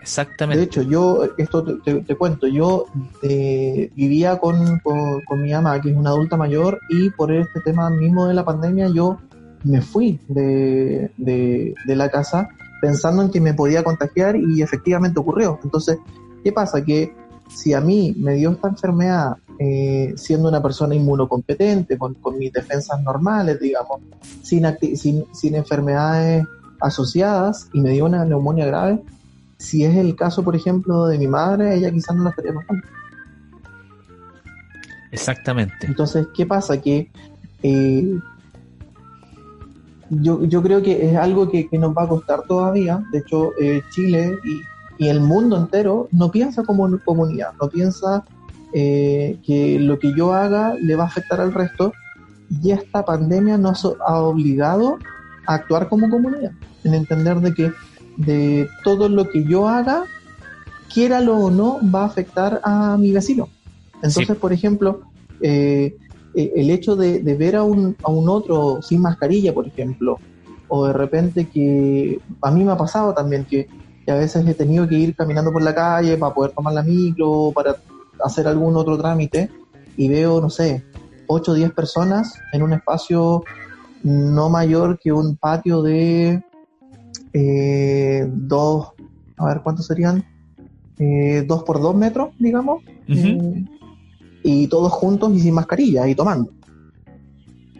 Exactamente. 0.01 0.57
De 0.57 0.65
hecho, 0.65 0.81
yo, 0.81 1.23
esto 1.37 1.63
te, 1.63 1.73
te, 1.83 2.01
te 2.01 2.15
cuento, 2.15 2.47
yo 2.47 2.85
eh, 3.21 3.91
vivía 3.95 4.39
con, 4.39 4.79
con, 4.79 5.21
con, 5.27 5.43
mi 5.43 5.51
mamá, 5.51 5.79
que 5.79 5.91
es 5.91 5.95
una 5.95 6.09
adulta 6.09 6.37
mayor, 6.37 6.79
y 6.89 7.11
por 7.11 7.31
este 7.31 7.59
tema 7.61 7.89
mismo 7.91 8.25
de 8.25 8.33
la 8.33 8.43
pandemia 8.43 8.87
yo 8.87 9.19
me 9.63 9.81
fui 9.81 10.19
de, 10.27 11.11
de, 11.17 11.75
de 11.85 11.95
la 11.95 12.09
casa 12.09 12.49
pensando 12.81 13.21
en 13.21 13.29
que 13.29 13.39
me 13.39 13.53
podía 13.53 13.83
contagiar 13.83 14.35
y 14.35 14.63
efectivamente 14.63 15.19
ocurrió. 15.19 15.59
Entonces, 15.63 15.99
¿qué 16.43 16.51
pasa? 16.51 16.83
Que 16.83 17.13
si 17.53 17.73
a 17.73 17.81
mí 17.81 18.15
me 18.17 18.35
dio 18.35 18.51
esta 18.51 18.69
enfermedad 18.69 19.37
eh, 19.59 20.13
siendo 20.15 20.49
una 20.49 20.61
persona 20.61 20.95
inmunocompetente, 20.95 21.97
con, 21.97 22.15
con 22.15 22.37
mis 22.37 22.51
defensas 22.51 23.01
normales, 23.03 23.59
digamos, 23.59 24.01
sin, 24.41 24.65
sin, 24.95 25.25
sin 25.33 25.55
enfermedades 25.55 26.45
asociadas 26.79 27.69
y 27.73 27.81
me 27.81 27.91
dio 27.91 28.05
una 28.05 28.25
neumonía 28.25 28.65
grave, 28.65 29.01
si 29.57 29.85
es 29.85 29.95
el 29.95 30.15
caso, 30.15 30.43
por 30.43 30.55
ejemplo, 30.55 31.05
de 31.05 31.19
mi 31.19 31.27
madre, 31.27 31.75
ella 31.75 31.91
quizás 31.91 32.15
no 32.15 32.23
la 32.23 32.31
estaría 32.31 32.53
pasando. 32.53 32.83
Exactamente. 35.11 35.75
Entonces, 35.81 36.27
¿qué 36.33 36.47
pasa? 36.47 36.81
Que 36.81 37.11
eh, 37.61 38.19
yo, 40.09 40.43
yo 40.45 40.63
creo 40.63 40.81
que 40.81 41.05
es 41.05 41.15
algo 41.15 41.51
que, 41.51 41.69
que, 41.69 41.77
nos 41.77 41.95
va 41.95 42.03
a 42.03 42.07
costar 42.07 42.41
todavía. 42.47 43.03
De 43.11 43.19
hecho, 43.19 43.51
eh, 43.59 43.83
Chile 43.91 44.39
y, 44.43 44.61
y, 45.01 45.09
el 45.09 45.19
mundo 45.19 45.57
entero 45.57 46.07
no 46.11 46.31
piensa 46.31 46.63
como 46.63 46.87
comunidad, 47.03 47.53
no 47.59 47.69
piensa 47.69 48.23
eh, 48.73 49.39
que 49.43 49.79
lo 49.79 49.97
que 49.99 50.13
yo 50.15 50.33
haga 50.33 50.75
le 50.75 50.95
va 50.95 51.03
a 51.03 51.07
afectar 51.07 51.41
al 51.41 51.53
resto. 51.53 51.91
Y 52.61 52.71
esta 52.71 53.03
pandemia 53.03 53.57
nos 53.57 53.85
ha 53.85 54.19
obligado 54.19 54.99
a 55.47 55.55
actuar 55.55 55.89
como 55.89 56.09
comunidad, 56.09 56.51
en 56.83 56.93
entender 56.93 57.39
de 57.39 57.53
que 57.53 57.71
de 58.17 58.69
todo 58.83 59.09
lo 59.09 59.29
que 59.29 59.43
yo 59.43 59.67
haga, 59.67 60.03
quiéralo 60.93 61.37
o 61.37 61.49
no, 61.49 61.79
va 61.93 62.03
a 62.03 62.05
afectar 62.05 62.61
a 62.63 62.97
mi 62.97 63.11
vecino. 63.11 63.49
Entonces, 63.95 64.27
sí. 64.27 64.33
por 64.33 64.53
ejemplo, 64.53 65.01
eh, 65.41 65.95
el 66.33 66.69
hecho 66.69 66.95
de, 66.95 67.19
de 67.19 67.35
ver 67.35 67.55
a 67.55 67.63
un, 67.63 67.95
a 68.03 68.11
un, 68.11 68.29
otro 68.29 68.81
sin 68.81 69.01
mascarilla, 69.01 69.53
por 69.53 69.67
ejemplo, 69.67 70.19
o 70.67 70.87
de 70.87 70.93
repente 70.93 71.47
que 71.47 72.19
a 72.41 72.51
mí 72.51 72.63
me 72.63 72.71
ha 72.71 72.77
pasado 72.77 73.13
también 73.13 73.45
que, 73.45 73.67
que, 74.05 74.11
a 74.11 74.15
veces 74.15 74.45
he 74.47 74.53
tenido 74.53 74.87
que 74.87 74.95
ir 74.95 75.15
caminando 75.15 75.51
por 75.51 75.61
la 75.61 75.73
calle 75.73 76.17
para 76.17 76.33
poder 76.33 76.51
tomar 76.51 76.73
la 76.73 76.83
micro, 76.83 77.51
para 77.53 77.75
hacer 78.23 78.47
algún 78.47 78.75
otro 78.75 78.97
trámite, 78.97 79.49
y 79.97 80.09
veo, 80.09 80.41
no 80.41 80.49
sé, 80.49 80.83
8 81.27 81.51
o 81.51 81.55
10 81.55 81.71
personas 81.73 82.33
en 82.53 82.63
un 82.63 82.73
espacio 82.73 83.43
no 84.03 84.49
mayor 84.49 84.99
que 84.99 85.11
un 85.11 85.37
patio 85.37 85.81
de 85.81 86.43
eh, 87.33 88.27
dos, 88.27 88.93
a 89.37 89.45
ver 89.45 89.61
cuántos 89.61 89.87
serían, 89.87 90.25
eh, 90.97 91.43
dos 91.47 91.63
por 91.63 91.81
dos 91.81 91.95
metros, 91.95 92.29
digamos, 92.39 92.83
uh 92.83 93.11
-huh. 93.11 93.55
eh, 93.55 93.65
y 94.43 94.67
todos 94.67 94.91
juntos 94.91 95.31
y 95.33 95.39
sin 95.39 95.53
mascarilla 95.53 96.07
y 96.07 96.15
tomando. 96.15 96.51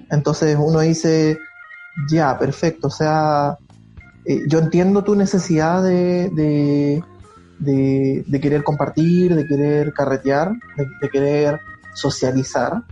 Entonces 0.10 0.58
uno 0.60 0.80
dice, 0.82 1.38
ya, 2.10 2.38
perfecto, 2.38 2.88
o 2.88 2.92
sea, 2.92 3.58
eh, 4.26 4.44
yo 4.48 4.60
entiendo 4.60 5.04
tu 5.04 5.16
necesidad 5.16 5.84
de, 5.84 6.30
de, 6.30 7.04
de, 7.60 8.24
de, 8.28 8.40
querer 8.40 8.64
compartir, 8.64 9.36
de 9.36 9.48
querer 9.48 9.94
carretear, 9.94 10.52
de, 11.02 11.10
querer 11.10 11.60
socializar, 11.96 12.84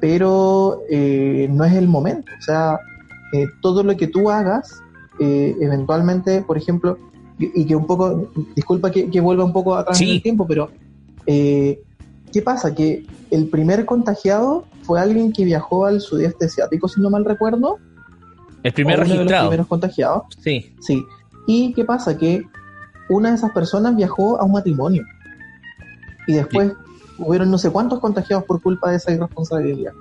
pero 0.00 0.82
eh, 0.90 1.48
no 1.50 1.64
es 1.64 1.74
el 1.74 1.88
momento, 1.88 2.30
o 2.38 2.42
sea, 2.42 2.78
eh, 3.32 3.46
todo 3.60 3.82
lo 3.82 3.96
que 3.96 4.06
tú 4.06 4.30
hagas 4.30 4.82
eh, 5.18 5.56
eventualmente, 5.60 6.42
por 6.42 6.56
ejemplo, 6.56 6.98
y, 7.38 7.62
y, 7.62 7.64
que 7.64 7.74
un 7.74 7.86
poco, 7.86 8.30
disculpa 8.54 8.90
que, 8.90 9.10
que 9.10 9.20
vuelva 9.20 9.44
un 9.44 9.52
poco 9.52 9.74
atrás 9.74 9.98
sí. 9.98 10.04
en 10.04 10.10
el 10.10 10.22
tiempo, 10.22 10.46
pero 10.46 10.70
¿qué 11.26 12.42
pasa? 12.44 12.74
Que 12.74 13.04
el 13.30 13.48
primer 13.48 13.84
contagiado 13.84 14.64
fue 14.82 15.00
alguien 15.00 15.32
que 15.32 15.44
viajó 15.44 15.86
al 15.86 16.00
sudeste 16.00 16.46
asiático, 16.46 16.86
si 16.88 17.00
no 17.00 17.10
mal 17.10 17.24
recuerdo. 17.24 17.78
El 18.62 18.72
primer 18.72 18.96
uno 19.00 19.04
registrado. 19.04 19.26
De 19.26 19.32
los 19.32 19.48
primeros 19.48 19.66
contagiados. 19.66 20.22
Sí. 20.42 20.74
Sí. 20.80 21.04
¿Y 21.46 21.72
qué 21.74 21.84
pasa? 21.84 22.16
Que 22.16 22.44
una 23.08 23.30
de 23.30 23.36
esas 23.36 23.52
personas 23.52 23.96
viajó 23.96 24.40
a 24.40 24.44
un 24.44 24.52
matrimonio. 24.52 25.04
Y 26.26 26.34
después 26.34 26.70
sí. 26.70 26.74
hubieron 27.18 27.50
no 27.50 27.58
sé 27.58 27.70
cuántos 27.70 28.00
contagiados 28.00 28.44
por 28.44 28.62
culpa 28.62 28.90
de 28.90 28.96
esa 28.96 29.12
irresponsabilidad. 29.12 29.92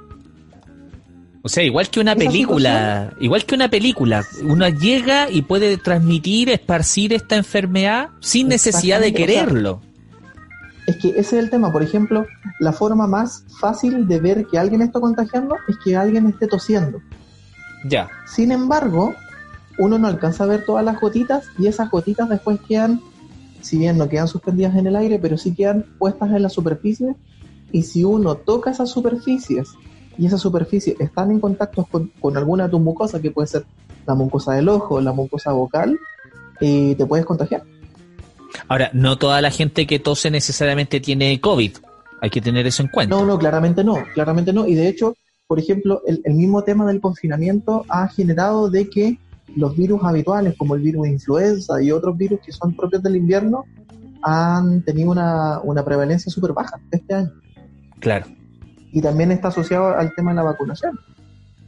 O 1.44 1.50
sea, 1.50 1.64
igual 1.64 1.90
que 1.90 2.00
una 2.00 2.16
película, 2.16 3.14
igual 3.20 3.46
que 3.46 3.56
una 3.56 3.68
película, 3.68 4.24
uno 4.44 4.70
llega 4.70 5.28
y 5.30 5.42
puede 5.42 5.78
transmitir, 5.78 6.50
esparcir 6.50 7.14
esta 7.14 7.36
enfermedad 7.36 8.10
sin 8.20 8.48
necesidad 8.48 9.02
de 9.02 9.12
quererlo. 9.12 9.82
Es 10.86 10.98
que 10.98 11.10
ese 11.10 11.20
es 11.20 11.34
el 11.34 11.50
tema, 11.50 11.72
por 11.72 11.82
ejemplo, 11.82 12.28
la 12.60 12.74
forma 12.74 13.08
más 13.08 13.44
fácil 13.60 14.08
de 14.08 14.20
ver 14.20 14.46
que 14.46 14.60
alguien 14.60 14.84
está 14.84 15.00
contagiando 15.00 15.56
es 15.68 15.78
que 15.84 15.96
alguien 15.96 16.28
esté 16.28 16.48
tosiendo. 16.48 17.02
Ya. 17.86 18.10
Sin 18.26 18.52
embargo, 18.52 19.16
uno 19.78 19.98
no 19.98 20.08
alcanza 20.08 20.44
a 20.44 20.48
ver 20.48 20.66
todas 20.66 20.86
las 20.86 21.00
gotitas 21.00 21.46
y 21.58 21.68
esas 21.68 21.90
gotitas 21.90 22.30
después 22.30 22.60
quedan, 22.68 23.02
si 23.62 23.78
bien 23.78 23.98
no 23.98 24.10
quedan 24.10 24.28
suspendidas 24.28 24.76
en 24.76 24.88
el 24.88 24.96
aire, 24.96 25.20
pero 25.20 25.38
sí 25.38 25.54
quedan 25.54 25.86
puestas 25.98 26.32
en 26.32 26.42
la 26.42 26.50
superficie 26.50 27.16
y 27.72 27.84
si 27.84 28.04
uno 28.04 28.36
toca 28.36 28.72
esas 28.72 28.90
superficies 28.90 29.70
y 30.18 30.26
esas 30.26 30.42
superficies 30.42 31.00
están 31.00 31.32
en 31.32 31.40
contacto 31.40 31.86
con, 31.86 32.12
con, 32.20 32.38
alguna 32.38 32.66
de 32.66 32.72
tus 32.72 32.82
mucosas, 32.82 33.22
que 33.22 33.32
puede 33.32 33.48
ser 33.48 33.66
la 34.06 34.14
mucosa 34.14 34.54
del 34.54 34.70
ojo, 34.70 35.00
la 35.00 35.14
mucosa 35.14 35.52
vocal, 35.54 35.98
eh, 36.60 36.96
te 36.98 37.06
puedes 37.06 37.26
contagiar. 37.26 37.64
Ahora, 38.68 38.90
no 38.94 39.18
toda 39.18 39.42
la 39.42 39.52
gente 39.52 39.88
que 39.88 40.00
tose 40.00 40.30
necesariamente 40.30 41.00
tiene 41.00 41.40
COVID. 41.40 41.78
Hay 42.22 42.30
que 42.30 42.42
tener 42.42 42.68
eso 42.68 42.84
en 42.84 42.90
cuenta. 42.90 43.16
No, 43.16 43.26
no, 43.26 43.40
claramente 43.40 43.84
no, 43.84 44.04
claramente 44.14 44.54
no. 44.54 44.68
Y 44.68 44.76
de 44.76 44.88
hecho, 44.88 45.16
por 45.52 45.60
ejemplo, 45.60 46.02
el, 46.08 46.22
el 46.24 46.34
mismo 46.36 46.64
tema 46.64 46.86
del 46.86 47.02
confinamiento 47.02 47.84
ha 47.90 48.08
generado 48.08 48.70
de 48.70 48.90
que 48.90 49.20
los 49.54 49.76
virus 49.76 50.02
habituales, 50.02 50.56
como 50.58 50.76
el 50.76 50.82
virus 50.82 51.04
de 51.04 51.10
influenza 51.10 51.84
y 51.84 51.92
otros 51.92 52.16
virus 52.16 52.40
que 52.40 52.54
son 52.54 52.74
propios 52.74 53.04
del 53.04 53.18
invierno, 53.18 53.66
han 54.24 54.82
tenido 54.84 55.12
una, 55.12 55.60
una 55.60 55.84
prevalencia 55.84 56.32
súper 56.32 56.54
baja 56.54 56.80
este 56.92 57.14
año. 57.14 57.32
Claro 58.00 58.28
y 58.92 59.02
también 59.02 59.32
está 59.32 59.50
asociado 59.50 59.98
al 59.98 60.14
tema 60.16 60.32
de 60.32 60.36
la 60.36 60.44
vacunación. 60.44 61.00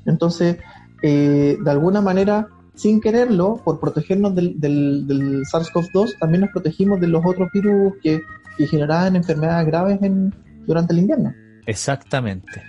Entonces, 0.06 0.58
eh, 1.02 1.58
de 1.64 1.72
alguna 1.72 2.02
manera, 2.02 2.48
sin 2.76 3.00
quererlo, 3.00 3.62
por 3.64 3.80
protegernos 3.80 4.36
del, 4.36 4.60
del, 4.60 5.08
del 5.08 5.44
SARS-CoV-2, 5.44 6.20
también 6.20 6.42
nos 6.42 6.52
protegimos 6.52 7.00
de 7.00 7.08
los 7.08 7.22
otros 7.26 7.50
virus 7.54 7.94
que, 8.02 8.22
que 8.58 8.68
generaban 8.68 9.16
enfermedades 9.16 9.66
graves 9.68 10.02
en, 10.02 10.34
durante 10.66 10.94
el 10.94 11.00
invierno. 11.00 11.34
Exactamente. 11.66 12.62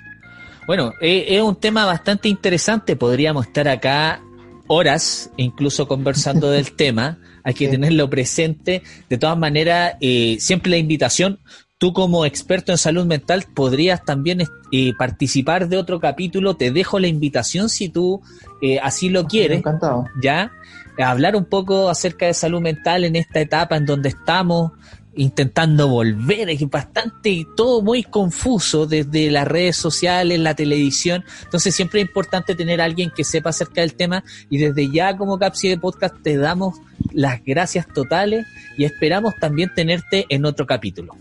Bueno, 0.67 0.93
eh, 1.01 1.27
es 1.29 1.43
un 1.43 1.57
tema 1.57 1.85
bastante 1.85 2.29
interesante, 2.29 2.97
podríamos 2.97 3.47
estar 3.47 3.69
acá 3.69 4.21
horas 4.67 5.31
incluso 5.37 5.87
conversando 5.87 6.51
del 6.51 6.73
tema. 6.77 7.19
hay 7.47 7.53
que 7.53 7.67
Sí. 7.67 7.73
tenerlo 7.73 8.09
presente. 8.09 8.83
De 9.11 9.19
todas 9.19 9.37
maneras, 9.37 9.97
eh, 10.01 10.39
siempre 10.41 10.71
la 10.71 10.79
invitación, 10.79 11.41
tú 11.77 11.93
como 11.93 12.25
experto 12.25 12.73
en 12.73 12.79
salud 12.79 13.05
mental 13.05 13.45
podrías 13.55 14.03
también 14.03 14.45
eh, 14.73 14.93
participar 14.99 15.69
de 15.69 15.77
otro 15.77 16.01
capítulo, 16.01 16.55
te 16.57 16.71
dejo 16.71 16.99
la 16.99 17.07
invitación 17.07 17.69
si 17.69 17.91
tú 17.91 18.23
eh, 18.63 18.79
así 18.83 19.11
lo 19.11 19.27
quieres, 19.27 19.59
Encantado. 19.59 20.07
ya, 20.23 20.53
hablar 20.99 21.37
un 21.37 21.45
poco 21.45 21.91
acerca 21.91 22.25
de 22.25 22.33
salud 22.33 22.63
mental 22.63 23.05
en 23.05 23.15
esta 23.17 23.41
etapa 23.41 23.77
en 23.77 23.85
donde 23.85 24.09
estamos 24.09 24.73
intentando 25.17 25.89
volver, 25.89 26.51
es 26.51 26.69
bastante 26.69 27.47
todo 27.57 27.83
muy 27.83 28.03
confuso 28.03 28.87
desde 28.87 29.31
las 29.31 29.47
redes 29.47 29.77
sociales, 29.77 30.39
la 30.41 30.55
televisión, 30.55 31.25
entonces 31.45 31.75
siempre 31.75 32.01
es 32.01 32.07
importante 32.07 32.55
tener 32.55 32.81
a 32.81 32.85
alguien 32.85 33.11
que 33.15 33.25
sepa 33.25 33.51
acerca 33.51 33.81
del 33.81 33.95
tema 33.95 34.25
y 34.51 34.59
desde 34.59 34.91
ya 34.91 35.17
como 35.17 35.39
Capsi 35.39 35.69
de 35.69 35.79
Podcast 35.79 36.15
te 36.23 36.37
damos 36.37 36.81
las 37.13 37.45
gracias 37.45 37.87
totales 37.87 38.47
y 38.77 38.85
esperamos 38.85 39.35
también 39.41 39.73
tenerte 39.75 40.27
en 40.29 40.45
otro 40.45 40.67
capítulo. 40.67 41.15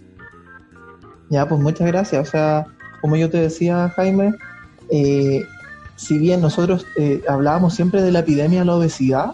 Ya, 1.29 1.47
pues 1.47 1.61
muchas 1.61 1.87
gracias. 1.87 2.27
O 2.27 2.31
sea, 2.31 2.65
como 3.01 3.15
yo 3.15 3.29
te 3.29 3.37
decía, 3.37 3.91
Jaime, 3.95 4.33
eh, 4.91 5.43
si 5.95 6.17
bien 6.17 6.41
nosotros 6.41 6.85
eh, 6.97 7.21
hablábamos 7.27 7.73
siempre 7.73 8.01
de 8.01 8.11
la 8.11 8.19
epidemia 8.19 8.59
de 8.59 8.65
la 8.65 8.75
obesidad 8.75 9.31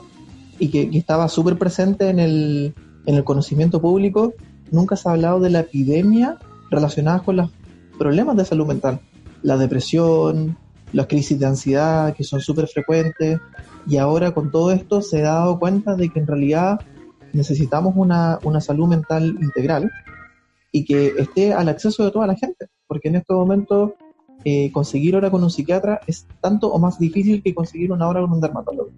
y 0.60 0.70
que, 0.70 0.89
que 0.89 0.97
estaba 0.97 1.28
súper 1.30 1.57
presente 1.57 2.10
en 2.10 2.20
el, 2.20 2.74
en 3.05 3.16
el 3.16 3.24
conocimiento 3.24 3.82
público, 3.82 4.34
nunca 4.72 4.95
se 4.95 5.09
ha 5.09 5.13
hablado 5.13 5.39
de 5.39 5.49
la 5.49 5.61
epidemia 5.61 6.38
relacionada 6.70 7.20
con 7.20 7.38
los 7.38 7.51
problemas 7.97 8.38
de 8.38 8.45
salud 8.45 8.67
mental. 8.67 8.99
La 9.41 9.57
depresión, 9.57 10.57
las 10.93 11.07
crisis 11.07 11.39
de 11.39 11.45
ansiedad, 11.45 12.13
que 12.13 12.24
son 12.24 12.41
súper 12.41 12.67
frecuentes. 12.67 13.39
Y 13.88 13.97
ahora 13.97 14.32
con 14.32 14.51
todo 14.51 14.72
esto 14.72 15.01
se 15.01 15.22
ha 15.22 15.34
dado 15.34 15.59
cuenta 15.59 15.95
de 15.95 16.09
que 16.09 16.20
en 16.20 16.28
realidad 16.28 16.80
necesitamos 17.34 17.93
una, 17.95 18.39
una 18.43 18.61
salud 18.61 18.88
mental 18.88 19.38
integral 19.41 19.91
y 20.72 20.86
que 20.86 21.13
esté 21.17 21.53
al 21.53 21.70
acceso 21.70 22.03
de 22.03 22.11
toda 22.11 22.28
la 22.28 22.36
gente, 22.36 22.67
porque 22.88 23.09
en 23.09 23.15
este 23.15 23.34
momento 23.34 23.95
eh, 24.45 24.72
conseguir 24.72 25.15
hora 25.15 25.30
con 25.30 25.43
un 25.43 25.49
psiquiatra 25.49 25.99
es 26.07 26.26
tanto 26.41 26.72
o 26.72 26.80
más 26.80 26.97
difícil 26.99 27.43
que 27.43 27.53
conseguir 27.53 27.91
una 27.91 28.07
hora 28.07 28.22
con 28.22 28.32
un 28.32 28.41
dermatólogo. 28.41 28.91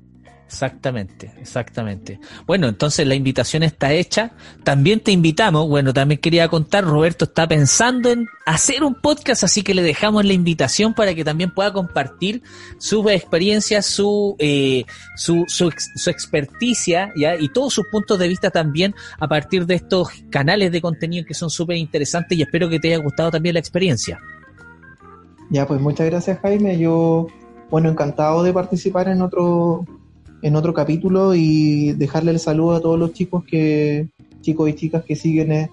Exactamente, 0.51 1.31
exactamente. 1.39 2.19
Bueno, 2.45 2.67
entonces 2.67 3.07
la 3.07 3.15
invitación 3.15 3.63
está 3.63 3.93
hecha. 3.93 4.33
También 4.65 4.99
te 4.99 5.13
invitamos, 5.13 5.69
bueno, 5.69 5.93
también 5.93 6.19
quería 6.19 6.49
contar, 6.49 6.83
Roberto 6.83 7.23
está 7.23 7.47
pensando 7.47 8.09
en 8.09 8.27
hacer 8.45 8.83
un 8.83 8.95
podcast, 8.95 9.45
así 9.45 9.63
que 9.63 9.73
le 9.73 9.81
dejamos 9.81 10.25
la 10.25 10.33
invitación 10.33 10.93
para 10.93 11.15
que 11.15 11.23
también 11.23 11.51
pueda 11.51 11.71
compartir 11.71 12.43
sus 12.79 13.09
experiencias, 13.09 13.85
su, 13.85 14.35
eh, 14.39 14.83
su, 15.15 15.45
su, 15.47 15.71
su 15.95 16.09
experticia. 16.09 17.13
Y 17.15 17.47
todos 17.47 17.73
sus 17.73 17.85
puntos 17.87 18.19
de 18.19 18.27
vista 18.27 18.49
también 18.51 18.93
a 19.19 19.29
partir 19.29 19.65
de 19.65 19.75
estos 19.75 20.09
canales 20.29 20.73
de 20.73 20.81
contenido 20.81 21.25
que 21.25 21.33
son 21.33 21.49
súper 21.49 21.77
interesantes 21.77 22.37
y 22.37 22.41
espero 22.41 22.67
que 22.67 22.77
te 22.77 22.89
haya 22.89 23.01
gustado 23.01 23.31
también 23.31 23.53
la 23.53 23.59
experiencia. 23.61 24.19
Ya, 25.49 25.65
pues 25.65 25.79
muchas 25.79 26.07
gracias 26.07 26.39
Jaime. 26.39 26.77
Yo, 26.77 27.27
bueno, 27.69 27.87
encantado 27.87 28.43
de 28.43 28.51
participar 28.51 29.07
en 29.07 29.21
otro, 29.21 29.85
en 30.41 30.55
otro 30.55 30.73
capítulo 30.73 31.35
y 31.35 31.93
dejarle 31.93 32.31
el 32.31 32.39
saludo 32.39 32.75
a 32.75 32.81
todos 32.81 32.97
los 32.97 33.13
chicos 33.13 33.43
que, 33.45 34.09
chicos 34.41 34.69
y 34.69 34.73
chicas 34.73 35.03
que 35.03 35.15
siguen 35.15 35.51
eh, 35.51 35.69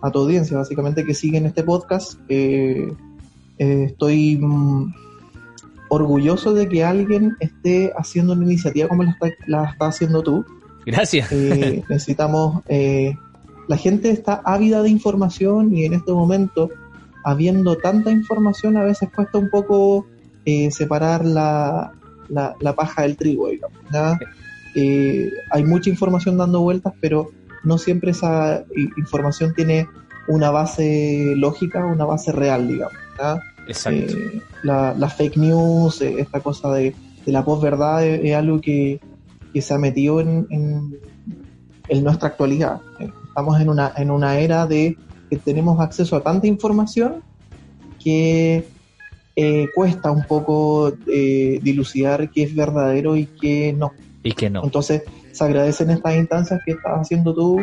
a 0.00 0.10
tu 0.10 0.20
audiencia, 0.20 0.56
básicamente 0.56 1.04
que 1.04 1.14
siguen 1.14 1.46
este 1.46 1.62
podcast. 1.62 2.18
Eh, 2.28 2.92
eh, 3.58 3.84
estoy 3.86 4.36
mm, 4.36 4.94
orgulloso 5.88 6.54
de 6.54 6.68
que 6.68 6.84
alguien 6.84 7.36
esté 7.40 7.92
haciendo 7.96 8.34
una 8.34 8.44
iniciativa 8.44 8.88
como 8.88 9.02
la 9.02 9.10
está, 9.10 9.28
la 9.46 9.64
está 9.64 9.86
haciendo 9.86 10.22
tú. 10.22 10.44
Gracias. 10.86 11.32
Necesitamos, 11.88 12.62
la 13.66 13.76
gente 13.78 14.10
está 14.10 14.42
ávida 14.44 14.82
de 14.82 14.90
información 14.90 15.74
y 15.74 15.86
en 15.86 15.94
este 15.94 16.12
momento, 16.12 16.70
habiendo 17.24 17.76
tanta 17.76 18.10
información, 18.10 18.76
a 18.76 18.84
veces 18.84 19.08
cuesta 19.14 19.38
un 19.38 19.48
poco 19.48 20.06
separar 20.70 21.24
la, 21.24 21.94
la, 22.28 22.54
la 22.60 22.74
paja 22.74 23.02
del 23.02 23.16
trigo, 23.16 23.48
digamos. 23.48 23.78
¿ya? 23.92 24.18
Eh, 24.74 25.30
hay 25.50 25.64
mucha 25.64 25.90
información 25.90 26.36
dando 26.36 26.60
vueltas, 26.60 26.92
pero 27.00 27.30
no 27.62 27.78
siempre 27.78 28.10
esa 28.10 28.64
información 28.96 29.54
tiene 29.54 29.88
una 30.28 30.50
base 30.50 31.34
lógica, 31.36 31.84
una 31.84 32.04
base 32.04 32.32
real, 32.32 32.68
digamos. 32.68 32.94
Exacto. 33.66 34.16
Eh, 34.16 34.42
la, 34.62 34.94
la 34.94 35.08
fake 35.08 35.36
news, 35.36 36.00
eh, 36.02 36.16
esta 36.18 36.40
cosa 36.40 36.72
de, 36.72 36.94
de 37.24 37.32
la 37.32 37.44
posverdad 37.44 38.04
es, 38.04 38.20
es 38.24 38.34
algo 38.34 38.60
que, 38.60 39.00
que 39.52 39.62
se 39.62 39.72
ha 39.74 39.78
metido 39.78 40.20
en, 40.20 40.46
en, 40.50 40.98
en 41.88 42.04
nuestra 42.04 42.28
actualidad. 42.28 42.80
Eh, 43.00 43.10
Estamos 43.28 43.60
en 43.60 43.68
una, 43.68 43.92
en 43.96 44.12
una 44.12 44.38
era 44.38 44.64
de 44.64 44.96
que 45.28 45.36
tenemos 45.38 45.80
acceso 45.80 46.14
a 46.14 46.22
tanta 46.22 46.46
información 46.46 47.16
que 47.98 48.64
eh, 49.36 49.68
cuesta 49.74 50.12
un 50.12 50.24
poco 50.24 50.92
eh, 51.08 51.58
dilucidar 51.62 52.30
qué 52.30 52.44
es 52.44 52.54
verdadero 52.54 53.16
y 53.16 53.26
qué 53.26 53.72
no. 53.72 53.92
y 54.22 54.32
que 54.32 54.48
no. 54.48 54.62
Entonces, 54.62 55.02
se 55.32 55.44
agradecen 55.44 55.90
estas 55.90 56.14
instancias 56.16 56.60
que 56.64 56.72
estás 56.72 57.00
haciendo 57.00 57.34
tú, 57.34 57.60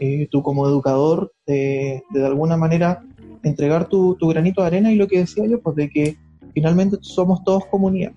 eh, 0.00 0.26
tú 0.30 0.42
como 0.42 0.66
educador, 0.66 1.32
de, 1.46 2.02
de, 2.10 2.26
alguna 2.26 2.56
manera 2.56 3.04
entregar 3.44 3.88
tu, 3.88 4.16
tu 4.16 4.26
granito 4.28 4.62
de 4.62 4.66
arena 4.66 4.92
y 4.92 4.96
lo 4.96 5.06
que 5.06 5.20
decía 5.20 5.46
yo, 5.46 5.60
pues 5.60 5.76
de 5.76 5.88
que 5.88 6.16
finalmente 6.52 6.98
somos 7.02 7.44
todos 7.44 7.66
comunidad. 7.66 8.12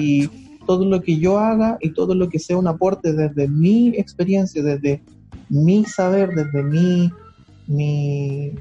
Y 0.00 0.28
todo 0.66 0.84
lo 0.84 1.02
que 1.02 1.18
yo 1.18 1.38
haga 1.38 1.78
y 1.80 1.90
todo 1.90 2.14
lo 2.14 2.28
que 2.28 2.38
sea 2.38 2.56
un 2.56 2.66
aporte 2.66 3.12
desde 3.12 3.46
mi 3.48 3.88
experiencia, 3.90 4.62
desde 4.62 5.02
mi 5.48 5.84
saber, 5.84 6.30
desde 6.30 6.62
mi, 6.62 7.12
mi, 7.66 8.52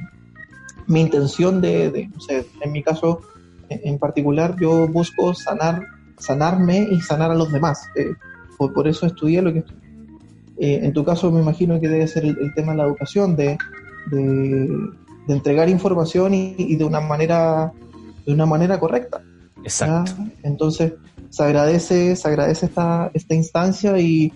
mi 0.87 1.01
intención 1.01 1.61
de, 1.61 1.89
de, 1.89 2.07
no 2.07 2.19
sé, 2.19 2.45
en 2.61 2.71
mi 2.71 2.83
caso 2.83 3.21
en, 3.83 3.97
particular, 3.97 4.55
yo 4.59 4.87
busco 4.87 5.33
sanar, 5.33 5.83
sanarme 6.17 6.87
y 6.91 7.01
sanar 7.01 7.31
a 7.31 7.35
los 7.35 7.51
demás. 7.51 7.87
Eh, 7.95 8.13
por, 8.57 8.73
por 8.73 8.87
eso 8.87 9.05
estudié 9.05 9.41
lo 9.41 9.53
que 9.53 9.59
estudié. 9.59 9.81
Eh, 10.57 10.79
en 10.83 10.93
tu 10.93 11.03
caso 11.03 11.31
me 11.31 11.41
imagino 11.41 11.79
que 11.79 11.87
debe 11.87 12.07
ser 12.07 12.25
el, 12.25 12.37
el 12.39 12.53
tema 12.53 12.73
de 12.73 12.77
la 12.77 12.83
educación, 12.85 13.35
de, 13.35 13.57
de, 14.11 14.67
de 15.27 15.33
entregar 15.33 15.69
información 15.69 16.33
y, 16.33 16.55
y, 16.57 16.75
de 16.75 16.83
una 16.83 17.01
manera 17.01 17.71
de 18.25 18.33
una 18.33 18.45
manera 18.45 18.79
correcta. 18.79 19.21
Exacto. 19.63 20.13
Entonces 20.43 20.93
se 21.29 21.43
agradece, 21.43 22.15
se 22.15 22.27
agradece 22.27 22.67
esta, 22.67 23.09
esta 23.13 23.33
instancia 23.33 23.97
y 23.97 24.31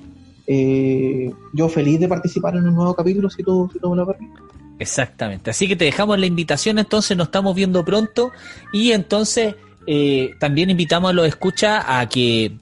eh, 0.48 1.32
yo 1.54 1.70
feliz 1.70 2.00
de 2.00 2.08
participar 2.08 2.56
en 2.56 2.68
un 2.68 2.76
nuevo 2.76 2.96
capítulo 2.96 3.30
si 3.30 3.44
tú, 3.44 3.70
si 3.72 3.80
tú 3.80 3.90
me 3.90 3.98
lo 3.98 4.08
permites. 4.08 4.40
Exactamente. 4.80 5.52
Así 5.52 5.68
que 5.68 5.76
te 5.76 5.86
dejamos 5.86 6.20
la 6.20 6.26
invitación, 6.26 6.80
entonces 6.80 7.16
nos 7.16 7.28
estamos 7.28 7.56
viendo 7.56 7.86
pronto 7.86 8.32
y 8.74 8.92
entonces 8.92 9.56
eh, 9.88 10.36
también 10.40 10.70
invitamos 10.70 11.12
a 11.12 11.14
los 11.14 11.28
escucha 11.28 12.00
a 12.00 12.10
que, 12.10 12.58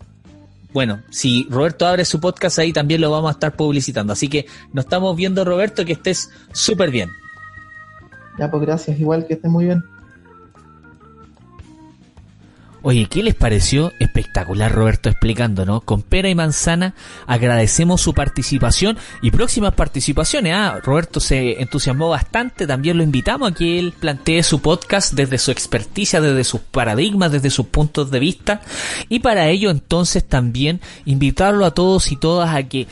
bueno, 0.73 1.01
si 1.09 1.47
Roberto 1.49 1.87
abre 1.87 2.05
su 2.05 2.19
podcast 2.19 2.59
ahí 2.59 2.73
también 2.73 3.01
lo 3.01 3.09
vamos 3.09 3.29
a 3.29 3.33
estar 3.33 3.55
publicitando. 3.55 4.13
Así 4.13 4.27
que 4.27 4.45
nos 4.73 4.85
estamos 4.85 5.15
viendo 5.15 5.43
Roberto, 5.43 5.85
que 5.85 5.93
estés 5.93 6.29
súper 6.51 6.91
bien. 6.91 7.09
Ya, 8.37 8.49
pues 8.49 8.63
gracias, 8.63 8.99
igual 8.99 9.25
que 9.27 9.35
estés 9.35 9.49
muy 9.49 9.65
bien. 9.65 9.83
Oye, 12.85 13.07
¿qué 13.09 13.23
les 13.23 13.33
pareció? 13.33 13.93
Espectacular 13.99 14.69
Roberto 14.69 15.07
explicando, 15.07 15.65
¿no? 15.65 15.79
Con 15.79 16.01
pera 16.01 16.27
y 16.27 16.35
manzana 16.35 16.95
agradecemos 17.27 18.01
su 18.01 18.13
participación 18.13 18.97
y 19.21 19.31
próximas 19.31 19.73
participaciones. 19.73 20.53
Ah, 20.53 20.81
Roberto 20.83 21.21
se 21.21 21.61
entusiasmó 21.61 22.09
bastante, 22.09 22.67
también 22.67 22.97
lo 22.97 23.03
invitamos 23.03 23.49
a 23.49 23.55
que 23.55 23.79
él 23.79 23.93
plantee 23.97 24.43
su 24.43 24.61
podcast 24.61 25.13
desde 25.13 25.37
su 25.37 25.51
experticia, 25.51 26.19
desde 26.19 26.43
sus 26.43 26.59
paradigmas, 26.59 27.31
desde 27.31 27.51
sus 27.51 27.67
puntos 27.67 28.11
de 28.11 28.19
vista. 28.19 28.59
Y 29.07 29.19
para 29.19 29.47
ello 29.47 29.71
entonces 29.71 30.27
también 30.27 30.81
invitarlo 31.05 31.65
a 31.65 31.73
todos 31.73 32.11
y 32.11 32.17
todas 32.17 32.53
a 32.53 32.63
que 32.63 32.87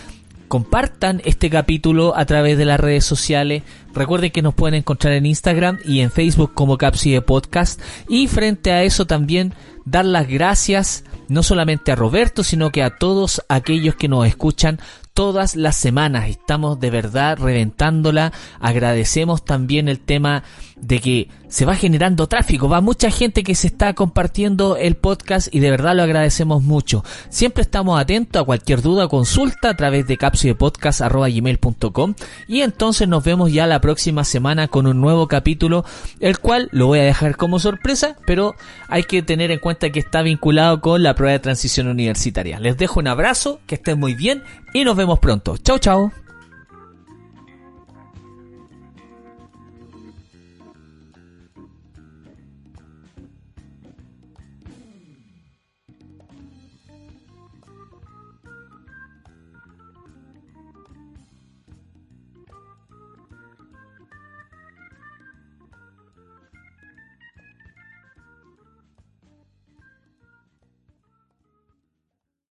compartan 0.51 1.21
este 1.23 1.49
capítulo 1.49 2.13
a 2.13 2.25
través 2.25 2.57
de 2.57 2.65
las 2.65 2.77
redes 2.77 3.05
sociales. 3.05 3.63
Recuerden 3.93 4.31
que 4.31 4.41
nos 4.41 4.53
pueden 4.53 4.79
encontrar 4.79 5.13
en 5.13 5.25
Instagram 5.25 5.79
y 5.85 6.01
en 6.01 6.11
Facebook 6.11 6.53
como 6.53 6.77
Capside 6.77 7.21
Podcast. 7.21 7.79
Y 8.09 8.27
frente 8.27 8.73
a 8.73 8.83
eso 8.83 9.07
también 9.07 9.53
dar 9.85 10.03
las 10.03 10.27
gracias 10.27 11.05
no 11.29 11.41
solamente 11.41 11.93
a 11.93 11.95
Roberto, 11.95 12.43
sino 12.43 12.69
que 12.69 12.83
a 12.83 12.97
todos 12.97 13.41
aquellos 13.47 13.95
que 13.95 14.09
nos 14.09 14.27
escuchan 14.27 14.81
todas 15.13 15.55
las 15.55 15.77
semanas. 15.77 16.27
Estamos 16.27 16.81
de 16.81 16.89
verdad 16.89 17.37
reventándola. 17.37 18.33
Agradecemos 18.59 19.45
también 19.45 19.87
el 19.87 20.01
tema 20.01 20.43
de 20.81 20.99
que 20.99 21.29
se 21.47 21.65
va 21.65 21.75
generando 21.75 22.27
tráfico. 22.27 22.67
Va 22.69 22.81
mucha 22.81 23.11
gente 23.11 23.43
que 23.43 23.55
se 23.55 23.67
está 23.67 23.93
compartiendo 23.93 24.77
el 24.77 24.95
podcast 24.95 25.47
y 25.53 25.59
de 25.59 25.69
verdad 25.69 25.95
lo 25.95 26.03
agradecemos 26.03 26.63
mucho. 26.63 27.03
Siempre 27.29 27.61
estamos 27.61 27.99
atentos 27.99 28.41
a 28.41 28.45
cualquier 28.45 28.81
duda 28.81 29.05
o 29.05 29.09
consulta 29.09 29.69
a 29.69 29.75
través 29.75 30.07
de 30.07 30.17
capsidepodcast.gmail.com 30.17 32.15
y 32.47 32.61
entonces 32.61 33.07
nos 33.07 33.23
vemos 33.23 33.51
ya 33.53 33.67
la 33.67 33.81
próxima 33.81 34.23
semana 34.23 34.67
con 34.67 34.87
un 34.87 34.99
nuevo 35.01 35.27
capítulo, 35.27 35.85
el 36.19 36.39
cual 36.39 36.69
lo 36.71 36.87
voy 36.87 36.99
a 36.99 37.03
dejar 37.03 37.37
como 37.37 37.59
sorpresa, 37.59 38.15
pero 38.25 38.55
hay 38.87 39.03
que 39.03 39.21
tener 39.21 39.51
en 39.51 39.59
cuenta 39.59 39.89
que 39.91 39.99
está 39.99 40.21
vinculado 40.21 40.81
con 40.81 41.03
la 41.03 41.15
prueba 41.15 41.33
de 41.33 41.39
transición 41.39 41.87
universitaria. 41.87 42.59
Les 42.59 42.77
dejo 42.77 42.99
un 42.99 43.07
abrazo, 43.07 43.59
que 43.67 43.75
estén 43.75 43.99
muy 43.99 44.15
bien 44.15 44.43
y 44.73 44.83
nos 44.83 44.95
vemos 44.95 45.19
pronto. 45.19 45.57
Chao, 45.57 45.77
chao. 45.77 46.20